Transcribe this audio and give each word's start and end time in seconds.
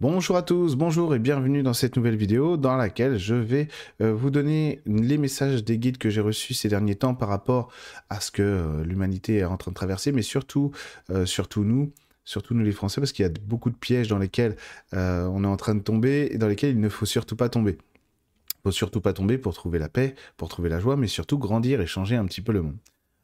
Bonjour 0.00 0.38
à 0.38 0.42
tous, 0.42 0.76
bonjour 0.76 1.14
et 1.14 1.18
bienvenue 1.18 1.62
dans 1.62 1.74
cette 1.74 1.94
nouvelle 1.94 2.16
vidéo 2.16 2.56
dans 2.56 2.74
laquelle 2.74 3.18
je 3.18 3.34
vais 3.34 3.68
euh, 4.00 4.14
vous 4.14 4.30
donner 4.30 4.80
les 4.86 5.18
messages 5.18 5.62
des 5.62 5.76
guides 5.76 5.98
que 5.98 6.08
j'ai 6.08 6.22
reçus 6.22 6.54
ces 6.54 6.70
derniers 6.70 6.94
temps 6.94 7.14
par 7.14 7.28
rapport 7.28 7.70
à 8.08 8.18
ce 8.18 8.30
que 8.30 8.40
euh, 8.40 8.82
l'humanité 8.82 9.36
est 9.36 9.44
en 9.44 9.58
train 9.58 9.72
de 9.72 9.74
traverser, 9.74 10.10
mais 10.10 10.22
surtout, 10.22 10.70
euh, 11.10 11.26
surtout 11.26 11.64
nous, 11.64 11.92
surtout 12.24 12.54
nous 12.54 12.64
les 12.64 12.72
Français, 12.72 12.98
parce 12.98 13.12
qu'il 13.12 13.26
y 13.26 13.28
a 13.28 13.32
beaucoup 13.42 13.68
de 13.68 13.76
pièges 13.76 14.08
dans 14.08 14.16
lesquels 14.16 14.56
on 14.92 15.44
est 15.44 15.46
en 15.46 15.58
train 15.58 15.74
de 15.74 15.82
tomber 15.82 16.30
et 16.32 16.38
dans 16.38 16.48
lesquels 16.48 16.70
il 16.70 16.80
ne 16.80 16.88
faut 16.88 17.04
surtout 17.04 17.36
pas 17.36 17.50
tomber. 17.50 17.72
Il 17.72 17.76
ne 17.76 18.70
faut 18.70 18.72
surtout 18.72 19.02
pas 19.02 19.12
tomber 19.12 19.36
pour 19.36 19.52
trouver 19.52 19.78
la 19.78 19.90
paix, 19.90 20.14
pour 20.38 20.48
trouver 20.48 20.70
la 20.70 20.80
joie, 20.80 20.96
mais 20.96 21.08
surtout 21.08 21.36
grandir 21.36 21.82
et 21.82 21.86
changer 21.86 22.16
un 22.16 22.24
petit 22.24 22.40
peu 22.40 22.52
le 22.52 22.62
monde. 22.62 22.78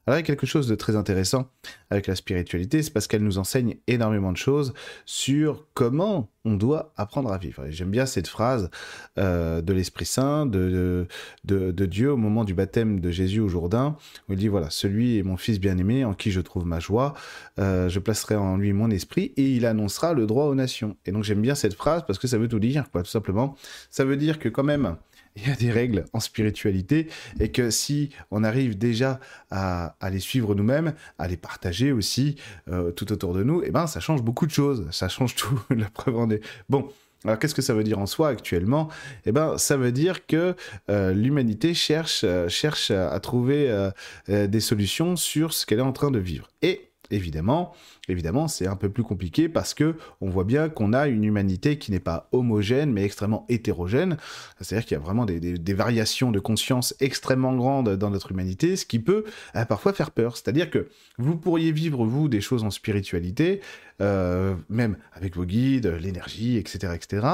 Alors 0.07 0.19
il 0.19 0.21
y 0.21 0.25
a 0.25 0.27
quelque 0.27 0.47
chose 0.47 0.69
de 0.69 0.77
très 0.77 0.95
intéressant 0.95 1.51
avec 1.91 2.07
la 2.07 2.15
spiritualité, 2.15 2.81
c'est 2.81 2.93
parce 2.93 3.09
qu'elle 3.09 3.25
nous 3.25 3.39
enseigne 3.39 3.77
énormément 3.89 4.31
de 4.31 4.37
choses 4.37 4.73
sur 5.05 5.67
comment 5.75 6.31
on 6.45 6.55
doit 6.55 6.93
apprendre 6.97 7.33
à 7.33 7.39
vivre. 7.39 7.65
J'aime 7.71 7.91
bien 7.91 8.07
cette 8.07 8.29
phrase 8.29 8.71
euh, 9.19 9.61
de 9.63 9.73
l'Esprit 9.73 10.05
Saint, 10.05 10.47
de, 10.47 11.09
de, 11.45 11.87
Dieu 11.87 12.13
au 12.13 12.17
moment 12.17 12.45
du 12.45 12.55
baptême 12.55 13.01
de 13.01 13.11
Jésus 13.11 13.41
au 13.41 13.49
Jourdain, 13.49 13.97
où 14.29 14.35
il 14.35 14.39
dit, 14.39 14.47
voilà, 14.47 14.71
celui 14.71 15.19
est 15.19 15.25
mon 15.25 15.37
Fils 15.37 15.59
bien-aimé, 15.59 16.05
en 16.05 16.15
qui 16.15 16.31
je 16.31 16.41
trouve 16.41 16.67
ma 16.67 16.79
joie, 16.79 17.15
euh, 17.59 17.89
je 17.89 17.99
placerai 17.99 18.37
en 18.37 18.57
lui 18.57 18.73
mon 18.73 18.91
esprit, 18.91 19.33
et 19.37 19.51
il 19.51 19.67
annoncera 19.67 20.13
le 20.13 20.27
droit 20.27 20.45
aux 20.45 20.55
nations. 20.55 20.97
Et 21.05 21.11
donc 21.11 21.25
j'aime 21.25 21.43
bien 21.43 21.57
cette 21.57 21.75
phrase 21.75 22.05
parce 22.07 22.21
que 22.21 22.29
ça 22.29 22.39
veut 22.39 22.49
tout 22.49 22.61
dire, 22.61 22.91
quoi, 22.93 23.03
tout 23.03 23.11
simplement. 23.11 23.57
Ça 23.91 24.05
veut 24.05 24.17
dire 24.17 24.39
que 24.39 24.49
quand 24.49 24.65
même, 24.65 24.97
il 25.47 25.49
y 25.49 25.53
a 25.53 25.57
des 25.57 25.71
règles 25.71 26.05
en 26.13 26.21
spiritualité 26.21 27.09
et 27.41 27.51
que 27.51 27.71
si 27.71 28.11
on 28.31 28.45
arrive 28.45 28.79
déjà 28.79 29.21
à, 29.51 29.97
les 30.11 30.21
suivre 30.21 30.55
nous-mêmes, 30.55 30.95
à 31.19 31.29
les 31.29 31.37
partager 31.37 31.93
aussi 31.93 32.37
euh, 32.71 32.91
tout 32.91 33.13
autour 33.13 33.35
de 33.35 33.43
nous, 33.43 33.63
eh 33.65 33.71
ben 33.71 33.87
ça 33.87 34.01
change 34.01 34.23
beaucoup 34.23 34.47
de 34.47 34.51
choses, 34.51 34.87
ça 34.91 35.09
change 35.09 35.35
tout. 35.37 35.61
La 35.71 35.91
preuve 35.91 36.17
en 36.17 36.31
est. 36.31 36.41
Bon. 36.69 36.89
Alors 37.25 37.39
qu'est-ce 37.39 37.55
que 37.55 37.63
ça 37.63 37.75
veut 37.75 37.83
dire 37.83 37.99
en 37.99 38.07
soi 38.07 38.29
actuellement? 38.29 38.89
Eh 39.25 39.33
ben, 39.33 39.59
ça 39.59 39.77
veut 39.77 39.91
dire 39.91 40.27
que 40.27 40.55
euh, 40.91 41.13
l'humanité 41.13 41.75
cherche, 41.75 42.23
euh, 42.25 42.49
cherche 42.49 42.93
à 42.93 43.19
trouver 43.19 43.91
des 44.29 44.61
solutions 44.61 45.17
sur 45.17 45.53
ce 45.53 45.67
qu'elle 45.67 45.79
est 45.79 45.83
en 45.83 45.93
train 45.93 46.11
de 46.11 46.19
vivre. 46.19 46.49
Et 46.63 46.91
Évidemment, 47.11 47.73
évidemment, 48.09 48.49
c'est 48.49 48.67
un 48.67 48.77
peu 48.77 48.89
plus 48.89 49.03
compliqué 49.03 49.49
parce 49.49 49.75
que 49.75 49.97
on 50.21 50.29
voit 50.29 50.45
bien 50.45 50.69
qu'on 50.69 50.93
a 50.93 51.09
une 51.09 51.25
humanité 51.25 51.79
qui 51.79 51.91
n'est 51.91 52.01
pas 52.01 52.29
homogène 52.33 52.93
mais 52.93 53.05
extrêmement 53.05 53.45
hétérogène. 53.49 54.17
C'est-à-dire 54.61 54.87
qu'il 54.87 54.97
y 54.97 55.01
a 55.01 55.03
vraiment 55.03 55.25
des, 55.25 55.75
variations 55.75 56.31
de 56.31 56.41
conscience 56.41 56.95
extrêmement 57.01 57.55
grandes 57.55 57.97
dans 57.97 58.11
notre 58.11 58.33
humanité, 58.33 58.77
ce 58.77 58.87
qui 58.87 58.99
peut 58.99 59.25
euh, 59.55 59.65
parfois 59.65 59.93
faire 59.93 60.11
peur. 60.11 60.37
C'est-à-dire 60.37 60.71
que 60.71 60.89
vous 61.19 61.37
pourriez 61.37 61.73
vivre 61.73 62.05
vous 62.07 62.29
des 62.29 62.41
choses 62.41 62.65
en 62.65 62.71
spiritualité, 62.71 63.61
euh, 64.01 64.55
même 64.69 64.97
avec 65.13 65.37
vos 65.37 65.45
guides, 65.45 65.87
l'énergie, 65.87 66.57
etc., 66.57 66.95
etc., 66.95 67.27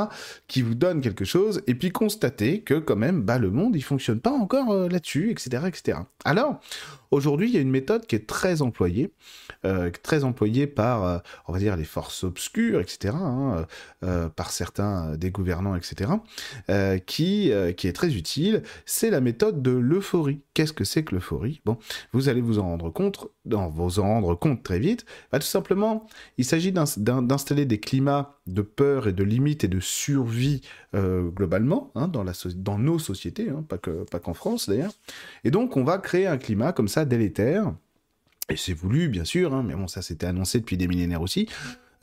qui 0.49 0.63
vous 0.63 0.75
donnent 0.75 1.01
quelque 1.01 1.25
chose, 1.25 1.63
et 1.67 1.75
puis 1.75 1.91
constater 1.91 2.61
que 2.61 2.75
quand 2.75 2.97
même, 2.97 3.23
bah, 3.23 3.39
le 3.39 3.51
monde 3.51 3.77
il 3.77 3.83
fonctionne 3.83 4.21
pas 4.21 4.31
encore 4.31 4.71
euh, 4.73 4.89
là-dessus, 4.89 5.31
etc., 5.31 5.65
etc. 5.69 5.99
Alors 6.25 6.61
Aujourd'hui, 7.13 7.51
il 7.51 7.55
y 7.55 7.59
a 7.59 7.61
une 7.61 7.71
méthode 7.71 8.07
qui 8.07 8.17
est 8.17 8.27
très 8.27 8.63
employée, 8.63 9.13
très 10.03 10.25
employée 10.25 10.62
par, 10.67 11.05
euh, 11.05 11.19
on 11.49 11.53
va 11.53 11.59
dire, 11.59 11.77
les 11.77 11.85
forces 11.85 12.25
obscures, 12.25 12.81
etc., 12.81 13.15
hein, 13.17 13.67
euh, 14.05 14.29
par 14.29 14.51
certains 14.51 15.17
des 15.17 15.31
gouvernants, 15.31 15.77
etc., 15.77 16.13
qui, 17.07 17.53
qui 17.77 17.89
est 17.89 17.93
très 17.93 18.15
utile. 18.15 18.63
C'est 18.87 19.11
la 19.11 19.21
méthode 19.21 19.63
de 19.63 19.71
l'euphorie. 19.71 20.41
Qu'est-ce 20.55 20.73
que 20.73 20.85
c'est 20.85 21.05
que 21.05 21.15
l'euphorie? 21.15 21.61
Bon, 21.65 21.79
vous 22.13 22.29
allez 22.29 22.41
vous 22.41 22.59
en 22.59 22.65
rendre 22.65 22.91
compte, 22.91 23.29
vous 23.45 24.01
en 24.01 24.03
rendre 24.03 24.35
compte 24.35 24.63
très 24.63 24.79
vite. 24.79 25.05
Bah, 25.31 25.39
tout 25.39 25.47
simplement, 25.47 26.07
il 26.39 26.45
s'agit 26.45 26.73
d'installer 26.73 27.67
des 27.67 27.79
climats 27.79 28.39
de 28.47 28.63
peur 28.63 29.09
et 29.09 29.13
de 29.13 29.25
limite 29.25 29.65
et 29.65 29.69
de 29.69 29.81
survie 29.81 30.63
globalement 30.95 31.91
hein, 31.95 32.09
dans, 32.09 32.23
la 32.23 32.33
dans 32.57 32.79
nos 32.79 32.99
sociétés, 32.99 33.49
hein, 33.51 33.65
pas 33.69 33.79
qu'en 33.79 34.05
pas 34.11 34.19
qu'en 34.19 34.35
France 34.35 34.69
d'ailleurs. 34.69 34.93
Et 35.45 35.51
donc, 35.51 35.77
on 35.77 35.85
va 35.85 35.99
créer 35.99 36.27
un 36.27 36.39
climat 36.39 36.73
comme 36.73 36.89
ça 36.89 37.05
délétère. 37.05 37.73
Et 38.49 38.57
c'est 38.57 38.73
voulu, 38.73 39.09
bien 39.09 39.25
sûr, 39.25 39.55
hein, 39.55 39.63
mais 39.67 39.75
bon, 39.75 39.89
ça 39.89 40.03
c'était 40.03 40.27
annoncé 40.27 40.61
depuis 40.61 40.77
des 40.77 40.89
millénaires 40.89 41.23
aussi. 41.23 41.49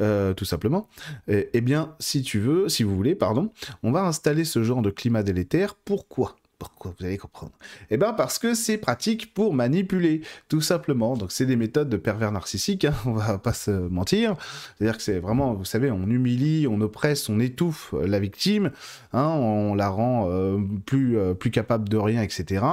Euh, 0.02 0.34
tout 0.34 0.46
simplement. 0.46 0.88
eh 1.28 1.62
bien, 1.62 1.96
si 2.00 2.22
tu 2.22 2.40
veux, 2.40 2.70
si 2.70 2.84
vous 2.84 2.96
voulez, 2.96 3.16
pardon, 3.16 3.52
on 3.84 3.92
va 3.92 4.06
installer 4.06 4.46
ce 4.46 4.64
genre 4.64 4.82
de 4.82 4.90
climat 4.90 5.24
délétère. 5.24 5.76
Pourquoi? 5.76 6.38
Pourquoi 6.60 6.94
Vous 7.00 7.06
allez 7.06 7.18
comprendre? 7.18 7.54
Eh 7.90 7.98
bien 7.98 8.12
parce 8.12 8.38
que 8.38 8.54
c'est 8.54 8.78
pratique 8.78 9.34
pour 9.34 9.54
manipuler, 9.54 10.22
tout 10.50 10.62
simplement. 10.62 11.16
Donc 11.16 11.32
c'est 11.32 11.46
des 11.46 11.56
méthodes 11.56 11.90
de 11.90 11.98
pervers 11.98 12.34
narcissiques, 12.34 12.86
hein, 12.86 12.94
on 13.06 13.14
va 13.14 13.38
pas 13.38 13.54
se 13.54 13.72
mentir. 13.72 14.36
C'est-à-dire 14.78 14.98
que 14.98 15.04
c'est 15.04 15.20
vraiment, 15.20 15.54
vous 15.54 15.66
savez, 15.66 15.90
on 15.90 16.04
humilie, 16.04 16.68
on 16.68 16.82
oppresse, 16.82 17.30
on 17.30 17.40
étouffe 17.40 17.94
la 17.94 18.20
victime, 18.20 18.72
hein, 19.14 19.28
on 19.28 19.74
la 19.74 19.88
rend 19.88 20.30
euh, 20.30 20.60
plus, 20.86 21.18
euh, 21.18 21.34
plus 21.34 21.50
capable 21.50 21.88
de 21.88 21.98
rien, 21.98 22.22
etc. 22.22 22.66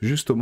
Jusqu'au 0.00 0.34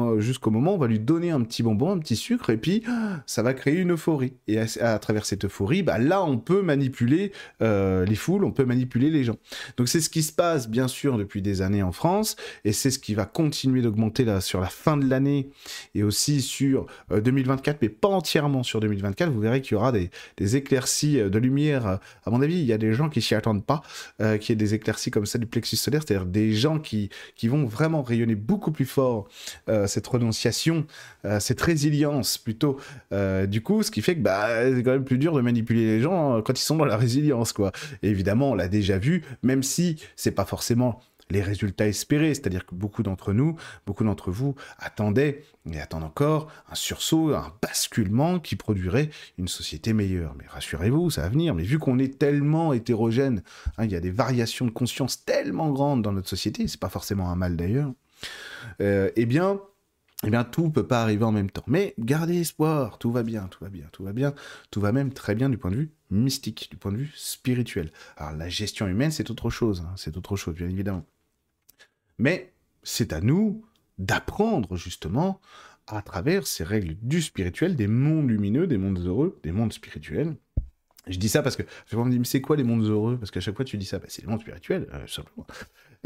moment 0.50 0.72
où 0.72 0.74
on 0.74 0.78
va 0.78 0.86
lui 0.86 1.00
donner 1.00 1.30
un 1.30 1.42
petit 1.42 1.62
bonbon, 1.62 1.92
un 1.92 1.98
petit 1.98 2.16
sucre, 2.16 2.50
et 2.50 2.56
puis 2.56 2.82
ça 3.26 3.42
va 3.42 3.52
créer 3.52 3.76
une 3.76 3.92
euphorie. 3.92 4.32
Et 4.48 4.58
à, 4.58 4.98
travers 4.98 5.26
cette 5.26 5.44
euphorie, 5.44 5.82
bah, 5.82 5.98
là 5.98 6.24
on 6.24 6.38
peut 6.38 6.62
manipuler 6.62 7.32
euh, 7.62 8.06
les 8.06 8.14
foules, 8.14 8.44
on 8.44 8.52
peut 8.52 8.64
manipuler 8.64 9.10
les 9.10 9.24
gens. 9.24 9.36
Donc 9.76 9.88
c'est 9.88 10.00
ce 10.00 10.08
qui 10.08 10.22
se 10.22 10.32
passe 10.32 10.68
bien 10.68 10.88
sûr 10.88 11.18
depuis 11.18 11.42
des 11.42 11.60
années 11.60 11.82
en 11.82 11.92
France. 11.92 12.36
Et 12.70 12.72
c'est 12.72 12.92
ce 12.92 13.00
qui 13.00 13.14
va 13.14 13.24
continuer 13.24 13.82
d'augmenter 13.82 14.24
sur 14.40 14.60
la 14.60 14.68
fin 14.68 14.96
de 14.96 15.04
l'année 15.10 15.50
et 15.96 16.04
aussi 16.04 16.40
sur 16.40 16.86
2024, 17.10 17.74
euh, 17.74 17.78
mais 17.82 17.88
pas 17.88 18.06
entièrement 18.06 18.62
sur 18.62 18.78
2024. 18.78 19.28
Vous 19.32 19.40
verrez 19.40 19.60
qu'il 19.60 19.72
y 19.72 19.74
aura 19.74 19.90
des, 19.90 20.10
éclaircies 20.56 21.18
euh, 21.18 21.28
de 21.28 21.38
lumière. 21.40 21.86
Euh, 21.88 21.96
à 22.24 22.30
mon 22.30 22.40
avis, 22.40 22.54
il 22.54 22.64
y 22.64 22.72
a 22.72 22.78
des 22.78 22.94
gens 22.94 23.08
qui 23.08 23.22
s'y 23.22 23.34
attendent 23.34 23.66
pas, 23.66 23.82
y 24.20 24.24
ait 24.24 24.54
des 24.54 24.74
éclaircies 24.74 25.10
comme 25.10 25.26
ça 25.26 25.38
du 25.38 25.46
plexus 25.46 25.76
solaire, 25.76 26.02
c'est-à-dire 26.06 26.26
des 26.26 26.52
gens 26.52 26.78
qui, 26.78 27.10
qui 27.34 27.48
vont 27.48 27.64
vraiment 27.64 28.02
rayonner 28.02 28.36
beaucoup 28.36 28.70
plus 28.70 28.86
fort 28.86 29.28
cette 29.86 30.06
renonciation, 30.06 30.86
cette 31.40 31.60
résilience 31.60 32.38
plutôt. 32.38 32.78
du 33.48 33.62
coup, 33.62 33.82
ce 33.82 33.90
qui 33.90 34.02
fait 34.02 34.14
que 34.14 34.20
bah, 34.20 34.48
c'est 34.74 34.82
quand 34.82 34.92
même 34.92 35.04
plus 35.04 35.18
dur 35.18 35.34
de 35.34 35.40
manipuler 35.40 35.86
les 35.86 36.00
gens 36.00 36.36
hein, 36.36 36.42
quand 36.42 36.58
ils 36.58 36.62
sont 36.62 36.76
dans 36.76 36.84
la 36.84 36.96
résilience, 36.96 37.52
quoi. 37.52 37.72
évidemment, 38.02 38.50
on 38.50 38.54
l'a 38.54 38.68
déjà 38.68 38.98
vu, 38.98 39.24
même 39.42 39.62
si 39.62 39.96
c'est 40.16 40.30
pas 40.30 40.44
forcément 40.44 41.00
les 41.30 41.42
résultats 41.42 41.86
espérés. 41.86 42.34
C'est-à-dire 42.34 42.66
que 42.66 42.74
beaucoup 42.74 43.02
d'entre 43.02 43.32
nous, 43.32 43.56
beaucoup 43.86 44.04
d'entre 44.04 44.30
vous 44.30 44.54
attendaient 44.78 45.44
et 45.70 45.80
attendent 45.80 46.04
encore 46.04 46.48
un 46.70 46.74
sursaut, 46.74 47.34
un 47.34 47.52
basculement 47.62 48.38
qui 48.38 48.56
produirait 48.56 49.10
une 49.38 49.48
société 49.48 49.92
meilleure. 49.92 50.34
Mais 50.38 50.44
rassurez-vous, 50.48 51.10
ça 51.10 51.22
va 51.22 51.28
venir. 51.28 51.54
Mais 51.54 51.62
vu 51.62 51.78
qu'on 51.78 51.98
est 51.98 52.18
tellement 52.18 52.72
hétérogène, 52.72 53.42
hein, 53.78 53.84
il 53.84 53.92
y 53.92 53.96
a 53.96 54.00
des 54.00 54.10
variations 54.10 54.66
de 54.66 54.70
conscience 54.70 55.24
tellement 55.24 55.70
grandes 55.70 56.02
dans 56.02 56.12
notre 56.12 56.28
société, 56.28 56.66
c'est 56.68 56.80
pas 56.80 56.88
forcément 56.88 57.30
un 57.30 57.36
mal 57.36 57.56
d'ailleurs. 57.56 57.92
Euh, 58.80 59.10
eh 59.16 59.26
bien, 59.26 59.60
eh 60.26 60.30
bien, 60.30 60.44
tout 60.44 60.70
peut 60.70 60.86
pas 60.86 61.02
arriver 61.02 61.24
en 61.24 61.32
même 61.32 61.50
temps. 61.50 61.64
Mais 61.66 61.94
gardez 61.98 62.40
espoir, 62.40 62.98
tout 62.98 63.10
va 63.10 63.22
bien, 63.22 63.48
tout 63.48 63.64
va 63.64 63.70
bien, 63.70 63.86
tout 63.92 64.04
va 64.04 64.12
bien, 64.12 64.34
tout 64.70 64.80
va 64.80 64.92
même 64.92 65.12
très 65.12 65.34
bien 65.34 65.48
du 65.48 65.56
point 65.56 65.70
de 65.70 65.76
vue 65.76 65.90
mystique, 66.10 66.68
du 66.70 66.76
point 66.76 66.92
de 66.92 66.98
vue 66.98 67.12
spirituel. 67.14 67.90
Alors, 68.16 68.36
la 68.36 68.48
gestion 68.48 68.86
humaine, 68.86 69.10
c'est 69.10 69.30
autre 69.30 69.48
chose, 69.48 69.82
hein, 69.86 69.94
c'est 69.96 70.16
autre 70.16 70.36
chose, 70.36 70.54
bien 70.54 70.68
évidemment. 70.68 71.06
Mais 72.20 72.52
c'est 72.82 73.14
à 73.14 73.22
nous 73.22 73.64
d'apprendre 73.96 74.76
justement 74.76 75.40
à 75.86 76.02
travers 76.02 76.46
ces 76.46 76.64
règles 76.64 76.96
du 77.00 77.22
spirituel, 77.22 77.76
des 77.76 77.86
mondes 77.86 78.28
lumineux, 78.28 78.66
des 78.66 78.76
mondes 78.76 78.98
heureux, 78.98 79.40
des 79.42 79.52
mondes 79.52 79.72
spirituels. 79.72 80.36
Je 81.06 81.18
dis 81.18 81.30
ça 81.30 81.42
parce 81.42 81.56
que 81.56 81.62
je 81.86 81.96
me 81.96 82.10
dis, 82.10 82.18
mais 82.18 82.26
c'est 82.26 82.42
quoi 82.42 82.56
les 82.56 82.62
mondes 82.62 82.84
heureux? 82.84 83.16
Parce 83.18 83.30
qu'à 83.30 83.40
chaque 83.40 83.56
fois 83.56 83.64
tu 83.64 83.78
dis 83.78 83.86
ça, 83.86 83.98
bah, 83.98 84.04
c'est 84.08 84.20
les 84.20 84.28
mondes 84.28 84.42
spirituels, 84.42 84.86
euh, 84.92 85.06
simplement. 85.06 85.46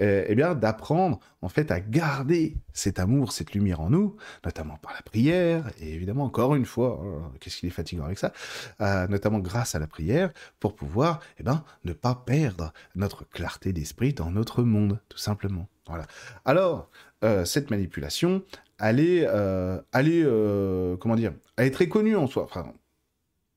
Euh, 0.01 0.25
eh 0.27 0.35
bien, 0.35 0.55
d'apprendre 0.57 1.21
en 1.41 1.49
fait 1.49 1.71
à 1.71 1.79
garder 1.79 2.57
cet 2.73 2.99
amour, 2.99 3.31
cette 3.31 3.53
lumière 3.55 3.81
en 3.81 3.91
nous, 3.91 4.17
notamment 4.45 4.77
par 4.79 4.93
la 4.93 5.03
prière, 5.03 5.71
et 5.81 5.95
évidemment, 5.95 6.25
encore 6.25 6.57
une 6.57 6.65
fois, 6.65 7.01
hein, 7.05 7.31
qu'est-ce 7.39 7.59
qu'il 7.59 7.69
est 7.69 7.73
fatigant 7.73 8.05
avec 8.05 8.19
ça, 8.19 8.33
euh, 8.81 9.07
notamment 9.07 9.39
grâce 9.39 9.75
à 9.77 9.79
la 9.79 9.87
prière, 9.87 10.33
pour 10.59 10.75
pouvoir 10.75 11.21
eh 11.39 11.45
ben, 11.45 11.63
ne 11.85 11.93
pas 11.93 12.15
perdre 12.27 12.73
notre 12.97 13.29
clarté 13.29 13.73
d'esprit 13.73 14.13
dans 14.15 14.31
notre 14.31 14.65
monde, 14.65 15.01
tout 15.09 15.19
simplement. 15.19 15.69
Voilà. 15.87 16.07
Alors, 16.45 16.91
euh, 17.23 17.45
cette 17.45 17.71
manipulation, 17.71 18.43
elle 18.81 18.99
est, 18.99 19.21
elle 19.93 20.09
est 20.09 20.99
comment 20.99 21.15
dire, 21.15 21.33
elle 21.57 21.69
est 21.69 21.71
très 21.71 21.89
connue 21.89 22.17
en 22.17 22.27
soi. 22.27 22.49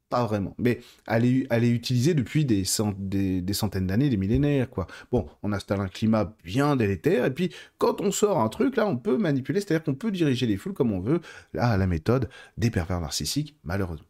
Pas 0.09 0.25
vraiment, 0.25 0.55
mais 0.57 0.79
elle 1.05 1.25
est, 1.25 1.69
utilisée 1.69 2.13
depuis 2.13 2.45
des, 2.45 2.63
des, 3.41 3.53
centaines 3.53 3.87
d'années, 3.87 4.09
des 4.09 4.17
millénaires, 4.17 4.69
quoi. 4.69 4.87
Bon, 5.11 5.27
on 5.43 5.51
installe 5.51 5.81
un 5.81 5.87
climat 5.87 6.33
bien 6.43 6.75
délétère, 6.75 7.25
et 7.25 7.33
puis 7.33 7.53
quand 7.77 8.01
on 8.01 8.11
sort 8.11 8.39
un 8.39 8.49
truc, 8.49 8.77
là, 8.77 8.87
on 8.87 8.97
peut 8.97 9.17
manipuler, 9.17 9.59
c'est-à-dire 9.59 9.83
qu'on 9.83 9.95
peut 9.95 10.11
diriger 10.11 10.47
les 10.47 10.57
foules 10.57 10.73
comme 10.73 10.91
on 10.91 11.01
veut, 11.01 11.19
là, 11.53 11.69
à 11.69 11.77
la 11.77 11.87
méthode 11.87 12.29
des 12.57 12.71
pervers 12.71 13.01
narcissiques, 13.01 13.57
malheureusement. 13.63 14.07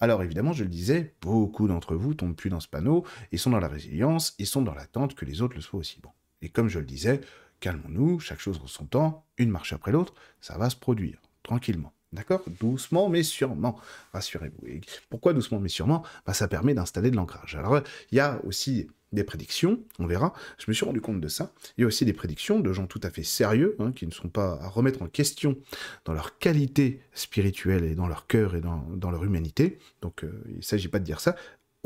Alors 0.00 0.22
évidemment, 0.22 0.52
je 0.52 0.64
le 0.64 0.68
disais, 0.68 1.14
beaucoup 1.22 1.68
d'entre 1.68 1.94
vous 1.94 2.14
tombent 2.14 2.36
plus 2.36 2.50
dans 2.50 2.60
ce 2.60 2.68
panneau, 2.68 3.04
ils 3.32 3.38
sont 3.38 3.50
dans 3.50 3.60
la 3.60 3.68
résilience, 3.68 4.34
ils 4.38 4.46
sont 4.46 4.62
dans 4.62 4.74
l'attente 4.74 5.14
que 5.14 5.24
les 5.24 5.40
autres 5.40 5.54
le 5.54 5.62
soient 5.62 5.80
aussi. 5.80 6.00
Bon. 6.02 6.10
Et 6.42 6.50
comme 6.50 6.68
je 6.68 6.78
le 6.78 6.84
disais, 6.84 7.20
calmons-nous, 7.60 8.20
chaque 8.20 8.40
chose 8.40 8.60
en 8.62 8.66
son 8.66 8.84
temps, 8.84 9.26
une 9.38 9.50
marche 9.50 9.72
après 9.72 9.92
l'autre, 9.92 10.14
ça 10.40 10.58
va 10.58 10.68
se 10.68 10.76
produire, 10.76 11.20
tranquillement. 11.42 11.92
D'accord? 12.12 12.42
Doucement 12.60 13.08
mais 13.08 13.22
sûrement, 13.22 13.78
rassurez-vous. 14.12 14.80
Pourquoi 15.10 15.32
doucement 15.32 15.58
mais 15.58 15.68
sûrement? 15.68 16.04
Bah, 16.24 16.34
Ça 16.34 16.48
permet 16.48 16.74
d'installer 16.74 17.10
de 17.10 17.16
l'ancrage. 17.16 17.56
Alors, 17.56 17.80
il 18.10 18.16
y 18.16 18.20
a 18.20 18.40
aussi 18.44 18.88
des 19.12 19.24
prédictions, 19.24 19.80
on 19.98 20.06
verra. 20.06 20.32
Je 20.58 20.64
me 20.68 20.74
suis 20.74 20.84
rendu 20.84 21.00
compte 21.00 21.20
de 21.20 21.28
ça. 21.28 21.52
Il 21.76 21.82
y 21.82 21.84
a 21.84 21.86
aussi 21.86 22.04
des 22.04 22.12
prédictions 22.12 22.60
de 22.60 22.72
gens 22.72 22.86
tout 22.86 23.00
à 23.02 23.10
fait 23.10 23.22
sérieux, 23.22 23.76
hein, 23.78 23.92
qui 23.92 24.06
ne 24.06 24.12
sont 24.12 24.28
pas 24.28 24.58
à 24.60 24.68
remettre 24.68 25.02
en 25.02 25.06
question 25.06 25.56
dans 26.04 26.12
leur 26.12 26.38
qualité 26.38 27.00
spirituelle 27.12 27.84
et 27.84 27.94
dans 27.94 28.08
leur 28.08 28.26
cœur 28.26 28.56
et 28.56 28.60
dans, 28.60 29.10
leur 29.10 29.24
humanité. 29.24 29.78
Donc 30.02 30.24
euh, 30.24 30.42
il 30.48 30.56
ne 30.56 30.62
s'agit 30.62 30.88
pas 30.88 30.98
de 30.98 31.04
dire 31.04 31.20
ça, 31.20 31.36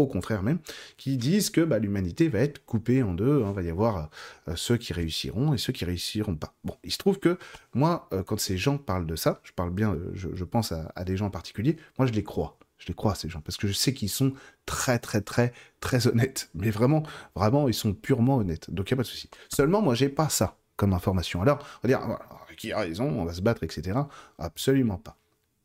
au 0.01 0.07
contraire 0.07 0.43
même, 0.43 0.59
qui 0.97 1.17
disent 1.17 1.51
que 1.51 1.61
bah, 1.61 1.79
l'humanité 1.79 2.29
va 2.29 2.41
être 2.41 2.65
coupée 2.65 3.03
en 3.03 3.15
deux, 3.15 3.43
hein, 3.45 3.53
va 3.53 3.63
y 3.63 3.71
avoir 3.71 4.11
euh, 4.49 4.57
ceux 4.57 4.77
qui 4.77 4.93
réussiront 4.93 5.55
et 5.55 5.59
ceux 5.59 5.73
qui 5.73 5.85
réussiront 5.85 6.35
pas. 6.35 6.55
Bon, 6.65 6.77
il 6.85 6.93
se 6.93 6.99
trouve 6.99 7.19
que 7.19 7.39
moi, 7.75 8.09
euh, 8.13 8.23
quand 8.23 8.39
ces 8.39 8.57
gens 8.57 8.79
parlent 8.79 9.07
de 9.07 9.17
ça, 9.17 9.41
je 9.45 9.53
parle 9.53 9.71
bien, 9.71 9.97
je, 10.15 10.45
pense 10.45 10.73
à, 10.73 11.05
des 11.05 11.17
gens 11.17 11.27
en 11.27 11.31
particulier, 11.31 11.77
moi 11.99 12.07
je 12.07 12.13
les 12.13 12.25
crois. 12.25 12.59
Je 12.79 12.87
les 12.87 12.95
crois, 12.95 13.15
ces 13.15 13.29
gens, 13.29 13.43
parce 13.43 13.59
que 13.59 13.69
je 13.69 13.75
sais 13.75 13.93
qu'ils 13.93 14.09
sont 14.09 14.33
très, 14.65 14.99
très, 14.99 15.21
très, 15.21 15.53
très 15.81 16.07
honnêtes. 16.07 16.49
Mais 16.55 16.71
vraiment, 16.71 17.03
vraiment, 17.35 17.69
ils 17.69 17.75
sont 17.75 17.93
purement 17.93 18.39
honnêtes. 18.39 18.71
Donc, 18.71 18.91
il 18.91 18.95
n'y 18.95 18.97
a 18.97 18.97
pas 18.97 19.03
de 19.03 19.09
souci. 19.09 19.29
Seulement, 19.51 19.83
moi, 19.83 19.95
j'ai 19.95 20.09
pas 20.09 20.31
ça 20.31 20.57
comme 20.77 20.95
information. 20.95 21.43
Alors, 21.43 21.59
on 21.59 21.89
va 21.89 21.89
dire, 21.89 22.01
ah, 22.01 22.41
qui 22.61 22.73
a 22.73 22.81
raison, 22.81 23.05
on 23.05 23.25
va 23.25 23.33
se 23.33 23.41
battre, 23.41 23.65
etc. 23.65 23.99
Absolument 24.39 24.99
pas. 24.99 25.17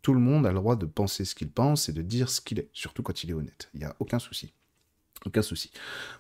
Tout 0.06 0.14
le 0.14 0.20
monde 0.20 0.46
a 0.46 0.50
le 0.50 0.56
droit 0.58 0.76
de 0.76 0.86
penser 0.86 1.26
ce 1.26 1.34
qu'il 1.34 1.50
pense 1.50 1.90
et 1.90 1.92
de 1.92 2.04
dire 2.04 2.30
ce 2.30 2.40
qu'il 2.40 2.60
est, 2.60 2.70
surtout 2.74 3.02
quand 3.02 3.24
il 3.24 3.32
est 3.32 3.34
honnête. 3.34 3.72
Il 3.74 3.80
n'y 3.80 3.88
a 3.88 3.96
aucun 3.98 4.20
souci. 4.20 4.54
Aucun 5.26 5.42
souci. 5.42 5.72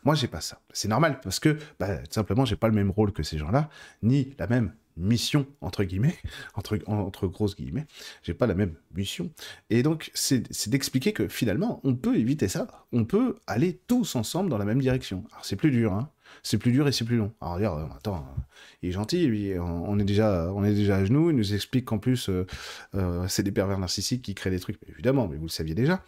Moi, 0.04 0.16
j'ai 0.16 0.28
pas 0.28 0.42
ça. 0.42 0.60
C'est 0.74 0.88
normal 0.88 1.20
parce 1.22 1.40
que, 1.40 1.60
bah, 1.80 2.00
tout 2.00 2.12
simplement, 2.12 2.46
j'ai 2.46 2.56
pas 2.56 2.68
le 2.68 2.74
même 2.74 2.90
rôle 2.90 3.14
que 3.14 3.22
ces 3.22 3.38
gens-là, 3.38 3.70
ni 4.02 4.34
la 4.40 4.48
même 4.48 4.74
mission, 4.97 5.45
entre 5.62 5.83
guillemets, 5.83 6.15
entre, 6.56 6.80
entre 6.88 7.27
grosses 7.27 7.56
guillemets, 7.56 7.86
j'ai 8.24 8.33
pas 8.33 8.47
la 8.47 8.56
même 8.56 8.75
mission. 8.95 9.31
Et 9.69 9.83
donc, 9.83 10.12
c'est 10.13 10.69
d'expliquer 10.69 11.13
que 11.13 11.27
finalement, 11.27 11.81
on 11.83 11.95
peut 11.95 12.18
éviter 12.18 12.47
ça. 12.47 12.68
On 12.92 13.06
peut 13.06 13.38
aller 13.47 13.80
tous 13.88 14.15
ensemble 14.15 14.50
dans 14.50 14.57
la 14.57 14.65
même 14.65 14.81
direction. 14.81 15.24
Alors, 15.31 15.45
c'est 15.45 15.56
plus 15.56 15.71
dur, 15.71 15.94
hein. 15.94 16.09
C'est 16.44 16.57
plus 16.57 16.71
dur 16.71 16.88
et 16.88 16.92
c'est 16.92 17.06
plus 17.06 17.18
long. 17.18 17.31
Alors, 17.42 17.57
dire, 17.57 17.74
euh, 17.74 17.86
attends, 17.95 18.18
euh, 18.18 18.42
il 18.81 18.89
est 18.89 18.92
gentil, 18.92 19.53
on 19.59 20.00
est 20.00 20.03
déjà, 20.03 20.51
on 20.53 20.63
est 20.63 20.74
déjà 20.74 20.97
à 20.97 21.06
genoux, 21.06 21.30
il 21.30 21.36
nous 21.36 21.53
explique 21.53 21.86
qu'en 21.86 21.97
plus, 21.97 22.30
euh, 22.30 23.27
c'est 23.27 23.44
des 23.44 23.51
pervers 23.51 23.80
narcissiques 23.80 24.21
qui 24.21 24.36
créent 24.36 24.51
des 24.51 24.59
trucs. 24.59 24.77
évidemment, 24.88 25.27
mais 25.27 25.38
vous 25.38 25.45
le 25.45 25.50
saviez 25.50 25.75
déjà. 25.75 26.03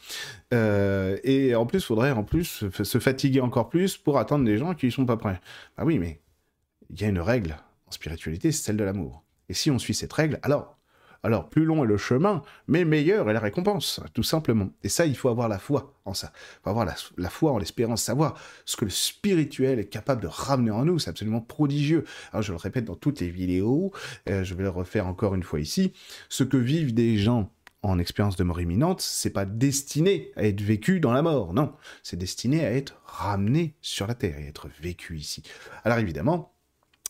et 0.51 1.55
en 1.55 1.65
plus, 1.65 1.83
faudrait 1.83 2.11
en 2.11 2.23
plus 2.23 2.65
se 2.69 2.99
fatiguer 2.99 3.41
encore 3.41 3.69
plus 3.69 3.97
pour 3.97 4.17
attendre 4.19 4.45
des 4.45 4.57
gens 4.57 4.73
qui 4.73 4.87
ne 4.87 4.91
sont 4.91 5.05
pas 5.05 5.17
prêts. 5.17 5.39
Bah 5.77 5.83
oui, 5.85 5.99
mais 5.99 6.19
il 6.89 7.01
y 7.01 7.05
a 7.05 7.07
une 7.07 7.19
règle 7.19 7.57
en 7.87 7.91
spiritualité, 7.91 8.51
c'est 8.51 8.63
celle 8.63 8.77
de 8.77 8.83
l'amour. 8.83 9.23
Et 9.49 9.53
si 9.53 9.71
on 9.71 9.79
suit 9.79 9.93
cette 9.93 10.13
règle, 10.13 10.39
alors, 10.43 10.77
alors 11.23 11.49
plus 11.49 11.65
long 11.65 11.83
est 11.83 11.87
le 11.87 11.97
chemin, 11.97 12.43
mais 12.67 12.85
meilleure 12.85 13.29
est 13.29 13.33
la 13.33 13.39
récompense, 13.39 14.01
tout 14.13 14.23
simplement. 14.23 14.69
Et 14.83 14.89
ça, 14.89 15.05
il 15.05 15.15
faut 15.15 15.29
avoir 15.29 15.47
la 15.47 15.57
foi 15.57 15.93
en 16.05 16.13
ça. 16.13 16.31
Il 16.35 16.63
faut 16.63 16.69
avoir 16.69 16.85
la, 16.85 17.29
foi 17.29 17.51
en 17.51 17.57
l'espérance, 17.57 18.03
savoir 18.03 18.39
ce 18.65 18.75
que 18.75 18.85
le 18.85 18.91
spirituel 18.91 19.79
est 19.79 19.87
capable 19.87 20.21
de 20.21 20.27
ramener 20.27 20.71
en 20.71 20.85
nous. 20.85 20.99
C'est 20.99 21.09
absolument 21.09 21.41
prodigieux. 21.41 22.05
Alors, 22.31 22.43
je 22.43 22.51
le 22.51 22.57
répète 22.57 22.85
dans 22.85 22.95
toutes 22.95 23.19
les 23.19 23.29
vidéos, 23.29 23.91
euh, 24.29 24.43
je 24.43 24.53
vais 24.53 24.63
le 24.63 24.69
refaire 24.69 25.07
encore 25.07 25.35
une 25.35 25.43
fois 25.43 25.59
ici. 25.59 25.93
Ce 26.29 26.43
que 26.43 26.57
vivent 26.57 26.93
des 26.93 27.17
gens 27.17 27.51
en 27.83 27.99
expérience 27.99 28.35
de 28.35 28.43
mort 28.43 28.59
imminente, 28.59 29.01
c'est 29.01 29.29
pas 29.29 29.45
destiné 29.45 30.31
à 30.35 30.43
être 30.43 30.61
vécu 30.61 30.99
dans 30.99 31.13
la 31.13 31.21
mort, 31.21 31.53
non. 31.53 31.73
C'est 32.03 32.17
destiné 32.17 32.65
à 32.65 32.71
être 32.71 32.99
ramené 33.05 33.75
sur 33.81 34.07
la 34.07 34.15
terre 34.15 34.37
et 34.39 34.47
être 34.47 34.67
vécu 34.81 35.17
ici. 35.17 35.43
Alors 35.83 35.99
évidemment, 35.99 36.56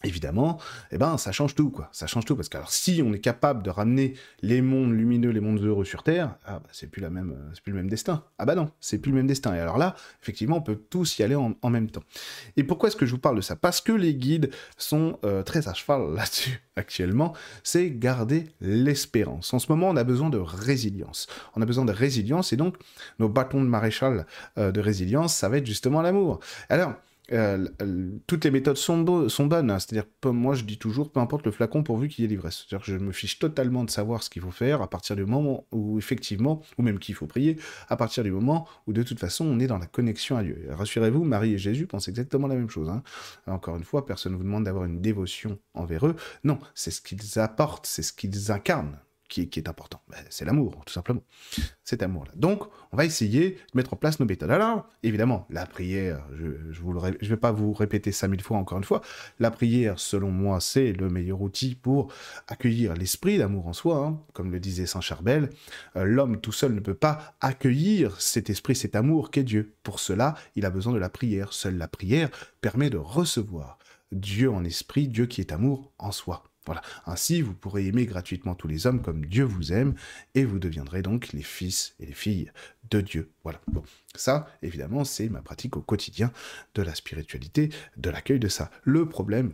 évidemment, 0.04 0.60
eh 0.92 0.98
ben, 0.98 1.18
ça 1.18 1.32
change 1.32 1.56
tout, 1.56 1.72
quoi. 1.72 1.90
Ça 1.92 2.06
change 2.06 2.26
tout, 2.26 2.36
parce 2.36 2.50
que 2.50 2.58
alors, 2.58 2.72
si 2.72 3.02
on 3.04 3.14
est 3.14 3.20
capable 3.20 3.64
de 3.64 3.70
ramener 3.72 4.14
les 4.42 4.62
mondes 4.62 4.92
lumineux, 4.92 5.32
les 5.32 5.40
mondes 5.40 5.60
heureux 5.60 5.86
sur 5.86 6.04
Terre, 6.04 6.36
ah, 6.46 6.60
bah, 6.60 6.70
c'est 6.72 6.88
plus 6.88 7.04
euh, 7.04 7.10
plus 7.64 7.72
le 7.72 7.78
même 7.78 7.90
destin. 7.90 8.24
Ah 8.38 8.46
bah 8.46 8.54
non, 8.54 8.70
c'est 8.80 9.00
plus 9.00 9.12
le 9.12 9.18
même 9.18 9.28
destin. 9.28 9.56
Et 9.56 9.60
alors 9.60 9.78
là, 9.78 9.96
effectivement, 10.22 10.58
on 10.58 10.62
peut 10.62 10.76
tous 10.76 11.18
y 11.18 11.24
aller 11.24 11.36
en, 11.36 11.70
même 11.70 11.90
temps. 11.90 12.04
Et 12.58 12.64
pourquoi 12.64 12.90
est-ce 12.90 12.96
que 12.96 13.06
je 13.06 13.12
vous 13.12 13.18
parle 13.18 13.38
de 13.38 13.42
ça? 13.42 13.56
Parce 13.56 13.82
que 13.82 13.92
les 13.92 14.14
guides 14.14 14.52
sont 14.78 15.20
euh, 15.26 15.42
très 15.42 15.68
à 15.68 15.74
cheval 15.74 16.14
là-dessus 16.16 16.62
actuellement. 16.76 17.34
C'est 17.64 17.90
garder 17.90 18.46
l'espérance. 18.62 19.54
En 19.54 19.60
ce 19.60 19.72
moment, 19.72 19.90
on 19.90 19.96
a 19.96 20.04
besoin 20.04 20.30
de 20.30 20.38
résilience. 20.38 21.28
On 21.56 21.62
a 21.62 21.66
besoin 21.66 21.86
de 21.86 21.92
résilience, 21.92 22.54
et 22.54 22.56
donc 22.56 22.76
nos 23.18 23.30
bâtons 23.30 23.62
de 23.62 23.68
maréchal 23.68 24.28
euh, 24.60 24.72
de 24.72 24.80
résilience, 24.80 25.36
ça 25.36 25.50
va 25.50 25.58
être 25.58 25.66
justement 25.66 26.04
l'amour. 26.04 26.40
Alors 26.70 26.94
euh, 27.31 27.68
toutes 28.25 28.45
les 28.45 28.51
méthodes 28.51 28.77
sont, 28.77 29.00
bonnes. 29.03 29.71
Hein. 29.71 29.79
C'est-à-dire, 29.79 30.06
moi, 30.25 30.56
je 30.56 30.63
dis 30.63 30.77
toujours, 30.77 31.12
peu 31.12 31.19
importe 31.19 31.45
le 31.45 31.51
flacon 31.51 31.83
pourvu 31.83 32.07
qu'il 32.07 32.24
y 32.24 32.25
ait 32.25 32.29
l'ivresse. 32.29 32.65
C'est-à-dire 32.68 32.85
que 32.85 32.91
je 32.91 32.97
me 32.97 33.12
fiche 33.12 33.39
totalement 33.39 33.83
de 33.83 33.89
savoir 33.89 34.24
ce 34.24 34.29
qu'il 34.29 34.41
faut 34.41 34.51
faire 34.51 34.81
à 34.81 34.89
partir 34.89 35.15
du 35.15 35.25
moment 35.25 35.65
où, 35.71 35.97
effectivement, 35.97 36.62
ou 36.77 36.83
même 36.83 37.00
qu'il 37.00 37.15
faut 37.15 37.27
prier, 37.27 37.57
à 37.89 37.97
partir 37.97 38.24
du 38.24 38.31
moment 38.31 38.68
où, 38.88 38.94
de 38.94 39.03
toute 39.03 39.19
façon, 39.19 39.45
on 39.45 39.59
est 39.59 39.68
dans 39.68 39.77
la 39.77 39.88
connexion 39.88 40.38
à 40.38 40.44
Dieu. 40.44 40.68
Rassurez-vous, 40.69 41.24
Marie 41.24 41.53
et 41.53 41.57
Jésus 41.57 41.88
pensent 41.88 42.07
exactement 42.07 42.47
la 42.47 42.56
même 42.56 42.69
chose. 42.69 42.89
Hein. 42.89 43.03
Encore 43.47 43.75
une 43.75 43.83
fois, 43.83 44.06
personne 44.06 44.33
ne 44.33 44.38
vous 44.38 44.44
demande 44.44 44.63
d'avoir 44.63 44.85
une 44.85 45.01
dévotion 45.01 45.57
envers 45.74 46.07
eux. 46.07 46.15
Non, 46.44 46.59
c'est 46.75 46.91
ce 46.91 47.01
qu'ils 47.01 47.39
apportent, 47.39 47.85
c'est 47.85 48.03
ce 48.03 48.13
qu'ils 48.13 48.51
incarnent 48.51 48.97
qui 49.27 49.41
est, 49.41 49.68
important 49.68 50.01
ben, 50.09 50.18
C'est 50.29 50.45
l'amour, 50.45 50.83
tout 50.85 50.94
simplement. 50.94 51.21
Cet 51.83 52.01
amour-là. 52.01 52.31
Donc, 52.35 52.63
on 52.91 52.97
va 52.97 53.06
essayer 53.06 53.51
de 53.51 53.57
mettre 53.75 53.94
en 53.94 53.97
place 53.97 54.19
nos 54.19 54.25
méthodes. 54.25 54.51
Alors, 54.51 54.88
évidemment, 55.03 55.45
la 55.50 55.65
prière, 55.65 56.25
je 56.31 56.81
ne 56.81 57.27
vais 57.27 57.38
pas 57.38 57.51
vous 57.51 57.74
répéter 57.74 58.12
5000 58.12 58.41
fois 58.41 58.57
encore 58.57 58.77
une 58.77 58.83
fois, 58.83 59.01
la 59.39 59.51
prière, 59.51 60.00
selon 60.00 60.31
moi, 60.31 60.59
c'est 60.59 60.94
le 60.94 61.09
meilleur 61.09 61.41
outil 61.41 61.75
pour 61.75 62.12
accueillir 62.47 62.94
l'esprit 62.94 63.38
d'amour 63.38 63.68
en 63.68 63.74
soi. 63.74 64.06
Hein. 64.06 64.19
Comme 64.33 64.51
le 64.51 64.59
disait 64.59 64.85
Saint 64.85 65.01
Charbel, 65.01 65.50
euh, 65.95 66.03
l'homme 66.03 66.39
tout 66.39 66.51
seul 66.51 66.74
ne 66.74 66.79
peut 66.79 66.94
pas 66.94 67.35
accueillir 67.41 68.19
cet 68.21 68.50
esprit, 68.50 68.75
cet 68.75 68.95
amour 68.95 69.31
qu'est 69.31 69.44
Dieu. 69.44 69.74
Pour 69.83 70.00
cela, 70.00 70.35
il 70.56 70.65
a 70.65 70.69
besoin 70.69 70.94
de 70.94 71.00
la 71.00 71.09
prière. 71.09 71.53
Seule 71.53 71.77
la 71.77 71.88
prière 71.88 72.29
permet 72.62 72.89
de 72.89 72.97
recevoir 72.97 73.77
Dieu 74.12 74.50
en 74.51 74.63
esprit, 74.63 75.07
Dieu 75.07 75.25
qui 75.25 75.41
est 75.41 75.51
amour 75.51 75.91
en 75.97 76.12
soi. 76.12 76.44
Voilà. 76.68 76.81
Ainsi, 77.06 77.42
vous 77.42 77.54
pourrez 77.54 77.88
aimer 77.88 78.06
gratuitement 78.06 78.54
tous 78.54 78.68
les 78.68 78.86
hommes 78.86 79.02
comme 79.02 79.25
Dieu 79.25 79.46
vous 79.46 79.74
aime, 79.74 79.96
et 80.36 80.46
vous 80.46 80.60
deviendrez 80.60 81.02
donc 81.02 81.34
les 81.34 81.42
fils 81.42 81.96
et 82.00 82.06
les 82.06 82.14
filles 82.14 82.52
de 82.92 83.02
Dieu. 83.02 83.31
Voilà. 83.44 83.60
Bon, 83.68 83.84
ça, 84.16 84.48
évidemment, 84.62 85.04
c'est 85.04 85.30
ma 85.30 85.42
pratique 85.42 85.78
au 85.78 85.81
quotidien 85.81 86.31
de 86.75 86.81
la 86.81 86.94
spiritualité, 86.94 87.69
de 87.96 88.10
l'accueil 88.10 88.40
de 88.40 88.50
ça. 88.50 88.69
Le 88.84 89.08
problème, 89.08 89.54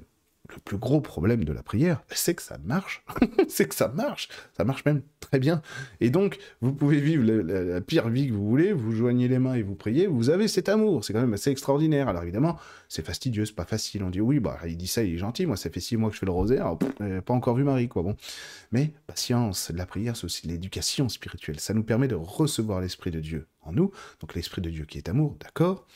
le 0.50 0.58
plus 0.58 0.78
gros 0.78 1.00
problème 1.00 1.46
de 1.46 1.54
la 1.54 1.64
prière, 1.64 2.04
c'est 2.10 2.36
que 2.36 2.42
ça 2.42 2.58
marche. 2.66 3.06
c'est 3.48 3.68
que 3.68 3.76
ça 3.76 3.88
marche. 3.88 4.28
Ça 4.58 4.66
marche 4.66 4.84
même 4.84 5.02
très 5.22 5.40
bien. 5.40 5.62
Et 6.02 6.10
donc, 6.10 6.38
vous 6.60 6.74
pouvez 6.74 7.00
vivre 7.00 7.24
la, 7.24 7.80
pire 7.80 8.10
vie 8.10 8.28
que 8.28 8.34
vous 8.34 8.46
voulez, 8.46 8.74
vous 8.74 8.92
joignez 8.92 9.30
les 9.30 9.40
mains 9.40 9.54
et 9.54 9.62
vous 9.62 9.76
priez, 9.76 10.06
vous 10.06 10.30
avez 10.30 10.50
cet 10.50 10.68
amour. 10.68 11.06
C'est 11.06 11.14
quand 11.14 11.22
même 11.22 11.34
assez 11.34 11.50
extraordinaire. 11.50 12.10
Alors 12.10 12.24
évidemment, 12.24 12.58
c'est 12.90 13.06
fastidieux, 13.06 13.46
c'est 13.46 13.56
pas 13.56 13.66
facile. 13.66 14.04
On 14.04 14.10
dit 14.10 14.20
oui, 14.20 14.42
bah 14.42 14.60
il 14.68 14.76
dit 14.76 14.88
ça, 14.88 15.04
il 15.04 15.14
est 15.14 15.18
gentil. 15.18 15.46
Moi, 15.46 15.56
ça 15.56 15.70
fait 15.70 15.80
six 15.80 15.96
mois 15.96 16.10
que 16.10 16.16
je 16.16 16.20
fais 16.20 16.26
le 16.26 16.34
rosaire. 16.34 16.78
pas 17.26 17.34
encore 17.34 17.56
vu 17.56 17.64
Marie, 17.64 17.88
quoi. 17.88 18.04
Bon. 18.04 18.16
Mais 18.72 18.94
patience, 19.08 19.72
la 19.74 19.86
prière, 19.86 20.18
c'est 20.18 20.26
aussi 20.26 20.48
l'éducation 20.48 21.08
spirituelle. 21.08 21.60
Ça 21.62 21.74
nous 21.74 21.84
permet 21.84 22.10
de 22.10 22.16
recevoir 22.16 22.82
l'Esprit 22.82 23.12
de 23.12 23.22
Dieu 23.22 23.48
en 23.62 23.72
nous. 23.72 23.92
Donc 24.20 24.36
l'Esprit 24.36 24.62
de 24.62 24.70
Dieu 24.70 24.84
qui 24.86 24.98
est 24.98 25.08
amour, 25.08 25.38
d'accord 25.40 25.88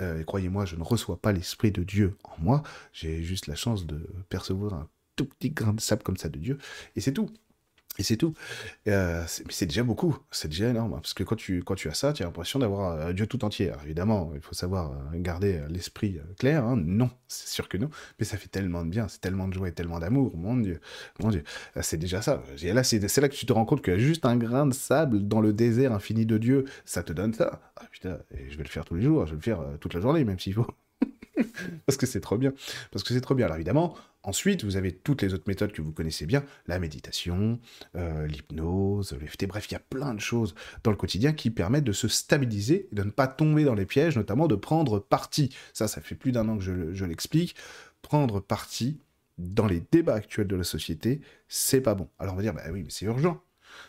euh, 0.00 0.22
croyez-moi, 0.24 0.64
je 0.64 0.76
ne 0.76 0.82
reçois 0.82 1.20
pas 1.20 1.32
l'Esprit 1.32 1.72
de 1.72 1.82
Dieu 1.82 2.16
en 2.24 2.42
moi. 2.42 2.62
J'ai 2.92 3.22
juste 3.22 3.46
la 3.46 3.54
chance 3.54 3.86
de 3.86 4.06
percevoir 4.28 4.74
un 4.74 4.88
tout 5.16 5.24
petit 5.26 5.50
grain 5.50 5.72
de 5.72 5.80
sable 5.80 6.02
comme 6.02 6.16
ça 6.16 6.28
de 6.28 6.38
Dieu. 6.38 6.58
Et 6.94 7.00
c'est 7.00 7.12
tout. 7.12 7.30
Et 7.98 8.02
c'est 8.02 8.16
tout. 8.16 8.34
Euh, 8.88 9.24
c'est 9.26 9.66
déjà 9.66 9.82
beaucoup, 9.82 10.16
c'est 10.30 10.48
déjà 10.48 10.68
énorme. 10.68 10.94
Hein, 10.94 10.98
parce 11.00 11.14
que 11.14 11.22
quand 11.22 11.36
tu, 11.36 11.62
quand 11.62 11.74
tu 11.74 11.88
as 11.88 11.94
ça, 11.94 12.12
tu 12.12 12.22
as 12.22 12.26
l'impression 12.26 12.58
d'avoir 12.58 12.92
euh, 12.92 13.12
Dieu 13.12 13.26
tout 13.26 13.44
entier. 13.44 13.72
évidemment, 13.84 14.32
il 14.34 14.40
faut 14.40 14.54
savoir 14.54 14.92
euh, 14.92 14.96
garder 15.14 15.62
l'esprit 15.68 16.20
clair. 16.38 16.64
Hein. 16.64 16.76
Non, 16.76 17.10
c'est 17.28 17.48
sûr 17.48 17.68
que 17.68 17.78
non. 17.78 17.88
Mais 18.18 18.26
ça 18.26 18.36
fait 18.36 18.48
tellement 18.48 18.84
de 18.84 18.90
bien, 18.90 19.08
c'est 19.08 19.20
tellement 19.20 19.48
de 19.48 19.54
joie 19.54 19.68
et 19.68 19.72
tellement 19.72 19.98
d'amour. 19.98 20.36
Mon 20.36 20.56
Dieu, 20.56 20.80
mon 21.20 21.30
Dieu. 21.30 21.42
C'est 21.80 21.96
déjà 21.96 22.20
ça. 22.22 22.42
Et 22.62 22.72
là, 22.72 22.84
c'est 22.84 23.16
là 23.18 23.28
que 23.28 23.34
tu 23.34 23.46
te 23.46 23.52
rends 23.52 23.64
compte 23.64 23.82
que 23.82 23.98
juste 23.98 24.26
un 24.26 24.36
grain 24.36 24.66
de 24.66 24.74
sable 24.74 25.26
dans 25.26 25.40
le 25.40 25.52
désert 25.52 25.92
infini 25.92 26.26
de 26.26 26.38
Dieu, 26.38 26.64
ça 26.84 27.02
te 27.02 27.12
donne 27.12 27.32
ça. 27.32 27.60
Ah 27.76 27.86
putain, 27.90 28.18
et 28.32 28.50
je 28.50 28.56
vais 28.56 28.64
le 28.64 28.68
faire 28.68 28.84
tous 28.84 28.94
les 28.94 29.02
jours, 29.02 29.26
je 29.26 29.32
vais 29.32 29.36
le 29.36 29.42
faire 29.42 29.60
toute 29.80 29.94
la 29.94 30.00
journée, 30.00 30.24
même 30.24 30.38
s'il 30.38 30.54
faut. 30.54 30.66
Parce 31.86 31.96
que 31.96 32.06
c'est 32.06 32.20
trop 32.20 32.38
bien. 32.38 32.52
Parce 32.90 33.02
que 33.02 33.14
c'est 33.14 33.20
trop 33.20 33.34
bien. 33.34 33.46
Alors 33.46 33.56
évidemment, 33.56 33.94
ensuite, 34.22 34.64
vous 34.64 34.76
avez 34.76 34.92
toutes 34.92 35.22
les 35.22 35.34
autres 35.34 35.44
méthodes 35.46 35.72
que 35.72 35.82
vous 35.82 35.92
connaissez 35.92 36.26
bien, 36.26 36.44
la 36.66 36.78
méditation, 36.78 37.60
euh, 37.94 38.26
l'hypnose, 38.26 39.12
l'EFT, 39.20 39.46
bref, 39.46 39.66
il 39.70 39.74
y 39.74 39.76
a 39.76 39.80
plein 39.80 40.14
de 40.14 40.20
choses 40.20 40.54
dans 40.82 40.90
le 40.90 40.96
quotidien 40.96 41.32
qui 41.32 41.50
permettent 41.50 41.84
de 41.84 41.92
se 41.92 42.08
stabiliser, 42.08 42.88
de 42.92 43.02
ne 43.02 43.10
pas 43.10 43.26
tomber 43.26 43.64
dans 43.64 43.74
les 43.74 43.86
pièges, 43.86 44.16
notamment 44.16 44.48
de 44.48 44.56
prendre 44.56 44.98
parti. 44.98 45.54
Ça, 45.72 45.88
ça 45.88 46.00
fait 46.00 46.14
plus 46.14 46.32
d'un 46.32 46.48
an 46.48 46.58
que 46.58 46.64
je, 46.64 47.04
l'explique. 47.04 47.54
Prendre 48.02 48.40
parti 48.40 49.00
dans 49.38 49.66
les 49.66 49.82
débats 49.92 50.14
actuels 50.14 50.46
de 50.46 50.56
la 50.56 50.64
société, 50.64 51.20
c'est 51.48 51.80
pas 51.80 51.94
bon. 51.94 52.08
Alors 52.18 52.34
on 52.34 52.36
va 52.36 52.42
dire, 52.42 52.54
bah 52.54 52.62
oui, 52.72 52.82
mais 52.82 52.90
c'est 52.90 53.04
urgent. 53.04 53.42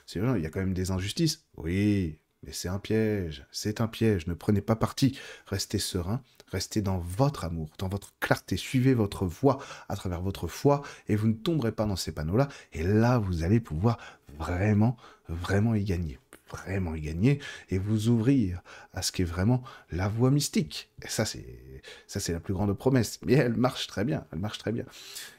C'est 0.05 0.19
urgent, 0.19 0.35
il 0.35 0.43
y 0.43 0.45
a 0.45 0.49
quand 0.49 0.59
même 0.59 0.73
des 0.73 0.91
injustices. 0.91 1.45
Oui, 1.55 2.19
mais 2.43 2.51
c'est 2.51 2.69
un 2.69 2.79
piège, 2.79 3.45
c'est 3.51 3.81
un 3.81 3.87
piège, 3.87 4.27
ne 4.27 4.33
prenez 4.33 4.61
pas 4.61 4.75
parti, 4.75 5.17
restez 5.47 5.79
serein, 5.79 6.21
restez 6.51 6.81
dans 6.81 6.99
votre 6.99 7.43
amour, 7.43 7.69
dans 7.77 7.89
votre 7.89 8.13
clarté, 8.19 8.57
suivez 8.57 8.93
votre 8.93 9.25
voie 9.25 9.59
à 9.89 9.95
travers 9.95 10.21
votre 10.21 10.47
foi 10.47 10.81
et 11.07 11.15
vous 11.15 11.27
ne 11.27 11.33
tomberez 11.33 11.71
pas 11.71 11.85
dans 11.85 11.95
ces 11.95 12.11
panneaux-là 12.11 12.47
et 12.73 12.83
là 12.83 13.17
vous 13.17 13.43
allez 13.43 13.59
pouvoir 13.59 13.97
vraiment, 14.37 14.97
vraiment 15.29 15.75
y 15.75 15.83
gagner. 15.83 16.19
vraiment 16.49 16.95
y 16.95 17.01
gagner 17.01 17.39
et 17.69 17.77
vous 17.77 18.07
ouvrir 18.07 18.61
à 18.93 19.01
ce 19.01 19.11
qui 19.11 19.23
est 19.23 19.25
vraiment 19.25 19.63
la 19.91 20.07
voie 20.07 20.31
mystique. 20.31 20.89
Et 21.03 21.09
ça, 21.09 21.25
c'est 21.25 21.67
ça, 22.07 22.19
c'est 22.19 22.33
la 22.33 22.39
plus 22.39 22.53
grande 22.53 22.73
promesse. 22.77 23.19
Mais 23.25 23.33
elle 23.33 23.55
marche 23.55 23.87
très 23.87 24.05
bien, 24.05 24.25
elle 24.31 24.39
marche 24.39 24.57
très 24.57 24.71
bien. 24.71 24.85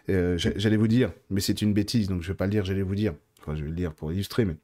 Euh, 0.09 0.37
j'allais 0.38 0.76
vous 0.76 0.88
dire, 0.88 1.12
mais 1.31 1.40
c'est 1.40 1.62
une 1.62 1.73
bêtise, 1.73 2.09
donc 2.09 2.23
je 2.23 2.28
vais 2.28 2.37
pas 2.37 2.47
le 2.47 2.52
dire, 2.52 2.64
j'allais 2.64 2.83
vous 2.83 2.95
dire. 2.95 3.14
Je 3.47 3.62
vais 3.62 3.71
le 3.71 3.75
dire 3.75 3.95
pour 3.95 4.12
illustrer, 4.12 4.45
mais 4.45 4.57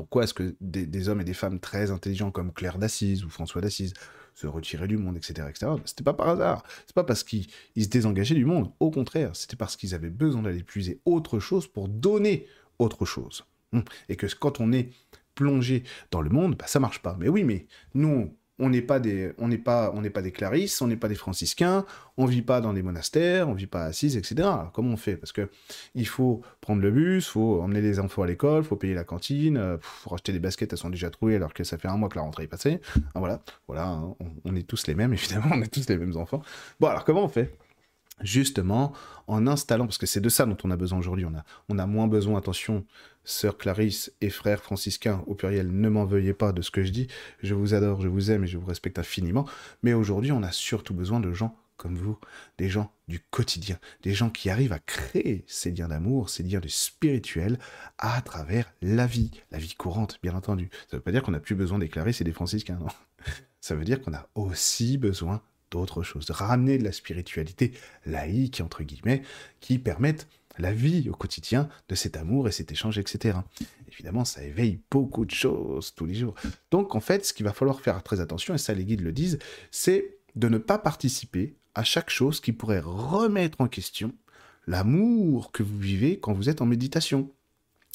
pourquoi 0.00 0.24
est-ce 0.24 0.32
que 0.32 0.56
des, 0.62 1.08
hommes 1.10 1.20
et 1.20 1.24
des 1.24 1.34
femmes 1.34 1.60
très 1.60 1.90
intelligents 1.90 2.30
comme 2.30 2.54
Claire 2.54 2.78
d'Assise 2.78 3.22
ou 3.22 3.28
François 3.28 3.60
d'Assise 3.60 3.92
se 4.34 4.46
retiraient 4.46 4.88
du 4.88 4.96
monde, 4.96 5.18
etc., 5.18 5.46
etc. 5.50 5.72
C'était 5.84 6.02
pas 6.02 6.14
par 6.14 6.30
hasard. 6.30 6.62
C'est 6.86 6.94
pas 6.94 7.04
parce 7.04 7.22
qu'ils 7.22 7.48
se 7.76 7.88
désengageaient 7.88 8.34
du 8.34 8.46
monde. 8.46 8.72
Au 8.80 8.90
contraire, 8.90 9.36
c'était 9.36 9.56
parce 9.56 9.76
qu'ils 9.76 9.94
avaient 9.94 10.08
besoin 10.08 10.40
d'aller 10.40 10.62
puiser 10.62 11.02
autre 11.04 11.38
chose 11.38 11.66
pour 11.66 11.88
donner 11.88 12.46
autre 12.78 13.04
chose. 13.04 13.44
Hum. 13.74 13.84
Et 14.08 14.16
que 14.16 14.26
quand 14.26 14.58
on 14.58 14.72
est 14.72 14.88
plongé 15.34 15.82
dans 16.10 16.22
le 16.22 16.30
monde, 16.30 16.56
bah, 16.56 16.66
ça 16.66 16.80
marche 16.80 17.02
pas. 17.02 17.14
Mais 17.20 17.28
oui, 17.28 17.44
mais 17.44 17.66
nous, 17.92 18.34
on 18.60 18.70
n'est 18.70 18.82
pas 18.82 19.00
des, 19.00 19.32
on 19.38 19.50
on 19.50 20.00
n'est 20.00 20.10
pas 20.10 20.22
des 20.22 20.30
clarisses, 20.30 20.80
on 20.82 20.86
n'est 20.86 20.96
pas 20.96 21.08
des 21.08 21.14
franciscains, 21.14 21.84
on 22.16 22.26
vit 22.26 22.42
pas 22.42 22.60
dans 22.60 22.72
des 22.72 22.82
monastères, 22.82 23.48
on 23.48 23.54
vit 23.54 23.66
pas 23.66 23.84
assises, 23.84 24.16
etc. 24.16 24.34
Alors, 24.40 24.70
comment 24.72 24.92
on 24.92 24.96
fait? 24.96 25.16
Parce 25.16 25.32
que 25.32 25.48
il 25.94 26.06
faut 26.06 26.42
prendre 26.60 26.82
le 26.82 26.90
bus, 26.90 27.26
faut 27.26 27.60
emmener 27.62 27.80
les 27.80 27.98
enfants 27.98 28.22
à 28.22 28.26
l'école, 28.26 28.62
faut 28.62 28.76
payer 28.76 28.94
la 28.94 29.04
cantine, 29.04 29.56
euh, 29.56 29.78
faut 29.80 30.10
racheter 30.10 30.32
des 30.32 30.38
baskets, 30.38 30.72
elles 30.72 30.78
sont 30.78 30.90
déjà 30.90 31.10
trouées 31.10 31.36
alors 31.36 31.54
que 31.54 31.64
ça 31.64 31.78
fait 31.78 31.88
un 31.88 31.96
mois 31.96 32.08
que 32.08 32.16
la 32.16 32.22
rentrée 32.22 32.44
est 32.44 32.48
passée. 32.48 32.80
Ah, 33.14 33.18
voilà, 33.18 33.40
voilà, 33.66 33.88
hein, 33.88 34.14
on, 34.44 34.54
est 34.54 34.66
tous 34.66 34.86
les 34.86 34.94
mêmes 34.94 35.12
évidemment, 35.14 35.50
on 35.52 35.62
est 35.62 35.72
tous 35.72 35.88
les 35.88 35.96
mêmes 35.96 36.16
enfants. 36.16 36.42
Bon, 36.78 36.88
alors 36.88 37.04
comment 37.04 37.24
on 37.24 37.28
fait? 37.28 37.56
Justement 38.22 38.92
en 39.26 39.46
installant, 39.46 39.86
parce 39.86 39.98
que 39.98 40.06
c'est 40.06 40.20
de 40.20 40.28
ça 40.28 40.46
dont 40.46 40.56
on 40.64 40.70
a 40.70 40.76
besoin 40.76 40.98
aujourd'hui, 40.98 41.24
on 41.24 41.34
a, 41.34 41.44
on 41.68 41.78
a 41.78 41.86
moins 41.86 42.06
besoin, 42.06 42.38
attention, 42.38 42.84
sœur 43.24 43.58
Clarisse 43.58 44.12
et 44.20 44.30
frères 44.30 44.62
franciscains, 44.62 45.22
au 45.26 45.34
pluriel, 45.34 45.70
ne 45.70 45.88
m'en 45.88 46.04
veuillez 46.04 46.34
pas 46.34 46.52
de 46.52 46.62
ce 46.62 46.70
que 46.70 46.82
je 46.82 46.90
dis, 46.90 47.08
je 47.42 47.54
vous 47.54 47.74
adore, 47.74 48.00
je 48.00 48.08
vous 48.08 48.30
aime 48.30 48.44
et 48.44 48.46
je 48.46 48.58
vous 48.58 48.66
respecte 48.66 48.98
infiniment, 48.98 49.46
mais 49.82 49.92
aujourd'hui 49.92 50.32
on 50.32 50.42
a 50.42 50.52
surtout 50.52 50.94
besoin 50.94 51.20
de 51.20 51.32
gens 51.32 51.56
comme 51.80 51.96
vous, 51.96 52.18
des 52.58 52.68
gens 52.68 52.92
du 53.08 53.20
quotidien, 53.20 53.78
des 54.02 54.12
gens 54.12 54.28
qui 54.28 54.50
arrivent 54.50 54.74
à 54.74 54.78
créer 54.78 55.44
ces 55.46 55.70
liens 55.70 55.88
d'amour, 55.88 56.28
ces 56.28 56.42
liens 56.42 56.60
de 56.60 56.68
spirituel 56.68 57.58
à 57.96 58.20
travers 58.20 58.70
la 58.82 59.06
vie, 59.06 59.30
la 59.50 59.56
vie 59.56 59.74
courante, 59.74 60.18
bien 60.22 60.34
entendu. 60.34 60.68
Ça 60.72 60.88
ne 60.92 60.98
veut 60.98 61.02
pas 61.02 61.10
dire 61.10 61.22
qu'on 61.22 61.32
n'a 61.32 61.40
plus 61.40 61.54
besoin 61.54 61.78
des 61.78 61.88
Clarisses 61.88 62.20
et 62.20 62.24
des 62.24 62.32
franciscains, 62.34 62.76
non. 62.78 62.88
Ça 63.62 63.74
veut 63.74 63.84
dire 63.84 64.02
qu'on 64.02 64.12
a 64.12 64.28
aussi 64.34 64.98
besoin 64.98 65.40
d'autres 65.70 66.02
choses, 66.02 66.30
ramener 66.30 66.78
de 66.78 66.84
la 66.84 66.92
spiritualité 66.92 67.72
laïque, 68.06 68.60
entre 68.64 68.82
guillemets, 68.82 69.22
qui 69.60 69.78
permettent 69.78 70.26
la 70.58 70.72
vie 70.72 71.08
au 71.08 71.14
quotidien 71.14 71.68
de 71.88 71.94
cet 71.94 72.16
amour 72.16 72.48
et 72.48 72.52
cet 72.52 72.72
échange, 72.72 72.98
etc. 72.98 73.38
Évidemment, 73.88 74.24
ça 74.24 74.42
éveille 74.42 74.80
beaucoup 74.90 75.24
de 75.24 75.30
choses 75.30 75.94
tous 75.94 76.06
les 76.06 76.14
jours. 76.14 76.34
Donc, 76.70 76.94
en 76.94 77.00
fait, 77.00 77.24
ce 77.24 77.32
qu'il 77.32 77.44
va 77.44 77.52
falloir 77.52 77.80
faire 77.80 78.02
très 78.02 78.20
attention, 78.20 78.54
et 78.54 78.58
ça 78.58 78.74
les 78.74 78.84
guides 78.84 79.00
le 79.00 79.12
disent, 79.12 79.38
c'est 79.70 80.18
de 80.36 80.48
ne 80.48 80.58
pas 80.58 80.78
participer 80.78 81.56
à 81.74 81.84
chaque 81.84 82.10
chose 82.10 82.40
qui 82.40 82.52
pourrait 82.52 82.82
remettre 82.84 83.60
en 83.60 83.68
question 83.68 84.12
l'amour 84.66 85.52
que 85.52 85.62
vous 85.62 85.78
vivez 85.78 86.18
quand 86.20 86.32
vous 86.32 86.48
êtes 86.48 86.60
en 86.60 86.66
méditation, 86.66 87.30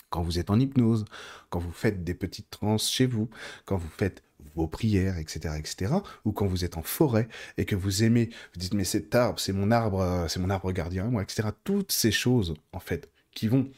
quand 0.09 0.23
vous 0.23 0.39
êtes 0.39 0.49
en 0.49 0.59
hypnose, 0.59 1.05
quand 1.49 1.59
vous 1.59 1.71
faites 1.71 2.03
des 2.03 2.13
petites 2.13 2.49
transes 2.49 2.89
chez 2.89 3.05
vous, 3.05 3.29
quand 3.65 3.77
vous 3.77 3.89
faites 3.89 4.23
vos 4.55 4.67
prières, 4.67 5.17
etc., 5.17 5.55
etc., 5.57 5.93
ou 6.23 6.31
quand 6.31 6.45
vous 6.45 6.65
êtes 6.65 6.77
en 6.77 6.83
forêt 6.83 7.27
et 7.57 7.65
que 7.65 7.75
vous 7.75 8.03
aimez, 8.03 8.29
vous 8.53 8.59
dites 8.59 8.73
mais 8.73 8.83
cet 8.83 9.15
arbre, 9.15 9.39
c'est 9.39 9.53
mon 9.53 9.71
arbre, 9.71 10.01
euh, 10.01 10.27
c'est 10.27 10.39
mon 10.39 10.49
arbre 10.49 10.71
gardien, 10.71 11.05
moi, 11.05 11.23
etc. 11.23 11.49
Toutes 11.63 11.91
ces 11.91 12.11
choses, 12.11 12.55
en 12.73 12.79
fait, 12.79 13.09
qui 13.33 13.47
vont 13.47 13.69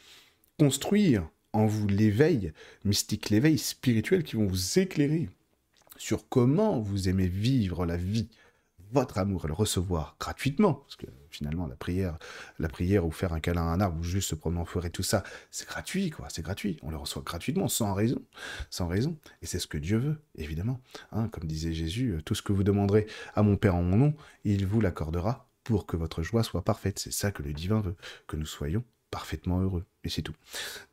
construire 0.58 1.28
en 1.52 1.66
vous 1.66 1.86
l'éveil 1.86 2.52
mystique, 2.84 3.30
l'éveil 3.30 3.58
spirituel, 3.58 4.22
qui 4.22 4.36
vont 4.36 4.46
vous 4.46 4.78
éclairer 4.78 5.28
sur 5.96 6.28
comment 6.28 6.80
vous 6.80 7.08
aimez 7.08 7.26
vivre 7.26 7.84
la 7.84 7.96
vie, 7.96 8.28
votre 8.92 9.18
amour 9.18 9.44
et 9.44 9.48
le 9.48 9.54
recevoir 9.54 10.16
gratuitement, 10.18 10.74
parce 10.74 10.96
que 10.96 11.06
finalement 11.30 11.66
la 11.66 11.76
prière, 11.76 12.18
la 12.58 12.68
prière 12.68 13.06
ou 13.06 13.10
faire 13.10 13.32
un 13.32 13.40
câlin 13.40 13.62
à 13.62 13.72
un 13.72 13.80
arbre 13.80 13.98
ou 14.00 14.02
juste 14.02 14.30
se 14.30 14.34
promener 14.34 14.60
en 14.60 14.64
forêt, 14.64 14.90
tout 14.90 15.02
ça, 15.02 15.22
c'est 15.50 15.68
gratuit 15.68 16.10
quoi, 16.10 16.28
c'est 16.30 16.42
gratuit, 16.42 16.78
on 16.82 16.90
le 16.90 16.96
reçoit 16.96 17.22
gratuitement, 17.22 17.68
sans 17.68 17.94
raison, 17.94 18.22
sans 18.70 18.88
raison, 18.88 19.16
et 19.42 19.46
c'est 19.46 19.58
ce 19.58 19.66
que 19.66 19.78
Dieu 19.78 19.98
veut, 19.98 20.16
évidemment. 20.36 20.80
Hein, 21.12 21.28
comme 21.28 21.44
disait 21.44 21.72
Jésus, 21.72 22.12
euh, 22.12 22.22
tout 22.22 22.34
ce 22.34 22.42
que 22.42 22.52
vous 22.52 22.64
demanderez 22.64 23.06
à 23.34 23.42
mon 23.42 23.56
Père 23.56 23.74
en 23.74 23.82
mon 23.82 23.96
nom, 23.96 24.14
il 24.44 24.66
vous 24.66 24.80
l'accordera 24.80 25.48
pour 25.64 25.86
que 25.86 25.96
votre 25.96 26.22
joie 26.22 26.42
soit 26.42 26.64
parfaite. 26.64 26.98
C'est 26.98 27.12
ça 27.12 27.30
que 27.30 27.42
le 27.42 27.52
divin 27.52 27.80
veut, 27.80 27.96
que 28.26 28.36
nous 28.36 28.46
soyons 28.46 28.84
parfaitement 29.10 29.60
heureux, 29.60 29.84
et 30.04 30.08
c'est 30.08 30.22
tout. 30.22 30.34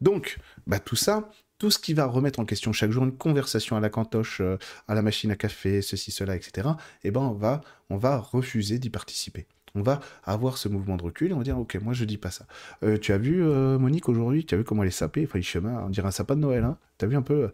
Donc, 0.02 0.38
bah, 0.68 0.80
tout 0.80 0.96
ça, 0.96 1.30
tout 1.58 1.72
ce 1.72 1.80
qui 1.80 1.94
va 1.94 2.06
remettre 2.06 2.40
en 2.40 2.46
question 2.46 2.74
chaque 2.74 2.92
jour 2.92 3.04
une 3.04 3.16
conversation 3.16 3.76
à 3.76 3.80
la 3.80 3.90
cantoche, 3.90 4.42
euh, 4.42 4.58
à 4.88 4.96
la 4.96 5.02
machine 5.02 5.32
à 5.32 5.36
café, 5.36 5.82
ceci, 5.82 6.12
cela, 6.12 6.36
etc., 6.36 6.70
eh 7.04 7.12
ben 7.12 7.22
on 7.22 7.34
va, 7.34 7.62
on 7.90 7.98
va 7.98 8.18
refuser 8.18 8.80
d'y 8.80 8.90
participer. 8.90 9.48
On 9.78 9.82
va 9.82 10.00
avoir 10.24 10.58
ce 10.58 10.70
mouvement 10.70 10.96
de 10.96 11.04
recul 11.04 11.32
et 11.32 11.34
on 11.34 11.38
va 11.38 11.44
dire, 11.44 11.60
ok, 11.60 11.76
moi 11.82 11.94
je 11.94 12.06
dis 12.06 12.18
pas 12.18 12.32
ça. 12.32 12.46
Euh, 12.84 12.98
tu 12.98 13.12
as 13.12 13.18
vu 13.18 13.44
euh, 13.44 13.78
Monique 13.78 14.08
aujourd'hui 14.08 14.46
Tu 14.46 14.56
as 14.56 14.58
vu 14.58 14.64
comment 14.64 14.84
elle 14.84 14.88
est 14.88 14.92
sapée 14.92 15.26
Enfin, 15.26 15.38
il 15.38 15.44
chemin, 15.44 15.84
on 15.86 15.90
dirait 15.90 16.08
un 16.08 16.12
sapin 16.12 16.36
de 16.36 16.42
Noël. 16.42 16.64
Hein 16.64 16.78
tu 16.98 17.06
as 17.06 17.08
vu 17.10 17.18
un 17.18 17.22
peu 17.22 17.52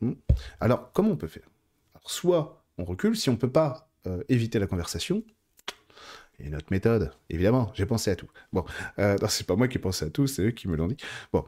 hmm. 0.00 0.12
Alors, 0.60 0.92
comment 0.92 1.10
on 1.10 1.16
peut 1.16 1.26
faire? 1.26 1.48
Soit 2.06 2.62
on 2.78 2.84
recule, 2.84 3.16
si 3.16 3.28
on 3.28 3.36
peut 3.36 3.50
pas 3.50 3.90
éviter 4.30 4.58
la 4.58 4.66
conversation, 4.66 5.22
et 6.38 6.48
notre 6.48 6.68
méthode, 6.70 7.10
évidemment, 7.28 7.70
j'ai 7.74 7.84
pensé 7.84 8.10
à 8.10 8.16
tout. 8.16 8.28
Bon, 8.54 8.64
c'est 9.28 9.46
pas 9.46 9.54
moi 9.54 9.68
qui 9.68 9.76
ai 9.76 9.80
pensé 9.80 10.06
à 10.06 10.10
tout, 10.10 10.26
c'est 10.26 10.42
eux 10.46 10.50
qui 10.52 10.66
me 10.66 10.76
l'ont 10.76 10.86
dit. 10.86 10.96
Bon, 11.30 11.44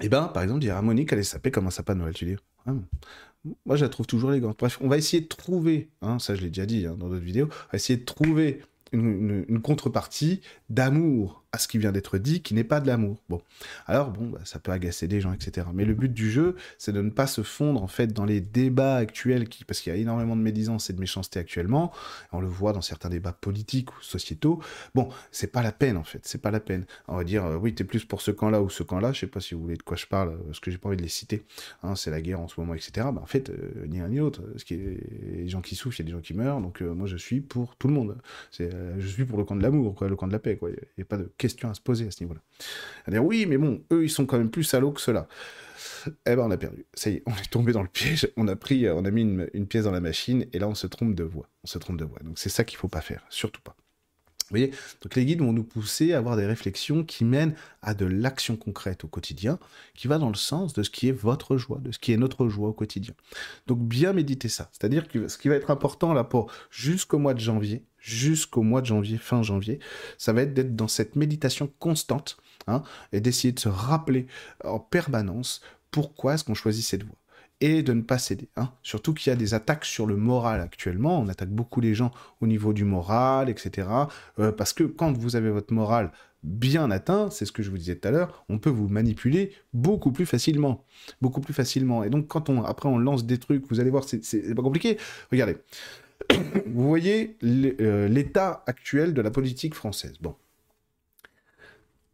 eh 0.00 0.08
ben, 0.08 0.28
par 0.28 0.42
exemple, 0.42 0.60
dire 0.60 0.76
à 0.76 0.82
Monique, 0.82 1.12
elle 1.12 1.18
est 1.18 1.24
sapée 1.24 1.50
comme 1.50 1.66
un 1.66 1.70
sapin 1.70 1.94
de 1.94 2.00
Noël, 2.00 2.14
tu 2.14 2.24
dis. 2.24 2.36
Ah, 2.66 2.72
moi, 3.64 3.76
je 3.76 3.84
la 3.84 3.88
trouve 3.88 4.06
toujours 4.06 4.32
élégante. 4.32 4.58
Bref, 4.58 4.78
on 4.80 4.88
va 4.88 4.98
essayer 4.98 5.22
de 5.22 5.28
trouver, 5.28 5.90
hein, 6.02 6.18
ça 6.18 6.34
je 6.34 6.42
l'ai 6.42 6.48
déjà 6.48 6.66
dit 6.66 6.86
hein, 6.86 6.96
dans 6.98 7.08
d'autres 7.08 7.24
vidéos, 7.24 7.46
on 7.46 7.72
va 7.72 7.76
essayer 7.76 7.98
de 7.98 8.04
trouver 8.04 8.62
une, 8.92 9.60
contrepartie 9.62 10.40
d'amour 10.68 11.39
à 11.52 11.58
ce 11.58 11.66
qui 11.66 11.78
vient 11.78 11.90
d'être 11.90 12.18
dit, 12.18 12.42
qui 12.42 12.54
n'est 12.54 12.64
pas 12.64 12.80
de 12.80 12.86
l'amour. 12.86 13.22
Bon, 13.28 13.42
alors 13.86 14.10
bon, 14.10 14.28
bah, 14.28 14.40
ça 14.44 14.60
peut 14.60 14.70
agacer 14.70 15.08
des 15.08 15.20
gens, 15.20 15.32
etc. 15.32 15.66
Mais 15.74 15.84
le 15.84 15.94
but 15.94 16.12
du 16.12 16.30
jeu, 16.30 16.54
c'est 16.78 16.92
de 16.92 17.00
ne 17.00 17.10
pas 17.10 17.26
se 17.26 17.42
fondre 17.42 17.82
en 17.82 17.88
fait 17.88 18.12
dans 18.12 18.24
les 18.24 18.40
débats 18.40 18.96
actuels, 18.96 19.48
qui, 19.48 19.64
parce 19.64 19.80
qu'il 19.80 19.92
y 19.92 19.96
a 19.96 19.98
énormément 19.98 20.36
de 20.36 20.42
médisance 20.42 20.90
et 20.90 20.92
de 20.92 21.00
méchanceté 21.00 21.40
actuellement. 21.40 21.92
On 22.32 22.40
le 22.40 22.46
voit 22.46 22.72
dans 22.72 22.82
certains 22.82 23.08
débats 23.08 23.32
politiques 23.32 23.90
ou 23.96 24.02
sociétaux. 24.02 24.60
Bon, 24.94 25.08
c'est 25.32 25.50
pas 25.50 25.62
la 25.62 25.72
peine 25.72 25.96
en 25.96 26.04
fait, 26.04 26.20
c'est 26.24 26.40
pas 26.40 26.52
la 26.52 26.60
peine. 26.60 26.86
On 27.08 27.16
va 27.16 27.24
dire, 27.24 27.44
euh, 27.44 27.56
oui, 27.56 27.74
t'es 27.74 27.84
plus 27.84 28.04
pour 28.04 28.20
ce 28.20 28.30
camp-là 28.30 28.62
ou 28.62 28.70
ce 28.70 28.84
camp-là. 28.84 29.12
Je 29.12 29.20
sais 29.20 29.26
pas 29.26 29.40
si 29.40 29.54
vous 29.54 29.62
voulez 29.62 29.76
de 29.76 29.82
quoi 29.82 29.96
je 29.96 30.06
parle, 30.06 30.38
parce 30.46 30.60
que 30.60 30.70
j'ai 30.70 30.78
pas 30.78 30.88
envie 30.88 30.98
de 30.98 31.02
les 31.02 31.08
citer. 31.08 31.42
Hein, 31.82 31.96
c'est 31.96 32.10
la 32.10 32.20
guerre 32.20 32.40
en 32.40 32.48
ce 32.48 32.60
moment, 32.60 32.74
etc. 32.74 33.08
Bah, 33.12 33.20
en 33.22 33.26
fait, 33.26 33.50
euh, 33.50 33.86
ni 33.88 34.00
un 34.00 34.08
ni 34.08 34.18
l'autre. 34.18 34.42
Ce 34.56 34.64
qui 34.64 34.74
est 34.74 35.00
les 35.32 35.48
gens 35.48 35.62
qui 35.62 35.74
souffrent, 35.74 35.98
il 35.98 36.04
y 36.04 36.06
a 36.06 36.10
des 36.10 36.12
gens 36.12 36.20
qui 36.20 36.34
meurent. 36.34 36.60
Donc 36.60 36.80
euh, 36.80 36.94
moi, 36.94 37.08
je 37.08 37.16
suis 37.16 37.40
pour 37.40 37.74
tout 37.76 37.88
le 37.88 37.94
monde. 37.94 38.16
Je 38.56 39.06
suis 39.06 39.24
pour 39.24 39.38
le 39.38 39.44
camp 39.44 39.56
de 39.56 39.62
l'amour, 39.62 39.96
quoi, 39.96 40.08
le 40.08 40.14
camp 40.14 40.28
de 40.28 40.32
la 40.32 40.38
paix, 40.38 40.56
quoi. 40.56 40.70
Il 40.70 40.76
n'y 40.98 41.02
a 41.02 41.06
pas 41.06 41.16
de 41.16 41.30
question 41.40 41.70
à 41.70 41.74
se 41.74 41.80
poser 41.80 42.06
à 42.06 42.10
ce 42.10 42.22
niveau-là. 42.22 42.40
Dire 43.08 43.24
oui, 43.24 43.46
mais 43.46 43.58
bon, 43.58 43.82
eux, 43.92 44.04
ils 44.04 44.10
sont 44.10 44.26
quand 44.26 44.38
même 44.38 44.50
plus 44.50 44.64
salauds 44.64 44.92
que 44.92 45.00
ceux-là. 45.00 45.26
Eh 46.26 46.36
ben, 46.36 46.40
on 46.40 46.50
a 46.50 46.56
perdu. 46.56 46.86
Ça 46.94 47.10
y 47.10 47.14
est, 47.14 47.22
on 47.26 47.32
est 47.32 47.50
tombé 47.50 47.72
dans 47.72 47.82
le 47.82 47.88
piège. 47.88 48.28
On 48.36 48.48
a 48.48 48.56
pris, 48.56 48.88
on 48.90 49.04
a 49.04 49.10
mis 49.10 49.22
une, 49.22 49.66
pièce 49.66 49.84
dans 49.84 49.90
la 49.90 50.00
machine 50.00 50.46
et 50.52 50.58
là, 50.58 50.68
on 50.68 50.74
se 50.74 50.86
trompe 50.86 51.14
de 51.14 51.24
voix. 51.24 51.48
On 51.64 51.66
se 51.66 51.78
trompe 51.78 51.98
de 51.98 52.04
voix. 52.04 52.18
Donc, 52.22 52.38
c'est 52.38 52.48
ça 52.48 52.64
qu'il 52.64 52.78
faut 52.78 52.88
pas 52.88 53.00
faire. 53.00 53.24
Surtout 53.28 53.60
pas. 53.62 53.76
Vous 54.50 54.56
voyez 54.56 54.72
Donc, 55.02 55.14
les 55.14 55.24
guides 55.24 55.40
vont 55.40 55.52
nous 55.52 55.62
pousser 55.62 56.12
à 56.12 56.18
avoir 56.18 56.36
des 56.36 56.46
réflexions 56.46 57.04
qui 57.04 57.24
mènent 57.24 57.54
à 57.82 57.94
de 57.94 58.04
l'action 58.04 58.56
concrète 58.56 59.04
au 59.04 59.08
quotidien, 59.08 59.60
qui 59.94 60.08
va 60.08 60.18
dans 60.18 60.28
le 60.28 60.34
sens 60.34 60.72
de 60.72 60.82
ce 60.82 60.90
qui 60.90 61.08
est 61.08 61.12
votre 61.12 61.56
joie, 61.56 61.78
de 61.78 61.92
ce 61.92 62.00
qui 62.00 62.12
est 62.12 62.16
notre 62.16 62.48
joie 62.48 62.68
au 62.68 62.72
quotidien. 62.72 63.14
Donc, 63.68 63.78
bien 63.78 64.12
méditer 64.12 64.48
ça. 64.48 64.68
C'est-à-dire 64.72 65.06
que 65.06 65.28
ce 65.28 65.38
qui 65.38 65.48
va 65.48 65.54
être 65.54 65.70
important 65.70 66.12
là 66.12 66.24
pour 66.24 66.50
jusqu'au 66.70 67.18
mois 67.18 67.34
de 67.34 67.40
janvier, 67.40 67.84
jusqu'au 68.00 68.62
mois 68.62 68.80
de 68.80 68.86
janvier, 68.86 69.18
fin 69.18 69.42
janvier, 69.42 69.78
ça 70.18 70.32
va 70.32 70.42
être 70.42 70.54
d'être 70.54 70.74
dans 70.74 70.88
cette 70.88 71.16
méditation 71.16 71.70
constante 71.78 72.38
hein, 72.66 72.82
et 73.12 73.20
d'essayer 73.20 73.52
de 73.52 73.60
se 73.60 73.68
rappeler 73.68 74.26
en 74.64 74.78
permanence 74.78 75.60
pourquoi 75.90 76.34
est-ce 76.34 76.44
qu'on 76.44 76.54
choisit 76.54 76.84
cette 76.84 77.04
voie 77.04 77.16
et 77.60 77.82
de 77.82 77.92
ne 77.92 78.00
pas 78.00 78.18
céder. 78.18 78.48
Hein. 78.56 78.70
Surtout 78.82 79.12
qu'il 79.12 79.30
y 79.30 79.32
a 79.32 79.36
des 79.36 79.52
attaques 79.54 79.84
sur 79.84 80.06
le 80.06 80.16
moral 80.16 80.60
actuellement. 80.60 81.20
On 81.20 81.28
attaque 81.28 81.50
beaucoup 81.50 81.80
les 81.80 81.94
gens 81.94 82.10
au 82.40 82.46
niveau 82.46 82.72
du 82.72 82.84
moral, 82.84 83.50
etc. 83.50 83.88
Euh, 84.38 84.50
parce 84.50 84.72
que 84.72 84.84
quand 84.84 85.12
vous 85.12 85.36
avez 85.36 85.50
votre 85.50 85.74
moral 85.74 86.10
bien 86.42 86.90
atteint, 86.90 87.28
c'est 87.30 87.44
ce 87.44 87.52
que 87.52 87.62
je 87.62 87.70
vous 87.70 87.76
disais 87.76 87.96
tout 87.96 88.08
à 88.08 88.10
l'heure, 88.10 88.44
on 88.48 88.58
peut 88.58 88.70
vous 88.70 88.88
manipuler 88.88 89.52
beaucoup 89.74 90.10
plus 90.10 90.24
facilement. 90.24 90.84
Beaucoup 91.20 91.42
plus 91.42 91.52
facilement. 91.52 92.02
Et 92.02 92.08
donc, 92.08 92.28
quand 92.28 92.48
on, 92.48 92.64
après 92.64 92.88
on 92.88 92.98
lance 92.98 93.26
des 93.26 93.38
trucs, 93.38 93.68
vous 93.68 93.78
allez 93.78 93.90
voir, 93.90 94.04
c'est 94.04 94.54
pas 94.54 94.62
compliqué. 94.62 94.98
Regardez. 95.30 95.58
vous 96.66 96.88
voyez 96.88 97.36
euh, 97.42 98.08
l'état 98.08 98.62
actuel 98.66 99.14
de 99.14 99.22
la 99.22 99.30
politique 99.30 99.74
française. 99.74 100.14
Bon. 100.20 100.34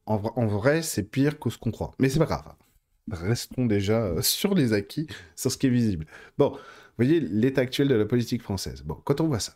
En, 0.07 0.47
vrai, 0.47 0.83
c'est 0.83 1.03
pire 1.03 1.41
que 1.41 1.51
ce 1.51 1.59
qu'on 1.59 1.73
croit. 1.73 1.93
Mais 1.99 2.09
c'est 2.09 2.21
pas 2.21 2.27
grave. 2.27 2.55
Restons 3.11 3.67
déjà 3.67 4.05
euh, 4.05 4.23
sur 4.23 4.55
les 4.55 4.73
acquis, 4.73 5.09
sur 5.35 5.51
ce 5.51 5.59
qui 5.59 5.67
est 5.67 5.71
visible. 5.71 6.07
Bon, 6.39 6.51
vous 6.51 6.59
voyez 6.97 7.21
l'état 7.21 7.61
actuel 7.63 7.89
de 7.89 7.95
la 7.95 8.05
politique 8.05 8.43
française. 8.43 8.83
Bon, 8.83 8.95
quand 9.05 9.21
on 9.21 9.27
voit 9.27 9.41
ça, 9.41 9.55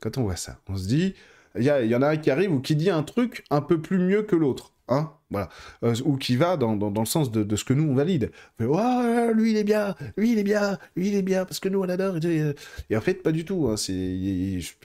quand 0.00 0.16
on 0.18 0.22
voit 0.22 0.36
ça, 0.36 0.58
on 0.68 0.76
se 0.76 0.88
dit, 0.88 1.14
il 1.56 1.64
y, 1.64 1.94
en 1.94 2.02
a 2.02 2.08
un 2.08 2.16
qui 2.16 2.30
arrive 2.30 2.52
ou 2.52 2.60
qui 2.60 2.74
dit 2.74 2.88
un 2.88 3.02
truc 3.02 3.44
un 3.50 3.60
peu 3.60 3.80
plus 3.80 3.98
mieux 3.98 4.22
que 4.22 4.34
l'autre. 4.34 4.72
Hein 4.88 5.12
Voilà. 5.32 5.48
Euh, 5.82 5.94
ou 6.04 6.16
qui 6.16 6.36
va 6.36 6.56
dans, 6.56 6.76
dans, 6.76 7.00
le 7.00 7.06
sens 7.06 7.32
de, 7.32 7.56
ce 7.56 7.64
que 7.64 7.72
nous, 7.72 7.90
on 7.90 7.94
valide. 7.94 8.30
oh, 8.60 9.32
lui, 9.34 9.50
il 9.52 9.56
est 9.56 9.64
bien, 9.64 9.94
lui, 10.16 10.32
il 10.32 10.38
est 10.38 10.44
bien, 10.44 10.78
lui, 10.94 11.08
il 11.08 11.14
est 11.14 11.22
bien, 11.22 11.44
parce 11.44 11.58
que 11.58 11.68
nous, 11.68 11.80
on 11.80 11.88
adore. 11.88 12.16
Et, 12.24 12.96
en 12.96 13.00
fait, 13.00 13.22
pas 13.22 13.32
du 13.32 13.44
tout. 13.44 13.68
Hein. 13.68 13.76
C'est 13.76 13.92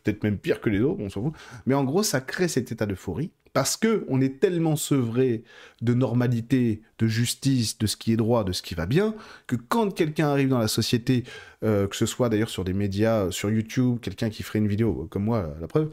peut-être 0.04 0.24
même 0.24 0.38
pire 0.38 0.62
que 0.62 0.70
les 0.70 0.82
autres, 0.82 1.02
on 1.02 1.10
s'en 1.10 1.22
fout. 1.22 1.34
Mais 1.66 1.76
en 1.76 1.84
gros, 1.84 2.04
ça 2.04 2.22
crée 2.22 2.48
cet 2.48 2.72
état 2.72 2.86
d'euphorie 2.86 3.32
parce 3.58 3.76
que 3.76 4.06
on 4.08 4.22
est 4.22 4.40
tellement 4.40 4.76
sevré 4.76 5.44
de 5.82 5.96
normalité, 5.96 6.84
de 7.00 7.08
justice, 7.08 7.80
de 7.80 7.88
ce 7.88 7.98
qui 7.98 8.14
est 8.14 8.16
droit, 8.16 8.44
de 8.44 8.52
ce 8.52 8.62
qui 8.62 8.76
va 8.76 8.86
bien, 8.86 9.16
que 9.48 9.56
quand 9.56 9.90
quelqu'un 9.90 10.28
arrive 10.28 10.50
dans 10.50 10.60
la 10.60 10.68
société, 10.68 11.24
euh, 11.64 11.88
que 11.88 11.96
ce 11.96 12.06
soit 12.06 12.30
d'ailleurs 12.30 12.52
sur 12.52 12.64
des 12.64 12.74
médias, 12.74 13.26
euh, 13.26 13.32
sur 13.32 13.50
YouTube, 13.50 13.98
quelqu'un 14.00 14.30
qui 14.30 14.44
ferait 14.44 14.60
une 14.60 14.68
vidéo, 14.68 15.06
euh, 15.06 15.08
comme 15.08 15.24
moi, 15.24 15.56
la 15.60 15.66
preuve, 15.66 15.90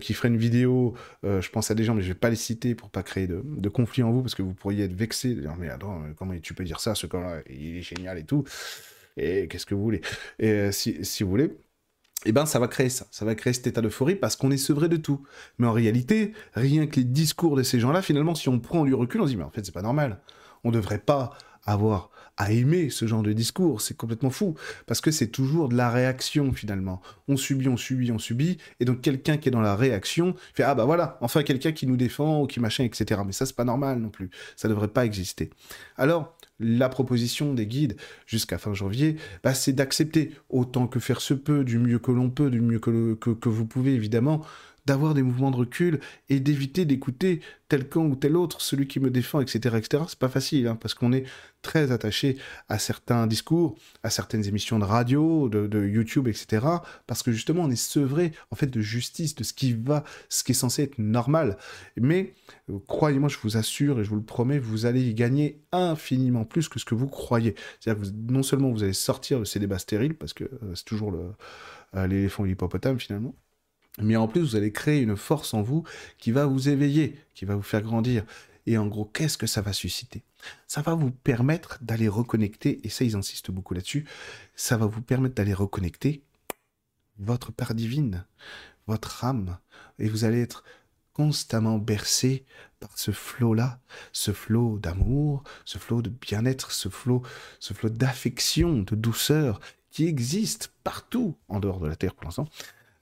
qui 0.00 0.14
ferait 0.14 0.28
une 0.28 0.38
vidéo, 0.38 0.94
je 1.22 1.46
pense 1.50 1.70
à 1.70 1.74
des 1.74 1.84
gens, 1.84 1.94
mais 1.94 2.00
je 2.00 2.08
vais 2.08 2.14
pas 2.14 2.30
les 2.30 2.36
citer 2.36 2.74
pour 2.74 2.88
pas 2.88 3.02
créer 3.02 3.26
de, 3.26 3.42
de 3.44 3.67
conflit 3.68 4.02
en 4.02 4.10
vous, 4.10 4.22
parce 4.22 4.34
que 4.34 4.42
vous 4.42 4.54
pourriez 4.54 4.84
être 4.84 4.94
vexé, 4.94 5.34
dire, 5.34 5.54
mais 5.58 5.68
attends, 5.68 6.02
comment 6.16 6.38
tu 6.38 6.54
peux 6.54 6.64
dire 6.64 6.80
ça, 6.80 6.94
ce 6.94 7.06
gars-là, 7.06 7.42
il 7.48 7.78
est 7.78 7.82
génial 7.82 8.18
et 8.18 8.24
tout, 8.24 8.44
et 9.16 9.48
qu'est-ce 9.48 9.66
que 9.66 9.74
vous 9.74 9.82
voulez? 9.82 10.00
Et 10.38 10.72
si, 10.72 11.04
si 11.04 11.22
vous 11.22 11.30
voulez, 11.30 11.50
eh 12.24 12.32
ben 12.32 12.46
ça 12.46 12.58
va 12.58 12.66
créer 12.66 12.88
ça, 12.88 13.06
ça 13.10 13.24
va 13.24 13.34
créer 13.34 13.52
cet 13.52 13.66
état 13.68 13.80
d'euphorie 13.80 14.16
parce 14.16 14.34
qu'on 14.34 14.50
est 14.50 14.56
sevré 14.56 14.88
de 14.88 14.96
tout. 14.96 15.22
Mais 15.58 15.66
en 15.66 15.72
réalité, 15.72 16.32
rien 16.54 16.86
que 16.86 16.96
les 16.96 17.04
discours 17.04 17.56
de 17.56 17.62
ces 17.62 17.78
gens-là, 17.78 18.02
finalement, 18.02 18.34
si 18.34 18.48
on 18.48 18.58
prend 18.58 18.84
du 18.84 18.94
recul, 18.94 19.20
on 19.20 19.24
se 19.24 19.30
dit 19.30 19.36
mais 19.36 19.44
en 19.44 19.50
fait 19.50 19.64
c'est 19.64 19.72
pas 19.72 19.82
normal. 19.82 20.20
On 20.64 20.72
devrait 20.72 20.98
pas 20.98 21.30
avoir 21.72 22.10
à 22.36 22.52
aimer 22.52 22.88
ce 22.88 23.06
genre 23.06 23.22
de 23.22 23.32
discours, 23.32 23.80
c'est 23.80 23.96
complètement 23.96 24.30
fou, 24.30 24.54
parce 24.86 25.00
que 25.00 25.10
c'est 25.10 25.26
toujours 25.26 25.68
de 25.68 25.76
la 25.76 25.90
réaction 25.90 26.52
finalement. 26.52 27.02
On 27.26 27.36
subit, 27.36 27.68
on 27.68 27.76
subit, 27.76 28.12
on 28.12 28.18
subit, 28.18 28.58
et 28.78 28.84
donc 28.84 29.00
quelqu'un 29.00 29.38
qui 29.38 29.48
est 29.48 29.52
dans 29.52 29.60
la 29.60 29.74
réaction 29.74 30.34
fait 30.54 30.62
ah 30.62 30.76
bah 30.76 30.84
voilà, 30.84 31.18
enfin 31.20 31.42
quelqu'un 31.42 31.72
qui 31.72 31.86
nous 31.86 31.96
défend 31.96 32.42
ou 32.42 32.46
qui 32.46 32.60
machin, 32.60 32.84
etc. 32.84 33.22
Mais 33.26 33.32
ça 33.32 33.44
c'est 33.44 33.56
pas 33.56 33.64
normal 33.64 33.98
non 33.98 34.08
plus, 34.08 34.30
ça 34.54 34.68
devrait 34.68 34.88
pas 34.88 35.04
exister. 35.04 35.50
Alors 35.96 36.36
la 36.60 36.88
proposition 36.88 37.54
des 37.54 37.66
guides 37.66 37.96
jusqu'à 38.26 38.58
fin 38.58 38.74
janvier, 38.74 39.16
bah, 39.42 39.54
c'est 39.54 39.72
d'accepter 39.72 40.32
autant 40.48 40.86
que 40.86 41.00
faire 41.00 41.20
se 41.20 41.34
peut, 41.34 41.64
du 41.64 41.78
mieux 41.78 41.98
que 41.98 42.10
l'on 42.10 42.30
peut, 42.30 42.50
du 42.50 42.60
mieux 42.60 42.78
que, 42.78 43.14
que, 43.14 43.48
vous 43.48 43.66
pouvez 43.66 43.94
évidemment, 43.94 44.44
d'avoir 44.88 45.12
des 45.12 45.22
mouvements 45.22 45.50
de 45.50 45.56
recul 45.56 46.00
et 46.30 46.40
d'éviter 46.40 46.86
d'écouter 46.86 47.40
tel 47.68 47.86
camp 47.90 48.06
ou 48.06 48.16
tel 48.16 48.38
autre, 48.38 48.62
celui 48.62 48.88
qui 48.88 49.00
me 49.00 49.10
défend, 49.10 49.42
etc., 49.42 49.76
etc. 49.76 50.04
C'est 50.08 50.18
pas 50.18 50.30
facile, 50.30 50.66
hein, 50.66 50.76
parce 50.80 50.94
qu'on 50.94 51.12
est 51.12 51.24
très 51.60 51.92
attaché 51.92 52.38
à 52.70 52.78
certains 52.78 53.26
discours, 53.26 53.76
à 54.02 54.08
certaines 54.08 54.46
émissions 54.46 54.78
de 54.78 54.84
radio, 54.84 55.50
de, 55.50 55.86
YouTube, 55.86 56.26
etc., 56.26 56.66
parce 57.06 57.22
que 57.22 57.32
justement, 57.32 57.64
on 57.64 57.70
est 57.70 57.76
sevré, 57.76 58.32
en 58.50 58.56
fait, 58.56 58.68
de 58.68 58.80
justice, 58.80 59.34
de 59.34 59.44
ce 59.44 59.52
qui 59.52 59.74
va, 59.74 60.04
ce 60.30 60.42
qui 60.42 60.52
est 60.52 60.54
censé 60.54 60.84
être 60.84 60.98
normal. 60.98 61.58
Mais, 61.98 62.32
euh, 62.70 62.78
croyez-moi, 62.86 63.28
je 63.28 63.36
vous 63.42 63.58
assure, 63.58 64.00
et 64.00 64.04
je 64.04 64.08
vous 64.08 64.16
le 64.16 64.22
promets, 64.22 64.58
vous 64.58 64.86
allez 64.86 65.02
y 65.02 65.12
gagner 65.12 65.60
infiniment 65.70 66.46
plus 66.46 66.70
que 66.70 66.78
ce 66.78 66.86
que 66.86 66.94
vous 66.94 67.08
croyez. 67.08 67.54
C'est-à-dire 67.80 68.10
non 68.30 68.42
seulement 68.42 68.70
vous 68.70 68.84
allez 68.84 68.94
sortir 68.94 69.38
de 69.40 69.44
ces 69.44 69.60
débats 69.60 69.78
stériles, 69.78 70.14
parce 70.14 70.32
que 70.32 70.44
euh, 70.44 70.74
c'est 70.74 70.86
toujours 70.86 71.12
euh, 71.12 72.06
l'éléphant 72.06 72.46
et 72.46 72.48
l'hippopotame, 72.48 72.98
finalement, 72.98 73.34
mais 74.02 74.16
en 74.16 74.28
plus, 74.28 74.40
vous 74.40 74.56
allez 74.56 74.72
créer 74.72 75.00
une 75.00 75.16
force 75.16 75.54
en 75.54 75.62
vous 75.62 75.84
qui 76.18 76.30
va 76.32 76.46
vous 76.46 76.68
éveiller, 76.68 77.18
qui 77.34 77.44
va 77.44 77.56
vous 77.56 77.62
faire 77.62 77.82
grandir. 77.82 78.24
Et 78.66 78.76
en 78.76 78.86
gros, 78.86 79.06
qu'est-ce 79.06 79.38
que 79.38 79.46
ça 79.46 79.62
va 79.62 79.72
susciter? 79.72 80.22
Ça 80.66 80.82
va 80.82 80.94
vous 80.94 81.10
permettre 81.10 81.78
d'aller 81.82 82.08
reconnecter, 82.08 82.80
et 82.84 82.90
ça, 82.90 83.04
ils 83.04 83.16
insistent 83.16 83.50
beaucoup 83.50 83.74
là-dessus, 83.74 84.06
ça 84.56 84.76
va 84.76 84.86
vous 84.86 85.00
permettre 85.00 85.34
d'aller 85.34 85.54
reconnecter 85.54 86.22
votre 87.18 87.50
part 87.50 87.74
divine, 87.74 88.24
votre 88.86 89.24
âme, 89.24 89.58
et 89.98 90.08
vous 90.08 90.24
allez 90.24 90.40
être 90.40 90.64
constamment 91.12 91.78
bercé 91.78 92.44
par 92.78 92.96
ce 92.96 93.10
flot-là, 93.10 93.80
ce 94.12 94.32
flot 94.32 94.78
d'amour, 94.78 95.42
ce 95.64 95.78
flot 95.78 96.00
de 96.00 96.10
bien-être, 96.10 96.70
ce 96.70 96.88
flot, 96.88 97.22
ce 97.58 97.74
flot 97.74 97.88
d'affection, 97.88 98.82
de 98.82 98.94
douceur, 98.94 99.60
qui 99.90 100.06
existe 100.06 100.72
partout 100.84 101.36
en 101.48 101.58
dehors 101.58 101.80
de 101.80 101.88
la 101.88 101.96
Terre 101.96 102.14
pour 102.14 102.24
l'instant, 102.26 102.48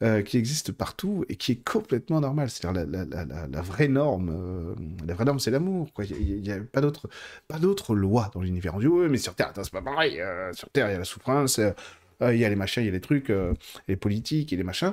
euh, 0.03 0.21
qui 0.21 0.37
existe 0.37 0.73
partout 0.73 1.25
et 1.31 1.37
qui 1.37 1.53
est 1.53 1.65
complètement 1.65 2.21
normal. 2.21 2.51
C'est-à-dire 2.51 2.87
la, 2.87 3.63
vraie 3.63 3.89
norme, 3.89 4.29
euh, 4.31 4.75
la 5.07 5.15
vraie 5.15 5.25
norme, 5.25 5.39
c'est 5.39 5.51
l'amour. 5.51 5.89
Il 6.01 6.43
n'y 6.43 6.53
a, 6.53 6.59
pas 6.61 6.83
d'autre, 6.83 7.95
loi 7.95 8.31
dans 8.35 8.43
l'univers. 8.43 8.75
On 8.75 8.79
dit 8.79 8.89
oui, 8.89 9.09
mais 9.09 9.17
sur 9.17 9.35
Terre, 9.35 9.53
c'est 9.55 9.73
pas 9.73 9.81
pareil. 9.81 10.21
Euh, 10.21 10.53
sur 10.53 10.69
Terre, 10.69 10.91
il 10.91 10.93
y 10.93 10.97
a 10.97 10.99
la 10.99 11.05
souffrance, 11.07 11.59
il 12.21 12.37
y 12.37 12.45
a 12.45 12.49
les 12.49 12.57
machins, 12.57 12.83
il 12.83 12.87
y 12.87 12.91
a 12.91 12.93
les 12.93 13.01
trucs, 13.01 13.33
les 13.89 13.97
politiques 13.97 14.53
et 14.53 14.57
les 14.57 14.65
machins. 14.65 14.93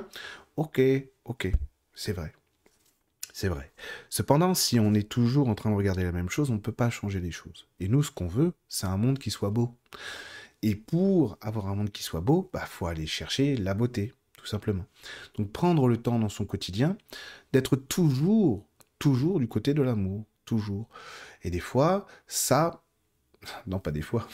Ok, 0.56 0.80
ok, 1.26 1.52
c'est 1.92 2.12
vrai. 2.12 2.32
C'est 3.34 3.48
vrai. 3.48 3.72
Cependant, 4.08 4.54
si 4.54 4.80
on 4.80 4.94
est 4.94 5.06
toujours 5.06 5.50
en 5.50 5.54
train 5.54 5.70
de 5.70 5.74
regarder 5.74 6.04
la 6.04 6.12
même 6.12 6.30
chose, 6.30 6.50
on 6.50 6.54
ne 6.54 6.60
peut 6.60 6.72
pas 6.72 6.88
changer 6.88 7.20
les 7.20 7.32
choses. 7.32 7.66
Et 7.78 7.88
nous, 7.88 8.02
ce 8.02 8.10
qu'on 8.10 8.28
veut, 8.28 8.52
c'est 8.68 8.86
un 8.86 8.96
monde 8.96 9.18
qui 9.18 9.30
soit 9.30 9.50
beau. 9.50 9.76
Et 10.62 10.76
pour 10.76 11.36
avoir 11.42 11.66
un 11.66 11.74
monde 11.74 11.90
qui 11.90 12.02
soit 12.02 12.22
beau, 12.22 12.48
bah 12.54 12.64
faut 12.64 12.86
aller 12.86 13.06
chercher 13.06 13.56
la 13.56 13.74
beauté 13.74 14.14
tout 14.44 14.50
simplement. 14.50 14.84
Donc 15.38 15.50
prendre 15.52 15.88
le 15.88 15.96
temps 15.96 16.18
dans 16.18 16.28
son 16.28 16.44
quotidien 16.44 16.98
d'être 17.54 17.76
toujours, 17.76 18.66
toujours 18.98 19.40
du 19.40 19.48
côté 19.48 19.72
de 19.72 19.80
l'amour, 19.80 20.26
toujours. 20.44 20.88
Et 21.42 21.50
des 21.50 21.60
fois, 21.60 22.06
ça, 22.26 22.83
non 23.66 23.78
pas 23.78 23.90
des 23.90 24.02
fois, 24.02 24.28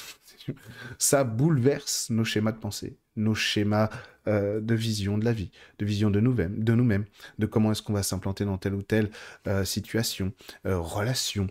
ça 0.98 1.24
bouleverse 1.24 2.10
nos 2.10 2.24
schémas 2.24 2.52
de 2.52 2.58
pensée, 2.58 2.96
nos 3.16 3.34
schémas 3.34 3.90
euh, 4.28 4.60
de 4.60 4.74
vision 4.74 5.16
de 5.16 5.24
la 5.24 5.32
vie, 5.32 5.50
de 5.78 5.86
vision 5.86 6.10
de 6.10 6.20
nous-mêmes, 6.20 6.62
de, 6.62 6.74
nous 6.74 7.04
de 7.38 7.46
comment 7.46 7.72
est-ce 7.72 7.80
qu'on 7.82 7.94
va 7.94 8.02
s'implanter 8.02 8.44
dans 8.44 8.58
telle 8.58 8.74
ou 8.74 8.82
telle 8.82 9.10
euh, 9.46 9.64
situation, 9.64 10.32
euh, 10.66 10.78
relation 10.78 11.48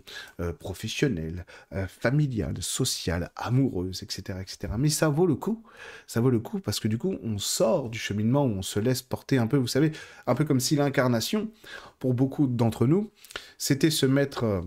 professionnelle, 0.58 1.44
familiale, 1.88 2.62
sociale, 2.62 3.30
amoureuse, 3.36 4.02
etc., 4.02 4.38
etc. 4.40 4.72
Mais 4.78 4.88
ça 4.88 5.08
vaut 5.08 5.26
le 5.26 5.34
coup, 5.34 5.64
ça 6.06 6.20
vaut 6.20 6.30
le 6.30 6.38
coup 6.38 6.60
parce 6.60 6.80
que 6.80 6.88
du 6.88 6.96
coup, 6.96 7.16
on 7.22 7.38
sort 7.38 7.90
du 7.90 7.98
cheminement 7.98 8.44
où 8.44 8.50
on 8.50 8.62
se 8.62 8.78
laisse 8.78 9.02
porter 9.02 9.38
un 9.38 9.46
peu, 9.46 9.56
vous 9.56 9.66
savez, 9.66 9.92
un 10.26 10.34
peu 10.34 10.44
comme 10.44 10.60
si 10.60 10.76
l'incarnation, 10.76 11.50
pour 11.98 12.14
beaucoup 12.14 12.46
d'entre 12.46 12.86
nous, 12.86 13.10
c'était 13.58 13.90
se 13.90 14.06
mettre 14.06 14.62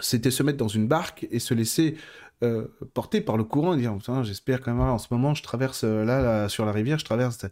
c'était 0.00 0.30
se 0.30 0.42
mettre 0.42 0.58
dans 0.58 0.68
une 0.68 0.88
barque 0.88 1.26
et 1.30 1.38
se 1.38 1.54
laisser 1.54 1.96
euh, 2.42 2.68
porté 2.94 3.20
par 3.20 3.36
le 3.36 3.44
courant 3.44 3.74
et 3.74 3.78
dire 3.78 3.96
j'espère 4.22 4.60
quand 4.60 4.72
même 4.72 4.80
en 4.80 4.98
ce 4.98 5.08
moment 5.10 5.34
je 5.34 5.42
traverse 5.42 5.82
euh, 5.84 6.04
là, 6.04 6.48
sur 6.48 6.64
la 6.64 6.70
rivière 6.70 6.96
je 6.98 7.04
traverse 7.04 7.46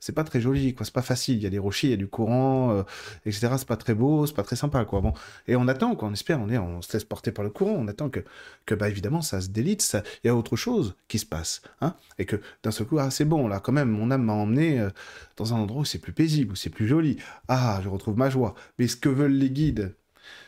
c'est 0.00 0.12
pas 0.12 0.24
très 0.24 0.40
joli 0.40 0.74
quoi 0.74 0.84
c'est 0.84 0.92
pas 0.92 1.00
facile 1.00 1.36
il 1.36 1.44
y 1.44 1.46
a 1.46 1.50
des 1.50 1.60
rochers 1.60 1.86
il 1.86 1.90
y 1.90 1.94
a 1.94 1.96
du 1.96 2.08
courant 2.08 2.72
euh, 2.72 2.82
etc 3.24 3.54
c'est 3.56 3.68
pas 3.68 3.76
très 3.76 3.94
beau 3.94 4.26
c'est 4.26 4.34
pas 4.34 4.42
très 4.42 4.56
sympa 4.56 4.84
quoi 4.84 5.00
bon. 5.00 5.12
Et 5.46 5.54
on 5.54 5.68
attend 5.68 5.94
quoi 5.94 6.08
on 6.08 6.12
espère 6.12 6.40
on 6.40 6.48
est 6.48 6.58
on 6.58 6.82
se 6.82 6.92
laisse 6.92 7.04
porter 7.04 7.30
par 7.30 7.44
le 7.44 7.50
courant 7.50 7.76
on 7.78 7.86
attend 7.86 8.10
que 8.10 8.24
que 8.66 8.74
bah 8.74 8.88
évidemment 8.88 9.22
ça 9.22 9.40
se 9.40 9.48
délite 9.48 9.80
ça 9.80 10.02
il 10.24 10.26
y 10.26 10.30
a 10.30 10.34
autre 10.34 10.56
chose 10.56 10.96
qui 11.06 11.20
se 11.20 11.26
passe 11.26 11.62
hein 11.80 11.94
et 12.18 12.24
que 12.24 12.40
d'un 12.64 12.72
seul 12.72 12.88
coup 12.88 12.98
ah 12.98 13.12
c'est 13.12 13.24
bon 13.24 13.46
là 13.46 13.60
quand 13.60 13.72
même 13.72 13.90
mon 13.90 14.10
âme 14.10 14.24
m'a 14.24 14.32
emmené 14.32 14.88
dans 15.36 15.54
un 15.54 15.58
endroit 15.58 15.82
où 15.82 15.84
c'est 15.84 15.98
plus 16.00 16.12
paisible 16.12 16.52
où 16.52 16.56
c'est 16.56 16.70
plus 16.70 16.88
joli. 16.88 17.18
Ah 17.48 17.80
je 17.82 17.88
retrouve 17.88 18.16
ma 18.16 18.30
joie. 18.30 18.54
Mais 18.78 18.88
ce 18.88 18.96
que 18.96 19.08
veulent 19.08 19.32
les 19.32 19.50
guides 19.50 19.94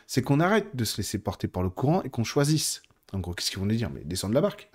c'est 0.08 0.22
qu'on 0.22 0.40
arrête 0.40 0.74
de 0.74 0.84
se 0.84 0.96
laisser 0.96 1.18
porter 1.20 1.46
par 1.46 1.62
le 1.62 1.70
courant 1.70 2.02
et 2.02 2.10
qu'on 2.10 2.24
choisisse 2.24 2.82
en 3.12 3.20
gros, 3.20 3.32
qu'est-ce 3.32 3.50
qu'ils 3.50 3.60
vont 3.60 3.66
nous 3.66 3.74
dire? 3.74 3.90
Mais 3.90 4.02
descends 4.04 4.28
de 4.28 4.34
la 4.34 4.40
barque. 4.40 4.70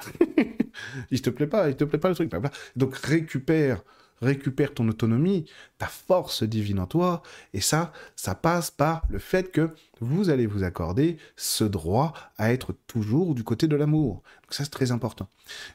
il 1.11 1.21
te 1.21 1.29
plaît 1.29 1.47
pas, 1.47 1.69
il 1.69 1.75
te 1.75 1.83
plaît 1.83 1.99
pas 1.99 2.09
le 2.09 2.15
truc. 2.15 2.31
Donc 2.75 2.95
récupère, 2.95 3.83
récupère 4.21 4.73
ton 4.73 4.87
autonomie, 4.87 5.45
ta 5.77 5.85
force 5.85 6.43
divine 6.43 6.79
en 6.79 6.87
toi, 6.87 7.21
et 7.53 7.61
ça, 7.61 7.93
ça 8.15 8.33
passe 8.33 8.71
par 8.71 9.03
le 9.09 9.19
fait 9.19 9.51
que 9.51 9.69
vous 9.99 10.29
allez 10.29 10.47
vous 10.47 10.63
accorder 10.63 11.17
ce 11.35 11.63
droit 11.63 12.13
à 12.37 12.51
être 12.51 12.73
toujours 12.87 13.35
du 13.35 13.43
côté 13.43 13.67
de 13.67 13.75
l'amour. 13.75 14.23
Donc 14.43 14.53
ça, 14.53 14.63
c'est 14.63 14.71
très 14.71 14.91
important. 14.91 15.27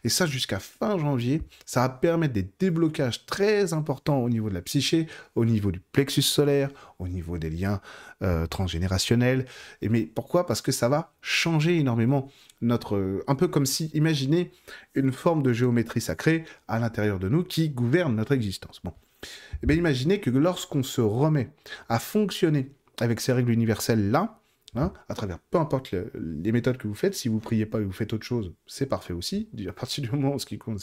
Et 0.05 0.09
ça, 0.09 0.27
jusqu'à 0.27 0.59
fin 0.59 0.99
janvier, 0.99 1.43
ça 1.67 1.81
va 1.83 1.89
permettre 1.89 2.35
des 2.35 2.49
déblocages 2.59 3.27
très 3.27 3.73
importants 3.73 4.19
au 4.19 4.29
niveau 4.29 4.49
de 4.49 4.55
la 4.55 4.63
psyché, 4.63 5.07
au 5.35 5.45
niveau 5.45 5.71
du 5.71 5.81
plexus 5.81 6.23
solaire, 6.23 6.71
au 6.99 7.09
niveau 7.09 7.39
des 7.39 7.51
liens 7.51 7.81
euh, 8.23 8.47
transgénérationnels. 8.47 9.47
Et 9.83 9.89
mais 9.89 10.03
pourquoi? 10.03 10.47
Parce 10.47 10.63
que 10.63 10.73
ça 10.73 10.89
va 10.89 11.13
changer 11.21 11.79
énormément 11.79 12.31
notre... 12.61 13.23
un 13.27 13.35
peu 13.35 13.49
comme 13.49 13.67
si, 13.67 13.91
imaginez 13.95 14.51
une 14.95 15.13
forme 15.13 15.43
de 15.43 15.53
géométrie 15.53 16.01
sacrée 16.01 16.45
à 16.67 16.79
l'intérieur 16.79 17.19
de 17.19 17.29
nous 17.29 17.45
qui 17.45 17.71
gouverne 17.71 18.15
notre 18.17 18.33
existence. 18.33 18.81
Bon. 18.83 18.93
Et 19.21 19.27
eh 19.65 19.67
bien 19.67 19.77
imaginez 19.77 20.21
que 20.21 20.31
lorsqu'on 20.31 20.85
se 20.85 21.01
remet 21.01 21.51
à 21.89 21.99
fonctionner 21.99 22.71
avec 23.01 23.21
ces 23.21 23.33
règles 23.33 23.51
universelles-là, 23.51 24.41
hein, 24.75 24.93
à 25.09 25.15
travers 25.15 25.39
peu 25.39 25.59
importe 25.59 25.95
les 26.15 26.53
méthodes 26.53 26.79
que 26.79 26.89
vous 26.89 26.95
faites, 26.95 27.15
si 27.15 27.29
vous 27.29 27.41
priez 27.41 27.67
pas 27.67 27.81
et 27.81 27.85
vous 27.85 27.93
faites 27.93 28.13
autre 28.13 28.27
chose, 28.27 28.53
c'est 28.67 28.87
parfait 28.87 29.13
aussi. 29.13 29.49
À 29.69 29.73
partir 29.73 30.03
du 30.03 30.11
moment 30.11 30.35
où 30.35 30.39
ce 30.39 30.47
qui 30.47 30.59
compte, 30.59 30.81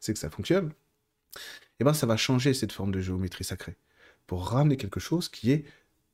c'est 0.00 0.12
que 0.12 0.18
ça 0.18 0.30
fonctionne. 0.30 0.72
Et 1.36 1.82
eh 1.82 1.84
ben, 1.84 1.94
ça 1.94 2.06
va 2.06 2.16
changer 2.16 2.52
cette 2.52 2.72
forme 2.72 2.92
de 2.92 3.00
géométrie 3.00 3.44
sacrée 3.44 3.76
pour 4.26 4.48
ramener 4.48 4.76
quelque 4.76 5.00
chose 5.00 5.28
qui 5.28 5.50
est 5.50 5.64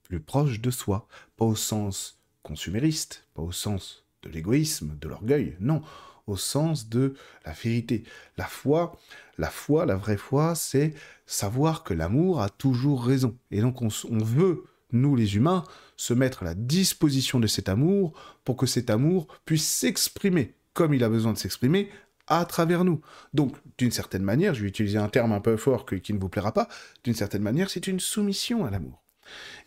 plus 0.05 0.21
proche 0.21 0.61
de 0.61 0.71
soi, 0.71 1.09
pas 1.37 1.45
au 1.45 1.57
sens 1.57 2.21
consumériste, 2.43 3.27
pas 3.35 3.43
au 3.43 3.51
sens 3.51 4.05
de 4.23 4.29
l'égoïsme, 4.29 4.97
de 5.01 5.09
l'orgueil, 5.09 5.57
non, 5.59 5.83
au 6.27 6.37
sens 6.37 6.89
de 6.89 7.15
la 7.45 7.53
vérité. 7.53 8.05
La 8.37 8.47
foi, 8.47 8.99
la 9.39 9.51
foi, 9.51 9.87
la 9.87 9.97
vraie 9.97 10.17
foi, 10.17 10.55
c'est 10.55 10.95
savoir 11.27 11.83
que 11.83 11.95
l'amour 11.95 12.41
a 12.41 12.49
toujours 12.49 13.05
raison. 13.05 13.37
Et 13.51 13.61
donc 13.61 13.83
on 13.83 13.89
veut 13.89 14.65
nous 14.93 15.17
les 15.17 15.37
humains, 15.37 15.65
se 15.97 16.15
mettre 16.15 16.43
à 16.43 16.47
la 16.47 16.55
disposition 16.55 17.41
de 17.41 17.47
cet 17.47 17.69
amour 17.69 18.13
pour 18.45 18.57
que 18.57 18.67
cet 18.67 18.91
amour 18.91 19.27
puisse 19.45 19.67
s'exprimer 19.67 20.55
comme 20.77 20.95
il 20.95 21.03
a 21.03 21.09
besoin 21.09 21.33
de 21.33 21.39
s'exprimer 21.39 21.89
à 22.29 22.45
travers 22.45 22.85
nous. 22.85 23.01
Donc, 23.33 23.57
d'une 23.79 23.91
certaine 23.91 24.23
manière, 24.23 24.55
je 24.55 24.63
vais 24.63 24.69
utiliser 24.69 24.99
un 24.99 25.09
terme 25.09 25.33
un 25.33 25.41
peu 25.41 25.57
fort 25.57 25.87
qui 25.87 26.13
ne 26.13 26.19
vous 26.19 26.29
plaira 26.29 26.53
pas, 26.53 26.69
d'une 27.03 27.15
certaine 27.15 27.43
manière, 27.43 27.71
c'est 27.71 27.87
une 27.87 27.99
soumission 27.99 28.65
à 28.65 28.71
l'amour. 28.71 29.03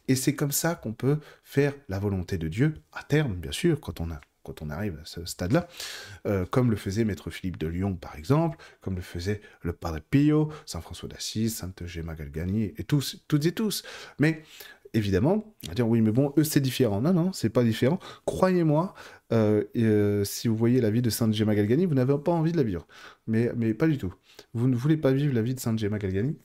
Et 0.08 0.16
c'est 0.16 0.36
comme 0.36 0.52
ça 0.52 0.76
qu'on 0.76 0.94
peut 0.94 1.18
faire 1.44 1.74
la 1.90 2.00
volonté 2.00 2.38
de 2.38 2.48
Dieu, 2.48 2.76
à 2.94 3.04
terme, 3.04 3.36
bien 3.36 3.52
sûr, 3.52 3.80
quand 3.82 4.02
on, 4.02 4.12
a, 4.12 4.22
quand 4.44 4.62
on 4.62 4.70
arrive 4.70 5.00
à 5.02 5.06
ce 5.06 5.26
stade-là, 5.26 5.68
euh, 6.28 6.46
comme 6.46 6.70
le 6.70 6.78
faisait 6.78 7.06
Maître 7.06 7.30
Philippe 7.30 7.58
de 7.58 7.68
Lyon, 7.68 7.96
par 7.96 8.16
exemple, 8.16 8.58
comme 8.82 8.96
le 8.96 9.02
faisait 9.02 9.42
le 9.62 9.74
Padre 9.74 10.00
Pio, 10.10 10.52
Saint 10.66 10.82
François 10.82 11.10
d'Assise, 11.10 11.56
Sainte 11.56 11.86
Gemma 11.86 12.16
Galgani, 12.16 12.74
et 12.78 12.84
tous, 12.84 13.24
toutes 13.28 13.46
et 13.46 13.52
tous. 13.52 13.84
Mais 14.20 14.44
évidemment, 14.94 15.56
dire 15.76 15.88
oui, 15.88 16.02
mais 16.02 16.12
bon, 16.12 16.34
eux 16.38 16.44
c'est 16.44 16.60
différent. 16.60 17.02
Non, 17.02 17.14
non, 17.14 17.32
c'est 17.34 17.50
pas 17.50 17.64
différent. 17.64 18.00
Croyez-moi, 18.26 18.94
euh, 19.32 19.64
euh, 19.78 20.24
si 20.24 20.48
vous 20.48 20.56
voyez 20.56 20.82
la 20.82 20.92
vie 20.92 21.02
de 21.02 21.10
Sainte 21.10 21.34
Gemma 21.34 21.56
Galgani, 21.56 21.86
vous 21.86 21.96
n'avez 21.96 22.18
pas 22.18 22.32
envie 22.32 22.52
de 22.52 22.58
la 22.58 22.64
vivre. 22.64 22.88
Mais, 23.28 23.52
mais 23.56 23.74
pas 23.74 23.88
du 23.88 23.98
tout. 23.98 24.14
Vous 24.54 24.68
ne 24.68 24.76
voulez 24.76 24.98
pas 24.98 25.12
vivre 25.12 25.34
la 25.34 25.42
vie 25.42 25.56
de 25.56 25.60
Sainte 25.60 25.80
Gemma 25.80 26.00
Galgani 26.00 26.38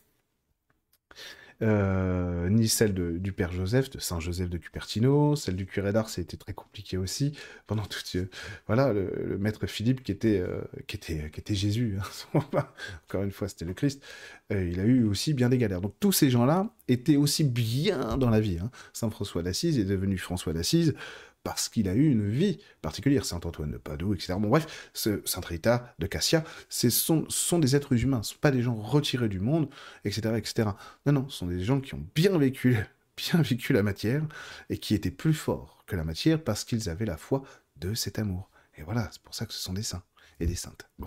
euh, 1.62 2.49
ni 2.49 2.69
celle 2.69 2.95
du 2.95 3.33
père 3.33 3.53
Joseph, 3.53 3.90
de 3.90 3.99
Saint 3.99 4.21
Joseph 4.21 4.51
de 4.51 4.59
Cupertino, 4.59 5.37
celle 5.37 5.57
du 5.57 5.67
curé 5.67 5.93
d'Ars, 5.93 6.09
c'était 6.09 6.37
très 6.37 6.53
compliqué 6.53 6.97
aussi. 6.97 7.33
Pendant 7.67 7.85
tout, 7.85 8.01
voilà, 8.67 8.93
le, 8.93 9.38
maître 9.38 9.67
Philippe 9.67 10.03
qui 10.03 10.12
était, 10.12 10.43
qui 10.87 10.97
était, 10.97 11.31
qui 11.31 11.40
était 11.40 11.55
Jésus, 11.55 11.99
hein, 12.35 12.40
encore 13.09 13.23
une 13.23 13.33
fois, 13.33 13.49
c'était 13.49 13.64
le 13.64 13.75
Christ. 13.75 14.03
il 14.51 14.81
a 14.81 14.85
eu 14.85 15.05
aussi 15.05 15.35
bien 15.35 15.49
des 15.49 15.59
galères. 15.59 15.81
Donc 15.81 15.95
tous 16.01 16.12
ces 16.12 16.31
gens-là 16.31 16.71
étaient 16.88 17.17
aussi 17.17 17.45
bien 17.45 18.17
dans 18.17 18.31
la 18.31 18.40
vie. 18.40 18.59
Hein. 18.59 18.71
Saint 18.93 19.11
François 19.11 19.43
d'Assise 19.43 19.79
est 19.79 19.85
devenu 19.85 20.19
François 20.19 20.53
d'Assise 20.53 20.95
parce 21.44 21.68
qu'il 21.68 21.88
a 21.88 21.94
eu 21.94 22.11
une 22.11 22.28
vie 22.28 22.59
particulière. 22.83 23.24
Saint 23.24 23.40
Antoine 23.44 23.70
de 23.70 23.76
Padoue, 23.76 24.14
etc. 24.14 24.35
Bon, 24.40 24.48
bref, 24.48 24.90
ce 24.94 25.22
Saint 25.24 25.42
Rita 25.42 25.94
de 26.00 26.07
Cassia, 26.07 26.42
ce 26.68 26.90
sont, 26.90 27.26
sont, 27.28 27.61
des 27.61 27.76
êtres 27.76 28.02
humains, 28.02 28.22
ce 28.22 28.33
sont 28.33 28.40
pas 28.40 28.50
des 28.50 28.62
gens 28.62 28.74
retirés 28.74 29.28
du 29.28 29.38
monde, 29.38 29.68
etc., 30.04 30.35
etc. 30.37 30.70
Non, 31.07 31.12
non, 31.12 31.28
ce 31.28 31.38
sont 31.38 31.46
des 31.46 31.62
gens 31.62 31.80
qui 31.80 31.94
ont 31.94 32.04
bien 32.14 32.37
vécu, 32.37 32.76
bien 33.16 33.42
vécu 33.42 33.72
la 33.72 33.85
matière 33.85 34.22
et 34.70 34.78
qui 34.78 34.94
étaient 34.94 35.12
plus 35.12 35.35
forts 35.35 35.85
que 35.87 35.94
la 35.94 36.04
matière 36.04 36.42
parce 36.42 36.64
qu'ils 36.64 36.88
avaient 36.88 37.07
la 37.07 37.18
foi 37.18 37.44
de 37.76 37.94
cet 37.94 38.18
amour. 38.18 38.50
Et 38.76 38.83
voilà, 38.83 39.09
c'est 39.12 39.22
pour 39.22 39.35
ça 39.35 39.46
que 39.46 39.52
ce 39.52 39.61
sont 39.61 39.74
des 39.74 39.83
saints 39.83 40.02
et 40.40 40.46
des 40.46 40.57
saintes. 40.57 40.88
Bon. 40.98 41.07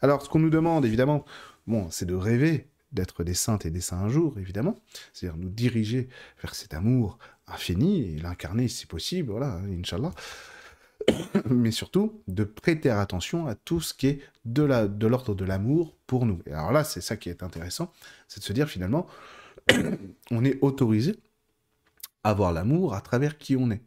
Alors, 0.00 0.22
ce 0.22 0.28
qu'on 0.28 0.40
nous 0.40 0.50
demande, 0.50 0.84
évidemment, 0.84 1.24
bon, 1.66 1.88
c'est 1.90 2.06
de 2.06 2.14
rêver 2.14 2.68
d'être 2.92 3.24
des 3.24 3.34
saintes 3.34 3.66
et 3.66 3.70
des 3.70 3.80
saints 3.80 3.98
un 3.98 4.08
jour, 4.08 4.38
évidemment, 4.38 4.80
c'est-à-dire 5.12 5.36
nous 5.36 5.50
diriger 5.50 6.08
vers 6.40 6.54
cet 6.54 6.72
amour 6.72 7.18
infini 7.46 8.16
l'incarner 8.18 8.68
si 8.68 8.86
possible, 8.86 9.30
voilà, 9.30 9.60
Inch'Allah. 9.70 10.12
Mais 11.50 11.70
surtout, 11.70 12.22
de 12.26 12.44
prêter 12.44 12.90
attention 12.90 13.46
à 13.46 13.54
tout 13.54 13.80
ce 13.80 13.94
qui 13.94 14.08
est 14.08 14.20
de 14.44 14.62
l'ordre 14.62 15.34
de 15.34 15.44
l'amour 15.44 15.96
pour 16.06 16.26
nous. 16.26 16.40
Et 16.46 16.52
alors 16.52 16.72
là, 16.72 16.84
c'est 16.84 17.00
ça 17.00 17.16
qui 17.16 17.28
est 17.28 17.42
intéressant, 17.42 17.92
c'est 18.28 18.40
de 18.40 18.44
se 18.44 18.52
dire 18.52 18.68
finalement, 18.68 19.06
on 20.30 20.44
est 20.44 20.58
autorisé 20.62 21.16
à 22.24 22.34
voir 22.34 22.52
l'amour 22.52 22.94
à 22.94 23.00
travers 23.00 23.38
qui 23.38 23.56
on 23.56 23.70
est. 23.70 23.82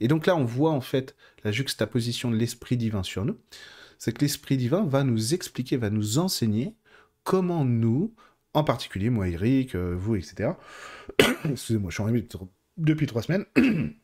Et 0.00 0.08
donc 0.08 0.26
là, 0.26 0.36
on 0.36 0.44
voit 0.44 0.70
en 0.70 0.80
fait 0.80 1.14
la 1.44 1.52
juxtaposition 1.52 2.30
de 2.30 2.36
l'Esprit 2.36 2.76
divin 2.76 3.02
sur 3.02 3.24
nous. 3.24 3.38
C'est 3.98 4.12
que 4.12 4.20
l'Esprit 4.20 4.56
divin 4.56 4.84
va 4.84 5.04
nous 5.04 5.34
expliquer, 5.34 5.76
va 5.76 5.90
nous 5.90 6.18
enseigner 6.18 6.74
comment 7.22 7.64
nous, 7.64 8.14
en 8.54 8.64
particulier 8.64 9.10
moi, 9.10 9.28
Eric, 9.28 9.74
euh, 9.74 9.94
vous, 9.96 10.16
etc. 10.16 10.52
Excusez-moi, 11.44 11.90
je 11.90 11.94
suis 11.94 12.02
en 12.02 12.08
depuis 12.76 13.06
trois 13.06 13.22
semaines, 13.22 13.44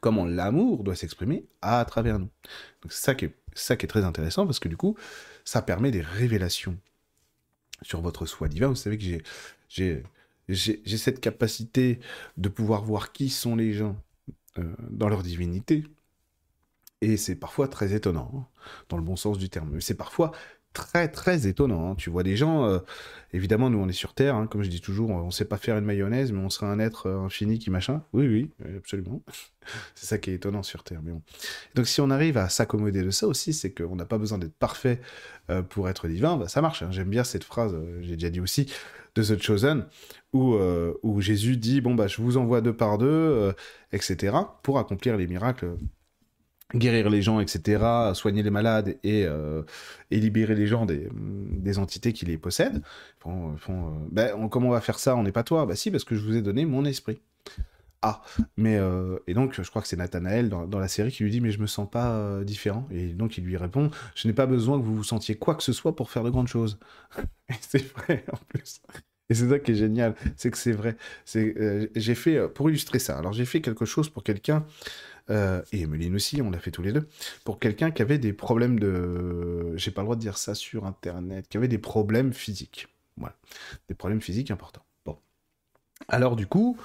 comment 0.00 0.24
l'amour 0.24 0.84
doit 0.84 0.96
s'exprimer 0.96 1.46
à 1.62 1.84
travers 1.84 2.18
nous. 2.18 2.28
C'est 2.88 3.04
ça 3.04 3.14
qui 3.14 3.26
est, 3.26 3.86
très 3.86 4.04
intéressant 4.04 4.46
parce 4.46 4.58
que 4.58 4.68
du 4.68 4.76
coup, 4.76 4.96
ça 5.44 5.62
permet 5.62 5.90
des 5.90 6.00
révélations 6.00 6.76
sur 7.82 8.00
votre 8.00 8.26
soi 8.26 8.48
divin. 8.48 8.68
Vous 8.68 8.74
savez 8.74 8.98
que 8.98 9.04
j'ai, 9.68 10.02
cette 10.98 11.20
capacité 11.20 12.00
de 12.36 12.48
pouvoir 12.48 12.82
voir 12.84 13.12
qui 13.12 13.30
sont 13.30 13.56
les 13.56 13.72
gens 13.72 13.96
euh, 14.58 14.74
dans 14.90 15.08
leur 15.08 15.22
divinité. 15.22 15.84
Et 17.02 17.16
c'est 17.16 17.36
parfois 17.36 17.66
très 17.66 17.94
étonnant, 17.94 18.30
hein, 18.34 18.46
dans 18.90 18.98
le 18.98 19.02
bon 19.02 19.16
sens 19.16 19.38
du 19.38 19.48
terme. 19.48 19.70
Mais 19.72 19.80
c'est 19.80 19.94
parfois 19.94 20.32
très 20.72 21.08
très 21.08 21.46
étonnant. 21.46 21.90
Hein. 21.90 21.94
Tu 21.96 22.10
vois 22.10 22.22
des 22.22 22.36
gens, 22.36 22.64
euh, 22.64 22.78
évidemment, 23.32 23.70
nous 23.70 23.78
on 23.78 23.88
est 23.88 23.92
sur 23.92 24.14
Terre, 24.14 24.36
hein, 24.36 24.46
comme 24.46 24.62
je 24.62 24.70
dis 24.70 24.80
toujours, 24.80 25.10
on 25.10 25.30
sait 25.30 25.44
pas 25.44 25.56
faire 25.56 25.76
une 25.76 25.84
mayonnaise, 25.84 26.32
mais 26.32 26.40
on 26.40 26.50
serait 26.50 26.66
un 26.66 26.78
être 26.78 27.06
euh, 27.06 27.20
infini 27.20 27.58
qui 27.58 27.70
machin. 27.70 28.02
Oui, 28.12 28.26
oui, 28.26 28.50
absolument. 28.76 29.22
c'est 29.94 30.06
ça 30.06 30.18
qui 30.18 30.30
est 30.30 30.34
étonnant 30.34 30.62
sur 30.62 30.84
Terre. 30.84 31.00
Mais 31.02 31.12
bon. 31.12 31.22
Donc 31.74 31.86
si 31.88 32.00
on 32.00 32.10
arrive 32.10 32.36
à 32.36 32.48
s'accommoder 32.48 33.02
de 33.02 33.10
ça 33.10 33.26
aussi, 33.26 33.52
c'est 33.52 33.72
qu'on 33.72 33.96
n'a 33.96 34.04
pas 34.04 34.18
besoin 34.18 34.38
d'être 34.38 34.54
parfait 34.54 35.00
euh, 35.50 35.62
pour 35.62 35.88
être 35.88 36.08
divin, 36.08 36.36
bah, 36.36 36.48
ça 36.48 36.62
marche. 36.62 36.82
Hein. 36.82 36.90
J'aime 36.90 37.10
bien 37.10 37.24
cette 37.24 37.44
phrase, 37.44 37.76
j'ai 38.02 38.14
déjà 38.14 38.30
dit 38.30 38.40
aussi, 38.40 38.72
de 39.16 39.24
The 39.24 39.42
Chosen, 39.42 39.86
où, 40.32 40.54
où 41.02 41.20
Jésus 41.20 41.56
dit, 41.56 41.80
bon, 41.80 41.96
bah, 41.96 42.06
je 42.06 42.22
vous 42.22 42.36
envoie 42.36 42.60
deux 42.60 42.72
par 42.72 42.96
deux, 42.96 43.52
etc., 43.92 44.36
pour 44.62 44.78
accomplir 44.78 45.16
les 45.16 45.26
miracles 45.26 45.74
guérir 46.74 47.10
les 47.10 47.22
gens, 47.22 47.40
etc., 47.40 47.82
soigner 48.14 48.42
les 48.42 48.50
malades 48.50 48.96
et, 49.02 49.24
euh, 49.26 49.62
et 50.10 50.20
libérer 50.20 50.54
les 50.54 50.66
gens 50.66 50.86
des, 50.86 51.08
des, 51.14 51.78
entités 51.78 52.12
qui 52.12 52.26
les 52.26 52.38
possèdent. 52.38 52.82
Font, 53.18 53.56
euh, 53.68 53.72
ben, 54.10 54.48
comment 54.48 54.68
on 54.68 54.72
va 54.72 54.80
faire 54.80 54.98
ça? 54.98 55.16
On 55.16 55.22
n'est 55.22 55.32
pas 55.32 55.42
toi? 55.42 55.66
Bah 55.66 55.76
si, 55.76 55.90
parce 55.90 56.04
que 56.04 56.14
je 56.14 56.24
vous 56.24 56.36
ai 56.36 56.42
donné 56.42 56.64
mon 56.64 56.84
esprit. 56.84 57.20
Ah, 58.02 58.22
mais 58.56 58.78
euh, 58.78 59.18
et 59.26 59.34
donc 59.34 59.60
je 59.60 59.68
crois 59.68 59.82
que 59.82 59.88
c'est 59.88 59.96
Nathanaël 59.96 60.48
dans, 60.48 60.66
dans, 60.66 60.78
la 60.78 60.88
série 60.88 61.10
qui 61.10 61.22
lui 61.22 61.30
dit 61.30 61.42
mais 61.42 61.50
je 61.50 61.60
me 61.60 61.66
sens 61.66 61.86
pas 61.90 62.42
différent 62.44 62.88
et 62.90 63.08
donc 63.08 63.36
il 63.36 63.44
lui 63.44 63.58
répond 63.58 63.90
je 64.14 64.26
n'ai 64.26 64.32
pas 64.32 64.46
besoin 64.46 64.80
que 64.80 64.84
vous 64.86 64.96
vous 64.96 65.04
sentiez 65.04 65.34
quoi 65.34 65.54
que 65.54 65.62
ce 65.62 65.74
soit 65.74 65.94
pour 65.94 66.10
faire 66.10 66.24
de 66.24 66.30
grandes 66.30 66.48
choses. 66.48 66.78
et 67.50 67.54
c'est 67.60 67.86
vrai 67.92 68.24
en 68.32 68.38
plus. 68.48 68.80
Et 69.28 69.34
c'est 69.34 69.50
ça 69.50 69.58
qui 69.58 69.72
est 69.72 69.74
génial, 69.74 70.14
c'est 70.36 70.50
que 70.50 70.56
c'est 70.56 70.72
vrai. 70.72 70.96
C'est 71.26 71.90
j'ai 71.94 72.14
fait 72.14 72.48
pour 72.48 72.70
illustrer 72.70 73.00
ça. 73.00 73.18
Alors 73.18 73.34
j'ai 73.34 73.44
fait 73.44 73.60
quelque 73.60 73.84
chose 73.84 74.08
pour 74.08 74.24
quelqu'un 74.24 74.64
euh, 75.28 75.62
et 75.72 75.82
Emeline 75.82 76.14
aussi, 76.14 76.40
on 76.42 76.50
l'a 76.50 76.58
fait 76.58 76.70
tous 76.70 76.82
les 76.82 76.92
deux, 76.92 77.08
pour 77.44 77.58
quelqu'un 77.58 77.90
qui 77.90 78.02
avait 78.02 78.18
des 78.18 78.32
problèmes 78.32 78.78
de... 78.78 79.76
J'ai 79.76 79.90
pas 79.90 80.02
le 80.02 80.06
droit 80.06 80.16
de 80.16 80.20
dire 80.20 80.38
ça 80.38 80.54
sur 80.54 80.86
Internet, 80.86 81.48
qui 81.48 81.56
avait 81.56 81.68
des 81.68 81.78
problèmes 81.78 82.32
physiques. 82.32 82.88
Voilà, 83.16 83.36
des 83.88 83.94
problèmes 83.94 84.20
physiques 84.20 84.50
importants. 84.50 84.84
Bon. 85.04 85.18
Alors 86.08 86.36
du 86.36 86.46
coup, 86.46 86.78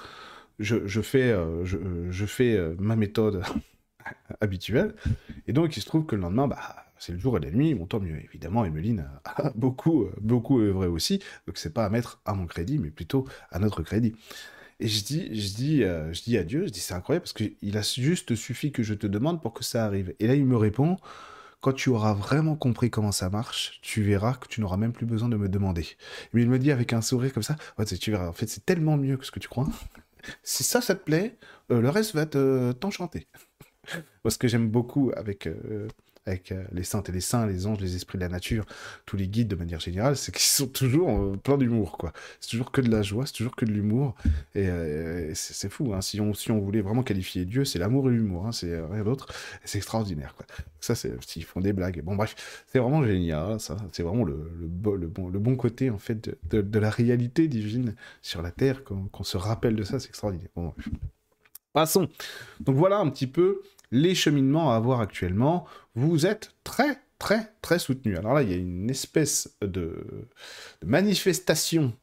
je, 0.58 1.00
fais, 1.00 1.32
euh, 1.32 1.64
je, 1.64 2.26
fais 2.26 2.56
euh, 2.56 2.74
ma 2.78 2.96
méthode 2.96 3.42
habituelle, 4.40 4.94
et 5.46 5.52
donc 5.52 5.76
il 5.76 5.80
se 5.80 5.86
trouve 5.86 6.06
que 6.06 6.14
le 6.14 6.22
lendemain, 6.22 6.48
bah, 6.48 6.86
c'est 6.98 7.12
le 7.12 7.18
jour 7.18 7.36
et 7.36 7.40
la 7.40 7.50
nuit, 7.50 7.74
bon 7.74 7.86
tant 7.86 8.00
mieux. 8.00 8.22
Évidemment, 8.22 8.64
Emeline 8.64 9.08
a 9.24 9.50
beaucoup, 9.54 10.06
beaucoup 10.20 10.60
œuvré 10.60 10.86
aussi, 10.86 11.22
donc 11.46 11.58
c'est 11.58 11.72
pas 11.72 11.84
à 11.84 11.90
mettre 11.90 12.20
à 12.24 12.34
mon 12.34 12.46
crédit, 12.46 12.78
mais 12.78 12.90
plutôt 12.90 13.26
à 13.50 13.58
notre 13.58 13.82
crédit. 13.82 14.14
Et 14.78 14.88
je 14.88 15.04
dis, 15.04 15.34
je 15.34 15.54
dis, 15.54 15.82
euh, 15.84 16.12
je 16.12 16.22
dis 16.22 16.36
à 16.36 16.44
Dieu, 16.44 16.66
je 16.66 16.70
dis 16.70 16.80
c'est 16.80 16.94
incroyable 16.94 17.24
parce 17.24 17.32
qu'il 17.32 17.76
a 17.76 17.82
juste 17.82 18.34
suffi 18.34 18.72
que 18.72 18.82
je 18.82 18.94
te 18.94 19.06
demande 19.06 19.40
pour 19.40 19.54
que 19.54 19.64
ça 19.64 19.84
arrive. 19.84 20.14
Et 20.20 20.26
là, 20.26 20.34
il 20.34 20.44
me 20.44 20.56
répond, 20.56 20.98
quand 21.60 21.72
tu 21.72 21.88
auras 21.88 22.12
vraiment 22.12 22.56
compris 22.56 22.90
comment 22.90 23.12
ça 23.12 23.30
marche, 23.30 23.80
tu 23.82 24.02
verras 24.02 24.34
que 24.34 24.48
tu 24.48 24.60
n'auras 24.60 24.76
même 24.76 24.92
plus 24.92 25.06
besoin 25.06 25.28
de 25.28 25.36
me 25.36 25.48
demander. 25.48 25.86
Mais 26.32 26.42
il 26.42 26.50
me 26.50 26.58
dit 26.58 26.70
avec 26.70 26.92
un 26.92 27.00
sourire 27.00 27.32
comme 27.32 27.42
ça, 27.42 27.56
en 27.78 27.84
fait, 28.32 28.46
c'est 28.48 28.66
tellement 28.66 28.96
mieux 28.96 29.16
que 29.16 29.24
ce 29.24 29.30
que 29.30 29.40
tu 29.40 29.48
crois. 29.48 29.68
si 30.42 30.62
ça, 30.62 30.80
ça 30.80 30.94
te 30.94 31.02
plaît, 31.02 31.38
euh, 31.70 31.80
le 31.80 31.88
reste 31.88 32.14
va 32.14 32.26
t'enchanter. 32.26 33.28
Parce 34.22 34.36
que 34.36 34.46
j'aime 34.46 34.68
beaucoup 34.68 35.10
avec 35.16 35.46
euh, 35.46 35.88
avec 36.26 36.52
euh, 36.52 36.64
les 36.72 36.82
saintes 36.82 37.08
et 37.08 37.12
les 37.12 37.20
saints, 37.20 37.46
les 37.46 37.66
anges, 37.66 37.80
les 37.80 37.94
esprits 37.94 38.18
de 38.18 38.24
la 38.24 38.28
nature, 38.28 38.64
tous 39.06 39.16
les 39.16 39.28
guides 39.28 39.48
de 39.48 39.56
manière 39.56 39.80
générale, 39.80 40.16
c'est 40.16 40.32
qu'ils 40.32 40.42
sont 40.42 40.66
toujours 40.66 41.08
euh, 41.08 41.36
plein 41.36 41.56
d'humour, 41.56 41.96
quoi. 41.96 42.12
C'est 42.40 42.50
toujours 42.50 42.72
que 42.72 42.80
de 42.80 42.90
la 42.90 43.02
joie, 43.02 43.26
c'est 43.26 43.32
toujours 43.32 43.54
que 43.54 43.64
de 43.64 43.70
l'humour, 43.70 44.16
et, 44.54 44.68
euh, 44.68 45.32
c'est 45.34 45.68
fou, 45.68 45.94
hein. 45.94 46.00
Si 46.00 46.20
on, 46.20 46.34
si 46.34 46.50
on 46.50 46.58
voulait 46.58 46.80
vraiment 46.80 47.02
qualifier 47.02 47.44
Dieu, 47.44 47.64
c'est 47.64 47.78
l'amour 47.78 48.10
et 48.10 48.12
l'humour, 48.12 48.46
hein. 48.46 48.52
c'est 48.52 48.78
rien 48.90 49.04
d'autre, 49.04 49.28
c'est 49.64 49.78
extraordinaire, 49.78 50.34
quoi. 50.34 50.46
Ça, 50.80 50.94
c'est, 50.94 51.12
ils 51.36 51.44
font 51.44 51.60
des 51.60 51.72
blagues. 51.72 52.02
Bon, 52.02 52.14
bref, 52.14 52.64
c'est 52.68 52.78
vraiment 52.78 53.04
génial, 53.04 53.58
ça. 53.58 53.76
C'est 53.92 54.04
vraiment 54.04 54.22
le, 54.24 54.50
le, 54.60 54.68
bon, 54.68 55.28
le 55.28 55.38
bon 55.38 55.56
côté, 55.56 55.90
en 55.90 55.98
fait, 55.98 56.36
de, 56.48 56.78
la 56.78 56.90
réalité 56.90 57.48
divine 57.48 57.94
sur 58.22 58.42
la 58.42 58.50
terre, 58.50 58.84
qu'on 58.84 59.24
se 59.24 59.36
rappelle 59.36 59.74
de 59.74 59.82
ça, 59.82 59.98
c'est 59.98 60.08
extraordinaire. 60.08 60.50
Bon. 60.54 60.74
Passons. 61.76 62.08
Donc 62.60 62.76
voilà 62.76 62.96
un 62.96 63.10
petit 63.10 63.26
peu 63.26 63.60
les 63.90 64.14
cheminements 64.14 64.72
à 64.72 64.76
avoir 64.76 65.00
actuellement, 65.00 65.66
vous 65.94 66.26
êtes 66.26 66.54
très, 66.64 67.00
très, 67.18 67.52
très 67.62 67.78
soutenu. 67.78 68.16
Alors 68.16 68.34
là, 68.34 68.42
il 68.42 68.50
y 68.50 68.54
a 68.54 68.56
une 68.56 68.90
espèce 68.90 69.56
de, 69.60 70.28
manifestation 70.84 71.94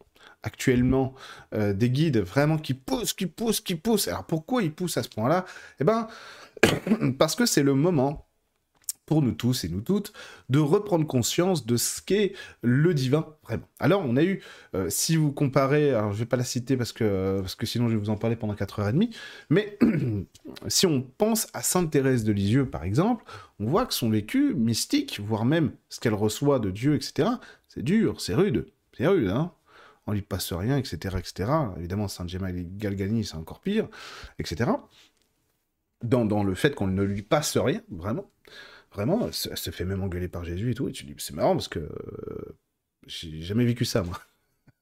actuellement 0.43 1.13
euh, 1.53 1.73
des 1.73 1.89
guides 1.89 2.19
vraiment 2.19 2.57
qui 2.57 2.73
poussent, 2.73 3.13
qui 3.13 3.27
poussent, 3.27 3.61
qui 3.61 3.75
poussent. 3.75 4.07
Alors 4.07 4.25
pourquoi 4.25 4.61
ils 4.63 4.73
poussent 4.73 4.97
à 4.97 5.03
ce 5.03 5.09
point-là? 5.09 5.45
Eh 5.79 5.83
ben, 5.83 6.07
parce 7.17 7.35
que 7.35 7.45
c'est 7.45 7.63
le 7.63 7.73
moment 7.73 8.27
pour 9.05 9.21
nous 9.21 9.33
tous 9.33 9.63
et 9.63 9.69
nous 9.69 9.81
toutes, 9.81 10.13
de 10.49 10.59
reprendre 10.59 11.05
conscience 11.05 11.65
de 11.65 11.77
ce 11.77 12.01
qu'est 12.01 12.33
le 12.61 12.93
divin 12.93 13.27
vraiment. 13.43 13.67
Alors, 13.79 14.03
on 14.05 14.15
a 14.15 14.23
eu, 14.23 14.41
euh, 14.75 14.89
si 14.89 15.15
vous 15.15 15.31
comparez, 15.31 15.91
alors 15.91 16.13
je 16.13 16.19
vais 16.19 16.25
pas 16.25 16.37
la 16.37 16.43
citer 16.43 16.77
parce 16.77 16.93
que, 16.93 17.39
parce 17.41 17.55
que 17.55 17.65
sinon 17.65 17.89
je 17.89 17.95
vais 17.95 17.99
vous 17.99 18.09
en 18.09 18.17
parler 18.17 18.35
pendant 18.35 18.53
4h30, 18.53 19.13
mais 19.49 19.77
si 20.67 20.85
on 20.85 21.01
pense 21.01 21.47
à 21.53 21.61
Sainte 21.61 21.91
Thérèse 21.91 22.23
de 22.23 22.31
Lisieux, 22.31 22.65
par 22.65 22.83
exemple, 22.83 23.25
on 23.59 23.65
voit 23.65 23.85
que 23.85 23.93
son 23.93 24.09
vécu 24.09 24.53
mystique, 24.53 25.19
voire 25.19 25.45
même 25.45 25.71
ce 25.89 25.99
qu'elle 25.99 26.13
reçoit 26.13 26.59
de 26.59 26.71
Dieu, 26.71 26.95
etc., 26.95 27.29
c'est 27.67 27.83
dur, 27.83 28.21
c'est 28.21 28.35
rude, 28.35 28.67
c'est 28.95 29.07
rude, 29.07 29.27
hein 29.27 29.51
on 30.05 30.11
lui 30.11 30.21
passe 30.21 30.51
rien, 30.53 30.77
etc., 30.77 31.15
etc. 31.17 31.51
Évidemment, 31.77 32.07
Saint 32.07 32.27
Gemma 32.27 32.51
Galgani, 32.51 33.23
c'est 33.23 33.35
encore 33.35 33.61
pire, 33.61 33.87
etc. 34.39 34.71
Dans, 36.03 36.25
dans 36.25 36.43
le 36.43 36.55
fait 36.55 36.75
qu'on 36.75 36.87
ne 36.87 37.03
lui 37.03 37.21
passe 37.21 37.57
rien, 37.57 37.81
vraiment. 37.89 38.29
Vraiment, 38.93 39.27
elle 39.27 39.57
se 39.57 39.71
fait 39.71 39.85
même 39.85 40.03
engueuler 40.03 40.27
par 40.27 40.45
Jésus 40.45 40.71
et 40.71 40.75
tout. 40.75 40.87
Et 40.87 40.91
tu 40.91 41.05
dis, 41.05 41.15
c'est 41.17 41.35
marrant 41.35 41.53
parce 41.53 41.67
que 41.67 41.79
euh, 41.79 42.57
j'ai 43.07 43.41
jamais 43.41 43.65
vécu 43.65 43.85
ça, 43.85 44.03
moi. 44.03 44.19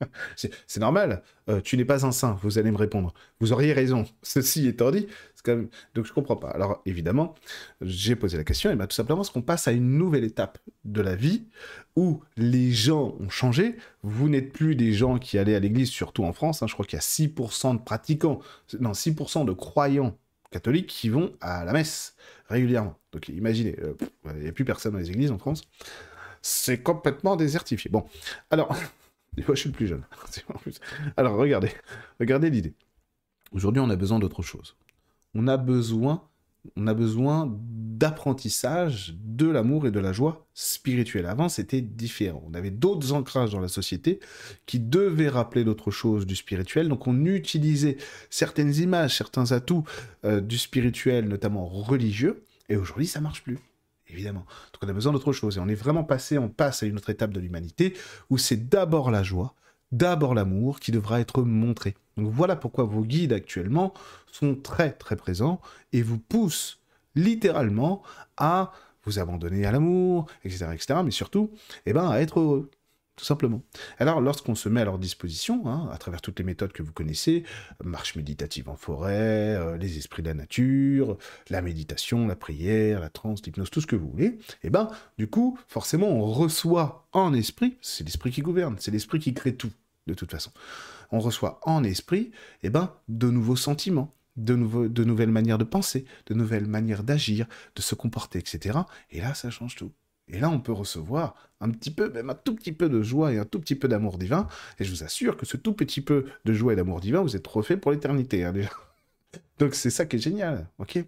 c'est 0.36 0.80
normal. 0.80 1.24
Euh, 1.50 1.62
tu 1.62 1.78
n'es 1.78 1.86
pas 1.86 2.06
un 2.06 2.12
saint, 2.12 2.38
vous 2.42 2.58
allez 2.58 2.72
me 2.72 2.78
répondre. 2.78 3.14
Vous 3.40 3.52
auriez 3.54 3.74
raison. 3.74 4.06
Ceci 4.22 4.68
étant 4.68 4.92
dit, 4.92 5.08
quand 5.44 5.56
même... 5.56 5.70
donc 5.96 6.06
je 6.06 6.14
comprends 6.14 6.36
pas. 6.36 6.50
Alors 6.50 6.82
évidemment, 6.86 7.36
j'ai 7.82 8.16
posé 8.16 8.38
la 8.38 8.44
question 8.44 8.72
et 8.72 8.76
bien 8.76 8.88
tout 8.88 8.96
simplement 8.96 9.18
parce 9.18 9.30
qu'on 9.30 9.42
passe 9.42 9.68
à 9.68 9.72
une 9.72 9.98
nouvelle 9.98 10.24
étape 10.24 10.60
de 10.84 11.02
la 11.02 11.16
vie 11.16 11.48
où 11.96 12.22
les 12.38 12.72
gens 12.72 13.16
ont 13.20 13.30
changé. 13.30 13.76
Vous 14.04 14.30
n'êtes 14.30 14.54
plus 14.54 14.76
des 14.76 14.94
gens 14.94 15.18
qui 15.20 15.38
allaient 15.38 15.56
à 15.56 15.60
l'église, 15.60 15.90
surtout 15.90 16.24
en 16.24 16.34
France. 16.34 16.62
Hein. 16.64 16.68
je 16.68 16.74
crois 16.74 16.86
qu'il 16.86 16.98
y 16.98 17.00
a 17.00 17.02
6% 17.02 17.78
de 17.78 17.82
pratiquants, 17.82 18.40
non 18.80 18.92
6% 18.92 19.46
de 19.46 19.54
croyants 19.54 20.18
catholiques 20.52 20.88
qui 20.88 21.10
vont 21.10 21.34
à 21.42 21.66
la 21.66 21.74
messe 21.74 22.16
régulièrement. 22.50 22.98
Donc 23.12 23.30
imaginez, 23.30 23.76
euh, 23.80 23.96
il 24.36 24.42
n'y 24.42 24.48
a 24.48 24.52
plus 24.52 24.66
personne 24.66 24.94
dans 24.94 25.00
les 25.00 25.10
églises 25.10 25.32
en 25.32 25.38
France. 25.38 25.64
C'est 26.42 26.82
complètement 26.82 27.36
désertifié. 27.36 27.90
Bon, 27.90 28.06
alors, 28.50 28.76
je 29.38 29.54
suis 29.54 29.70
le 29.70 29.76
plus 29.76 29.88
jeune. 29.88 30.04
alors 31.18 31.38
regardez, 31.38 31.72
regardez 32.20 32.50
l'idée. 32.50 32.74
Aujourd'hui, 33.52 33.82
on 33.82 33.90
a 33.90 33.96
besoin 33.96 34.20
d'autre 34.20 34.42
chose. 34.42 34.76
On 35.34 35.48
a 35.48 35.58
besoin 35.58 36.28
on 36.76 36.88
a 36.88 36.94
besoin 36.94 37.52
d'apprentissage 37.52 39.16
de 39.24 39.48
l'amour 39.48 39.88
et 39.88 39.92
de 39.92 40.00
la 40.00 40.14
joie 40.14 40.48
spirituelle. 40.54 41.26
Avant, 41.26 41.50
c'était 41.50 41.82
différent. 41.82 42.44
On 42.48 42.54
avait 42.54 42.72
d'autres 42.72 43.14
ancrages 43.14 43.52
dans 43.52 43.60
la 43.60 43.68
société 43.68 44.20
qui 44.66 44.80
devaient 44.80 45.30
rappeler 45.30 45.64
d'autres 45.64 45.92
choses 45.92 46.26
du 46.26 46.36
spirituel. 46.36 46.88
Donc, 46.88 47.08
on 47.08 47.26
utilisait 47.26 47.98
certaines 48.30 48.76
images, 48.76 49.18
certains 49.18 49.52
atouts 49.52 49.84
euh, 50.26 50.42
du 50.42 50.58
spirituel, 50.58 51.28
notamment 51.28 51.66
religieux. 51.66 52.46
Et 52.70 52.76
aujourd'hui, 52.76 53.08
ça 53.08 53.22
marche 53.22 53.44
plus. 53.44 53.60
Évidemment. 54.12 54.46
Donc 54.74 54.84
on 54.84 54.90
a 54.90 54.94
besoin 54.94 55.14
d'autre 55.14 55.32
chose. 55.32 55.58
Et 55.58 55.60
on 55.60 55.68
est 55.68 55.76
vraiment 55.76 56.04
passé, 56.04 56.38
on 56.38 56.50
passe 56.50 56.84
à 56.84 56.86
une 56.86 56.98
autre 56.98 57.10
étape 57.10 57.32
de 57.32 57.40
l'humanité 57.40 57.94
où 58.30 58.38
c'est 58.38 58.68
d'abord 58.68 59.10
la 59.10 59.24
joie, 59.24 59.56
d'abord 59.92 60.34
l'amour 60.34 60.80
qui 60.80 60.92
devra 60.92 61.20
être 61.20 61.44
montré. 61.44 61.96
Donc 62.18 62.32
voilà 62.32 62.56
pourquoi 62.56 62.84
vos 62.84 63.04
guides 63.04 63.34
actuellement 63.34 63.94
sont 64.32 64.56
très 64.56 64.92
très 64.92 65.16
présents 65.16 65.62
et 65.94 66.02
vous 66.02 66.20
poussent 66.20 66.80
littéralement 67.16 68.02
à 68.38 68.72
vous 69.04 69.20
abandonner 69.20 69.66
à 69.66 69.72
l'amour, 69.72 70.28
etc., 70.44 70.68
etc., 70.74 71.00
mais 71.04 71.12
surtout, 71.12 71.52
eh 71.86 71.94
ben, 71.94 72.10
à 72.10 72.20
être 72.20 72.40
heureux 72.40 72.70
tout 73.22 73.26
simplement. 73.26 73.62
Alors, 74.00 74.20
lorsqu'on 74.20 74.56
se 74.56 74.68
met 74.68 74.82
à 74.82 74.86
leur 74.86 74.98
disposition, 74.98 75.68
hein, 75.68 75.90
à 75.92 75.98
travers 76.00 76.22
toutes 76.22 76.40
les 76.40 76.46
méthodes 76.46 76.72
que 76.72 76.82
vous 76.82 76.92
connaissez, 76.92 77.44
marche 77.84 78.16
méditative 78.16 78.68
en 78.68 78.76
forêt, 78.76 79.56
euh, 79.56 79.78
les 79.78 80.00
esprits 80.00 80.24
de 80.24 80.30
la 80.30 80.34
nature, 80.34 81.18
la 81.50 81.62
méditation, 81.62 82.26
la 82.26 82.36
prière, 82.36 83.00
la 83.00 83.10
transe, 83.10 83.44
l'hypnose, 83.46 83.70
tout 83.70 83.80
ce 83.80 83.86
que 83.86 83.96
vous 83.96 84.10
voulez, 84.10 84.40
eh 84.64 84.72
ben, 84.72 84.90
du 85.20 85.28
coup, 85.28 85.60
forcément, 85.68 86.08
on 86.08 86.26
reçoit 86.26 87.08
en 87.12 87.34
esprit, 87.34 87.78
c'est 87.82 88.04
l'esprit 88.04 88.32
qui 88.32 88.42
gouverne, 88.42 88.78
c'est 88.80 88.90
l'esprit 88.90 89.20
qui 89.20 89.36
crée 89.36 89.56
tout, 89.56 89.72
de 90.08 90.14
toute 90.14 90.32
façon. 90.32 90.52
On 91.12 91.20
reçoit 91.20 91.60
en 91.64 91.84
esprit, 91.84 92.32
eh 92.64 92.70
ben, 92.70 92.94
de 93.08 93.30
nouveaux 93.30 93.56
sentiments, 93.56 94.16
de, 94.38 94.56
de 94.88 95.04
nouvelles 95.04 95.32
manières 95.32 95.58
de 95.58 95.64
penser, 95.64 96.06
de 96.28 96.34
nouvelles 96.34 96.68
manières 96.68 97.04
d'agir, 97.04 97.48
de 97.76 97.82
se 97.82 97.96
comporter, 97.96 98.40
etc. 98.40 98.80
Et 99.10 99.22
là, 99.22 99.34
ça 99.34 99.50
change 99.50 99.76
tout. 99.76 99.92
Et 100.28 100.40
là, 100.40 100.50
on 100.50 100.60
peut 100.60 100.72
recevoir 100.72 101.36
un 101.60 101.70
petit 101.70 101.92
peu, 101.92 102.10
même 102.10 102.30
un 102.30 102.36
tout 102.36 102.56
petit 102.56 102.72
peu 102.72 102.88
de 102.88 103.02
joie 103.02 103.34
et 103.34 103.38
un 103.38 103.46
tout 103.46 103.60
petit 103.60 103.76
peu 103.76 103.88
d'amour 103.88 104.18
divin. 104.18 104.48
Et 104.80 104.86
je 104.86 104.90
vous 104.90 105.04
assure 105.04 105.36
que 105.36 105.46
ce 105.46 105.58
tout 105.58 105.74
petit 105.74 106.02
peu 106.02 106.26
de 106.46 106.54
joie 106.54 106.74
et 106.74 106.76
d'amour 106.76 107.02
divin, 107.02 107.22
vous 107.22 107.36
êtes 107.36 107.48
refait 107.48 107.78
pour 107.78 107.92
l'éternité, 107.92 108.44
hein. 108.46 108.54
Donc 109.60 109.76
c'est 109.76 109.90
ça 109.90 110.06
qui 110.06 110.16
est 110.16 110.20
génial, 110.20 110.68
ok? 110.80 111.04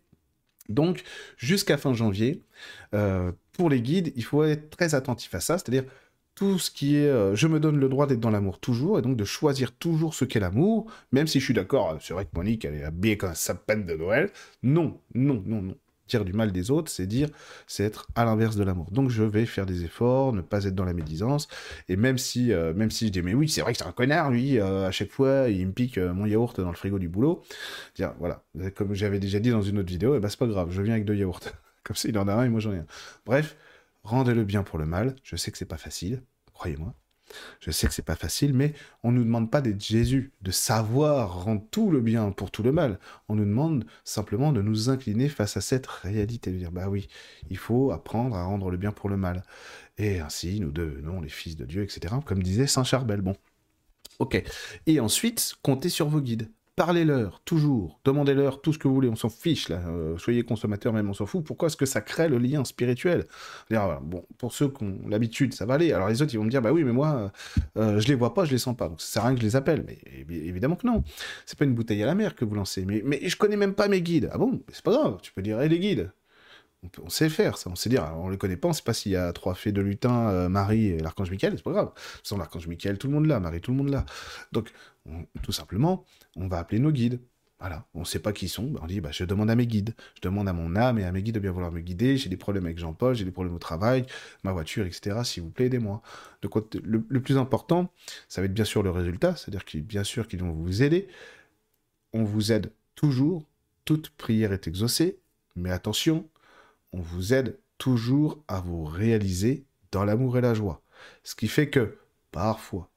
Donc, 0.69 1.03
jusqu'à 1.37 1.77
fin 1.77 1.93
janvier, 1.93 2.43
euh, 2.93 3.31
pour 3.53 3.69
les 3.69 3.81
guides, 3.81 4.13
il 4.15 4.23
faut 4.23 4.43
être 4.43 4.69
très 4.69 4.95
attentif 4.95 5.33
à 5.35 5.39
ça, 5.39 5.57
c'est-à-dire 5.57 5.83
tout 6.35 6.59
ce 6.59 6.71
qui 6.71 6.97
est 6.97 7.07
euh, 7.07 7.35
je 7.35 7.47
me 7.47 7.59
donne 7.59 7.79
le 7.79 7.89
droit 7.89 8.07
d'être 8.07 8.19
dans 8.19 8.29
l'amour 8.29 8.59
toujours, 8.59 8.99
et 8.99 9.01
donc 9.01 9.17
de 9.17 9.23
choisir 9.23 9.71
toujours 9.71 10.13
ce 10.13 10.25
qu'est 10.25 10.39
l'amour, 10.39 10.91
même 11.11 11.27
si 11.27 11.39
je 11.39 11.45
suis 11.45 11.53
d'accord, 11.53 11.97
c'est 12.01 12.13
vrai 12.13 12.25
que 12.25 12.31
Monique, 12.35 12.65
elle 12.65 12.75
est 12.75 12.83
habillée 12.83 13.17
comme 13.17 13.31
un 13.31 13.35
sapin 13.35 13.77
de 13.77 13.93
Noël. 13.93 14.31
Non, 14.63 14.99
non, 15.13 15.43
non, 15.45 15.61
non 15.61 15.75
dire 16.07 16.25
du 16.25 16.33
mal 16.33 16.51
des 16.51 16.71
autres, 16.71 16.91
c'est 16.91 17.07
dire, 17.07 17.29
c'est 17.67 17.83
être 17.83 18.07
à 18.15 18.25
l'inverse 18.25 18.55
de 18.55 18.63
l'amour. 18.63 18.91
Donc 18.91 19.09
je 19.09 19.23
vais 19.23 19.45
faire 19.45 19.65
des 19.65 19.83
efforts, 19.83 20.33
ne 20.33 20.41
pas 20.41 20.65
être 20.65 20.75
dans 20.75 20.85
la 20.85 20.93
médisance, 20.93 21.47
et 21.89 21.95
même 21.95 22.17
si, 22.17 22.51
euh, 22.51 22.73
même 22.73 22.91
si 22.91 23.07
je 23.07 23.11
dis, 23.11 23.21
mais 23.21 23.33
oui, 23.33 23.49
c'est 23.49 23.61
vrai 23.61 23.73
que 23.73 23.79
c'est 23.79 23.87
un 23.87 23.91
connard, 23.91 24.31
lui, 24.31 24.59
euh, 24.59 24.87
à 24.87 24.91
chaque 24.91 25.11
fois, 25.11 25.49
il 25.49 25.67
me 25.67 25.71
pique 25.71 25.97
euh, 25.97 26.13
mon 26.13 26.25
yaourt 26.25 26.59
dans 26.59 26.69
le 26.69 26.75
frigo 26.75 26.99
du 26.99 27.09
boulot, 27.09 27.43
dire, 27.95 28.13
voilà, 28.19 28.43
comme 28.75 28.93
j'avais 28.93 29.19
déjà 29.19 29.39
dit 29.39 29.49
dans 29.49 29.61
une 29.61 29.79
autre 29.79 29.89
vidéo, 29.89 30.13
et 30.13 30.17
eh 30.17 30.19
ben 30.19 30.29
c'est 30.29 30.39
pas 30.39 30.47
grave, 30.47 30.69
je 30.71 30.81
viens 30.81 30.93
avec 30.93 31.05
deux 31.05 31.15
yaourts. 31.15 31.39
Comme 31.83 31.97
ça, 31.97 32.07
il 32.07 32.17
en 32.17 32.29
a 32.29 32.33
un 32.33 32.45
et 32.45 32.49
moi 32.49 32.61
j'en 32.61 32.71
ai 32.71 32.77
un. 32.77 32.85
Bref, 33.25 33.57
rendez 34.03 34.33
le 34.33 34.43
bien 34.43 34.63
pour 34.63 34.79
le 34.79 34.85
mal, 34.85 35.15
je 35.23 35.35
sais 35.35 35.51
que 35.51 35.57
c'est 35.57 35.65
pas 35.65 35.77
facile, 35.77 36.23
croyez-moi, 36.53 36.93
je 37.59 37.71
sais 37.71 37.87
que 37.87 37.93
c'est 37.93 38.01
pas 38.01 38.15
facile, 38.15 38.53
mais 38.53 38.73
on 39.03 39.11
ne 39.11 39.17
nous 39.17 39.23
demande 39.23 39.49
pas 39.49 39.61
d'être 39.61 39.83
Jésus, 39.83 40.31
de 40.41 40.51
savoir 40.51 41.43
rendre 41.43 41.63
tout 41.71 41.91
le 41.91 42.01
bien 42.01 42.31
pour 42.31 42.51
tout 42.51 42.63
le 42.63 42.71
mal. 42.71 42.99
On 43.29 43.35
nous 43.35 43.45
demande 43.45 43.85
simplement 44.03 44.51
de 44.51 44.61
nous 44.61 44.89
incliner 44.89 45.29
face 45.29 45.57
à 45.57 45.61
cette 45.61 45.87
réalité, 45.87 46.51
de 46.51 46.57
dire 46.57 46.71
bah 46.71 46.89
oui, 46.89 47.07
il 47.49 47.57
faut 47.57 47.91
apprendre 47.91 48.35
à 48.35 48.43
rendre 48.43 48.69
le 48.69 48.77
bien 48.77 48.91
pour 48.91 49.09
le 49.09 49.17
mal. 49.17 49.43
Et 49.97 50.19
ainsi, 50.19 50.59
nous 50.59 50.71
devenons 50.71 51.21
les 51.21 51.29
fils 51.29 51.55
de 51.55 51.65
Dieu, 51.65 51.83
etc. 51.83 52.15
Comme 52.25 52.43
disait 52.43 52.67
Saint 52.67 52.83
Charbel. 52.83 53.21
Bon. 53.21 53.35
Ok. 54.19 54.43
Et 54.85 54.99
ensuite, 54.99 55.55
comptez 55.61 55.89
sur 55.89 56.07
vos 56.07 56.21
guides. 56.21 56.49
Parlez-leur, 56.75 57.39
toujours. 57.41 57.99
Demandez-leur 58.03 58.59
tout 58.59 58.73
ce 58.73 58.79
que 58.79 58.87
vous 58.87 58.95
voulez. 58.95 59.09
On 59.09 59.15
s'en 59.15 59.29
fiche, 59.29 59.69
là. 59.69 59.79
Euh, 59.87 60.17
soyez 60.17 60.43
consommateurs, 60.43 60.91
même, 60.91 61.07
on 61.07 61.13
s'en 61.13 61.27
fout. 61.27 61.43
Pourquoi 61.43 61.67
est-ce 61.67 61.77
que 61.77 61.85
ça 61.85 62.01
crée 62.01 62.27
le 62.27 62.39
lien 62.39 62.65
spirituel? 62.65 63.25
Bon, 63.69 64.25
pour 64.39 64.53
ceux 64.53 64.69
qui 64.69 64.83
ont 64.83 64.97
l'habitude, 65.07 65.53
ça 65.53 65.67
va 65.67 65.75
aller. 65.75 65.93
Alors, 65.93 66.09
les 66.09 66.23
autres, 66.23 66.33
ils 66.33 66.37
vont 66.37 66.45
me 66.45 66.49
dire, 66.49 66.63
bah 66.63 66.71
oui, 66.71 66.83
mais 66.83 66.91
moi, 66.91 67.31
euh, 67.77 67.99
je 67.99 68.07
les 68.07 68.15
vois 68.15 68.33
pas, 68.33 68.45
je 68.45 68.51
les 68.51 68.57
sens 68.57 68.75
pas. 68.75 68.89
Donc, 68.89 69.01
ça 69.01 69.07
sert 69.07 69.23
à 69.23 69.27
rien 69.27 69.35
que 69.35 69.41
je 69.41 69.45
les 69.45 69.55
appelle. 69.55 69.83
Mais 69.85 69.99
évidemment 70.29 70.75
que 70.75 70.87
non. 70.87 71.03
C'est 71.45 71.59
pas 71.59 71.65
une 71.65 71.75
bouteille 71.75 72.01
à 72.01 72.07
la 72.07 72.15
mer 72.15 72.33
que 72.33 72.43
vous 72.43 72.55
lancez. 72.55 72.85
Mais, 72.85 73.03
mais 73.05 73.19
je 73.23 73.37
connais 73.37 73.57
même 73.57 73.75
pas 73.75 73.87
mes 73.87 74.01
guides. 74.01 74.29
Ah 74.33 74.39
bon? 74.39 74.63
C'est 74.71 74.83
pas 74.83 74.93
grave. 74.93 75.19
Tu 75.21 75.31
peux 75.31 75.43
dire, 75.43 75.59
les 75.59 75.79
guides. 75.79 76.11
On, 77.01 77.09
sait 77.09 77.29
faire 77.29 77.57
ça, 77.57 77.69
on 77.69 77.75
sait 77.75 77.89
dire, 77.89 78.11
on 78.17 78.29
les 78.29 78.37
connaît 78.37 78.57
pas, 78.57 78.67
on 78.67 78.73
sait 78.73 78.83
pas 78.83 78.93
s'il 78.93 79.13
y 79.13 79.15
a 79.15 79.31
trois 79.31 79.55
fées 79.55 79.71
de 79.71 79.81
lutin, 79.81 80.29
euh, 80.29 80.49
Marie 80.49 80.87
et 80.87 80.99
l'archange 80.99 81.31
Michael, 81.31 81.53
c'est 81.55 81.63
pas 81.63 81.71
grave. 81.71 81.91
Sans 82.23 82.37
l'archange 82.37 82.67
Michael, 82.67 82.97
tout 82.97 83.07
le 83.07 83.13
monde 83.13 83.25
là, 83.25 83.39
Marie, 83.39 83.61
tout 83.61 83.71
le 83.71 83.77
monde 83.77 83.89
là. 83.89 84.05
Donc, 84.51 84.71
tout 85.41 85.51
simplement, 85.51 86.05
on 86.35 86.47
va 86.47 86.59
appeler 86.59 86.79
nos 86.79 86.91
guides. 86.91 87.19
Voilà, 87.59 87.85
on 87.93 88.01
ne 88.01 88.05
sait 88.05 88.19
pas 88.19 88.33
qui 88.33 88.47
ils 88.47 88.49
sont, 88.49 88.65
ben, 88.65 88.81
on 88.83 88.87
dit 88.87 88.99
bah, 88.99 89.11
je 89.13 89.23
demande 89.23 89.49
à 89.49 89.55
mes 89.55 89.65
guides, 89.65 89.95
je 90.15 90.21
demande 90.21 90.49
à 90.49 90.53
mon 90.53 90.75
âme 90.75 90.99
et 90.99 91.05
à 91.05 91.13
mes 91.13 91.23
guides 91.23 91.35
de 91.35 91.39
bien 91.39 91.51
vouloir 91.51 91.71
me 91.71 91.79
guider, 91.79 92.17
j'ai 92.17 92.27
des 92.27 92.35
problèmes 92.35 92.65
avec 92.65 92.77
Jean-Paul, 92.77 93.15
j'ai 93.15 93.23
des 93.23 93.31
problèmes 93.31 93.55
au 93.55 93.59
travail, 93.59 94.05
ma 94.43 94.51
voiture, 94.51 94.85
etc. 94.85 95.21
S'il 95.23 95.43
vous 95.43 95.49
plaît, 95.49 95.67
aidez-moi. 95.67 96.01
Le, 96.41 97.01
le, 97.07 97.21
plus 97.21 97.37
important, 97.37 97.89
ça 98.27 98.41
va 98.41 98.45
être 98.45 98.53
bien 98.53 98.65
sûr 98.65 98.83
le 98.83 98.89
résultat, 98.89 99.37
c'est-à-dire 99.37 99.63
qu'ils 99.63 99.81
bien 99.81 100.03
sûr 100.03 100.27
qu'ils 100.27 100.41
vont 100.41 100.51
vous 100.51 100.83
aider. 100.83 101.07
On 102.11 102.25
vous 102.25 102.51
aide 102.51 102.69
toujours, 102.95 103.45
toute 103.85 104.09
prière 104.09 104.51
est 104.51 104.67
exaucée, 104.67 105.19
mais 105.55 105.71
attention, 105.71 106.27
on 106.93 107.01
vous 107.01 107.33
aide 107.33 107.59
toujours 107.77 108.43
à 108.47 108.61
vous 108.61 108.85
réaliser 108.85 109.65
dans 109.91 110.05
l'amour 110.05 110.37
et 110.37 110.41
la 110.41 110.53
joie. 110.53 110.81
Ce 111.23 111.35
qui 111.35 111.47
fait 111.47 111.69
que 111.69 111.97
parfois, 112.31 112.89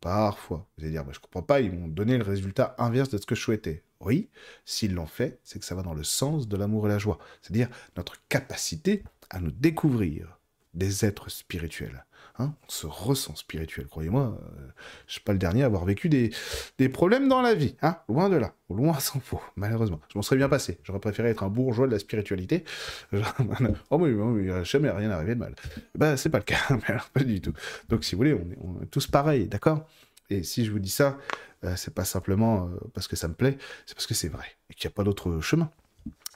Parfois. 0.00 0.66
Vous 0.76 0.84
allez 0.84 0.92
dire, 0.92 1.04
bah, 1.04 1.12
je 1.14 1.20
comprends 1.20 1.42
pas, 1.42 1.60
ils 1.60 1.72
m'ont 1.72 1.88
donné 1.88 2.16
le 2.16 2.24
résultat 2.24 2.74
inverse 2.78 3.10
de 3.10 3.18
ce 3.18 3.26
que 3.26 3.34
je 3.34 3.42
souhaitais. 3.42 3.84
Oui, 4.00 4.30
s'ils 4.64 4.94
l'ont 4.94 5.06
fait, 5.06 5.40
c'est 5.44 5.58
que 5.58 5.64
ça 5.64 5.74
va 5.74 5.82
dans 5.82 5.92
le 5.92 6.04
sens 6.04 6.48
de 6.48 6.56
l'amour 6.56 6.86
et 6.86 6.88
la 6.88 6.98
joie. 6.98 7.18
C'est-à-dire 7.42 7.68
notre 7.96 8.26
capacité 8.28 9.04
à 9.28 9.40
nous 9.40 9.50
découvrir 9.50 10.39
des 10.74 11.04
êtres 11.04 11.30
spirituels. 11.30 12.04
Hein 12.38 12.54
on 12.66 12.70
se 12.70 12.86
ressent 12.86 13.34
spirituel, 13.36 13.86
croyez-moi. 13.86 14.38
euh, 14.40 14.68
je 15.06 15.12
suis 15.14 15.20
pas 15.20 15.32
le 15.32 15.38
dernier 15.38 15.62
à 15.62 15.66
avoir 15.66 15.84
vécu 15.84 16.08
des, 16.08 16.30
des 16.78 16.88
problèmes 16.88 17.28
dans 17.28 17.42
la 17.42 17.54
vie. 17.54 17.76
Hein 17.82 17.98
loin 18.08 18.28
de 18.30 18.36
là. 18.36 18.54
Loin 18.70 18.98
s'en 18.98 19.20
faut, 19.20 19.42
malheureusement. 19.56 20.00
Je 20.08 20.16
m'en 20.16 20.22
serais 20.22 20.36
bien 20.36 20.48
passé. 20.48 20.78
J'aurais 20.84 21.00
préféré 21.00 21.30
être 21.30 21.42
un 21.42 21.48
bourgeois 21.48 21.86
de 21.86 21.92
la 21.92 21.98
spiritualité. 21.98 22.64
oh 23.12 23.98
oui, 23.98 24.12
oui, 24.12 24.46
il 24.46 24.64
jamais 24.64 24.90
rien 24.90 25.10
arrivé 25.10 25.34
de 25.34 25.40
mal. 25.40 25.54
Ben, 25.96 26.16
c'est 26.16 26.30
pas 26.30 26.38
le 26.38 26.44
cas. 26.44 26.58
pas 27.12 27.24
du 27.24 27.40
tout. 27.40 27.52
Donc, 27.88 28.04
si 28.04 28.14
vous 28.14 28.18
voulez, 28.18 28.34
on 28.34 28.82
est, 28.82 28.86
tous 28.86 29.06
pareils, 29.06 29.46
d'accord? 29.46 29.86
Et 30.30 30.44
si 30.44 30.64
je 30.64 30.70
vous 30.70 30.78
dis 30.78 30.90
ça, 30.90 31.18
euh, 31.64 31.74
c'est 31.76 31.92
pas 31.92 32.04
simplement 32.04 32.66
euh, 32.66 32.78
parce 32.94 33.08
que 33.08 33.16
ça 33.16 33.28
me 33.28 33.34
plaît, 33.34 33.58
c'est 33.84 33.94
parce 33.94 34.06
que 34.06 34.14
c'est 34.14 34.28
vrai 34.28 34.46
et 34.70 34.74
qu'il 34.74 34.88
n'y 34.88 34.92
a 34.92 34.94
pas 34.94 35.02
d'autre 35.02 35.40
chemin. 35.40 35.70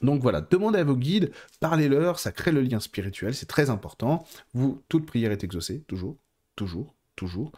Donc 0.01 0.21
voilà, 0.21 0.41
demandez 0.41 0.79
à 0.79 0.83
vos 0.83 0.97
guides, 0.97 1.31
parlez-leur, 1.59 2.19
ça 2.19 2.31
crée 2.31 2.51
le 2.51 2.61
lien 2.61 2.79
spirituel, 2.79 3.33
c'est 3.33 3.45
très 3.45 3.69
important. 3.69 4.25
Vous, 4.53 4.83
toute 4.89 5.05
prière 5.05 5.31
est 5.31 5.43
exaucée, 5.43 5.81
toujours, 5.87 6.17
toujours, 6.55 6.93
toujours. 7.15 7.51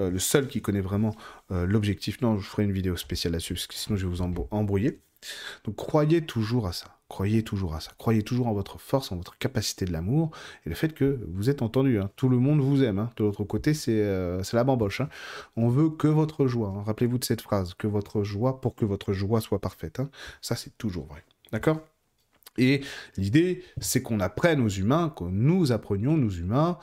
Euh, 0.00 0.10
le 0.10 0.18
seul 0.18 0.48
qui 0.48 0.62
connaît 0.62 0.80
vraiment 0.80 1.14
euh, 1.50 1.66
l'objectif, 1.66 2.20
non, 2.22 2.38
je 2.38 2.48
ferai 2.48 2.64
une 2.64 2.72
vidéo 2.72 2.96
spéciale 2.96 3.32
là-dessus, 3.32 3.54
parce 3.54 3.66
que 3.66 3.74
sinon 3.74 3.96
je 3.96 4.06
vais 4.06 4.12
vous 4.14 4.22
embrouiller. 4.22 5.00
Donc 5.64 5.76
croyez 5.76 6.24
toujours 6.24 6.66
à 6.66 6.72
ça, 6.72 6.98
croyez 7.08 7.42
toujours 7.42 7.74
à 7.74 7.80
ça, 7.80 7.92
croyez 7.98 8.22
toujours 8.22 8.46
en 8.46 8.52
votre 8.52 8.78
force, 8.78 9.10
en 9.10 9.16
votre 9.16 9.38
capacité 9.38 9.84
de 9.84 9.92
l'amour, 9.92 10.30
et 10.66 10.68
le 10.68 10.74
fait 10.74 10.92
que 10.92 11.20
vous 11.28 11.48
êtes 11.48 11.62
entendu, 11.62 11.98
hein. 11.98 12.10
tout 12.16 12.28
le 12.28 12.38
monde 12.38 12.60
vous 12.60 12.82
aime, 12.82 12.98
hein. 12.98 13.10
de 13.16 13.24
l'autre 13.24 13.44
côté 13.44 13.72
c'est 13.72 14.02
euh, 14.02 14.42
la 14.52 14.64
bamboche. 14.64 15.00
Hein. 15.00 15.08
On 15.56 15.68
veut 15.68 15.90
que 15.90 16.08
votre 16.08 16.46
joie, 16.46 16.82
rappelez-vous 16.84 17.18
de 17.18 17.24
cette 17.24 17.40
phrase, 17.40 17.74
que 17.74 17.86
votre 17.86 18.22
joie, 18.22 18.60
pour 18.60 18.74
que 18.74 18.84
votre 18.84 19.12
joie 19.12 19.40
soit 19.40 19.60
parfaite. 19.60 20.02
Ça 20.42 20.56
c'est 20.56 20.76
toujours 20.76 21.06
vrai. 21.06 21.24
D'accord? 21.52 21.80
Et 22.56 22.82
l'idée, 23.16 23.64
c'est 23.80 24.02
qu'on 24.02 24.20
apprenne 24.20 24.60
aux 24.60 24.68
humains, 24.68 25.12
que 25.16 25.24
nous 25.24 25.72
apprenions, 25.72 26.16
nous 26.16 26.38
humains, 26.38 26.78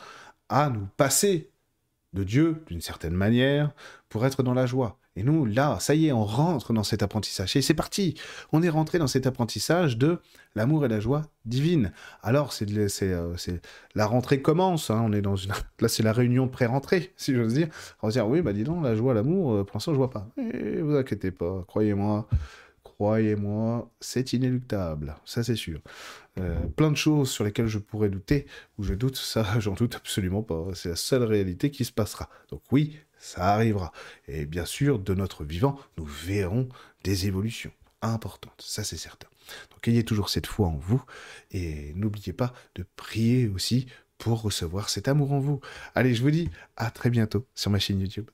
à 0.49 0.69
nous 0.69 0.87
passer 0.97 1.49
de 2.13 2.23
Dieu 2.23 2.63
d'une 2.67 2.81
certaine 2.81 3.13
manière 3.13 3.71
pour 4.09 4.25
être 4.25 4.43
dans 4.43 4.53
la 4.53 4.65
joie. 4.65 4.97
Et 5.17 5.23
nous, 5.23 5.45
là, 5.45 5.77
ça 5.81 5.93
y 5.93 6.07
est, 6.07 6.13
on 6.13 6.23
rentre 6.23 6.71
dans 6.71 6.83
cet 6.83 7.03
apprentissage. 7.03 7.57
Et 7.57 7.61
c'est 7.61 7.73
parti. 7.73 8.15
On 8.53 8.63
est 8.63 8.69
rentré 8.69 8.97
dans 8.97 9.07
cet 9.07 9.27
apprentissage 9.27 9.97
de 9.97 10.19
l'amour 10.55 10.85
et 10.85 10.87
la 10.87 11.01
joie 11.01 11.23
divine. 11.43 11.91
Alors, 12.23 12.53
c'est 12.53 12.69
euh, 12.69 13.35
la 13.93 14.05
rentrée 14.05 14.41
commence. 14.41 14.89
Hein. 14.89 15.01
on 15.05 15.11
est 15.11 15.21
dans 15.21 15.35
une, 15.35 15.51
là, 15.81 15.89
c'est 15.89 16.03
la 16.03 16.13
réunion 16.13 16.47
pré-rentrée, 16.47 17.11
si 17.17 17.35
j'ose 17.35 17.55
dire. 17.55 17.67
On 18.01 18.07
va 18.07 18.13
dire, 18.13 18.27
oui, 18.27 18.41
bah 18.41 18.53
dis 18.53 18.63
donc, 18.63 18.83
la 18.83 18.95
joie, 18.95 19.13
l'amour, 19.13 19.53
euh, 19.53 19.63
pour 19.65 19.75
l'instant, 19.75 19.91
je 19.91 19.97
vois 19.97 20.09
pas. 20.09 20.27
Et 20.37 20.81
vous 20.81 20.95
inquiétez 20.95 21.31
pas, 21.31 21.65
croyez-moi, 21.67 22.27
Croyez-moi, 23.01 23.91
c'est 23.99 24.31
inéluctable, 24.33 25.15
ça 25.25 25.43
c'est 25.43 25.55
sûr. 25.55 25.81
Euh, 26.39 26.67
plein 26.67 26.91
de 26.91 26.95
choses 26.95 27.31
sur 27.31 27.43
lesquelles 27.43 27.65
je 27.65 27.79
pourrais 27.79 28.09
douter, 28.09 28.45
ou 28.77 28.83
je 28.83 28.93
doute, 28.93 29.15
ça 29.15 29.43
j'en 29.59 29.73
doute 29.73 29.95
absolument 29.95 30.43
pas. 30.43 30.67
C'est 30.75 30.89
la 30.89 30.95
seule 30.95 31.23
réalité 31.23 31.71
qui 31.71 31.83
se 31.83 31.91
passera. 31.91 32.29
Donc 32.51 32.61
oui, 32.71 32.99
ça 33.17 33.55
arrivera. 33.55 33.91
Et 34.27 34.45
bien 34.45 34.65
sûr, 34.65 34.99
de 34.99 35.15
notre 35.15 35.43
vivant, 35.43 35.79
nous 35.97 36.05
verrons 36.05 36.69
des 37.03 37.25
évolutions 37.25 37.71
importantes, 38.03 38.61
ça 38.63 38.83
c'est 38.83 38.97
certain. 38.97 39.29
Donc 39.71 39.87
ayez 39.87 40.05
toujours 40.05 40.29
cette 40.29 40.45
foi 40.45 40.67
en 40.67 40.77
vous, 40.77 41.03
et 41.49 41.93
n'oubliez 41.95 42.33
pas 42.33 42.53
de 42.75 42.85
prier 42.97 43.47
aussi 43.47 43.87
pour 44.19 44.43
recevoir 44.43 44.89
cet 44.89 45.07
amour 45.07 45.31
en 45.31 45.39
vous. 45.39 45.59
Allez, 45.95 46.13
je 46.13 46.21
vous 46.21 46.29
dis 46.29 46.51
à 46.77 46.91
très 46.91 47.09
bientôt 47.09 47.47
sur 47.55 47.71
ma 47.71 47.79
chaîne 47.79 47.99
YouTube. 47.99 48.29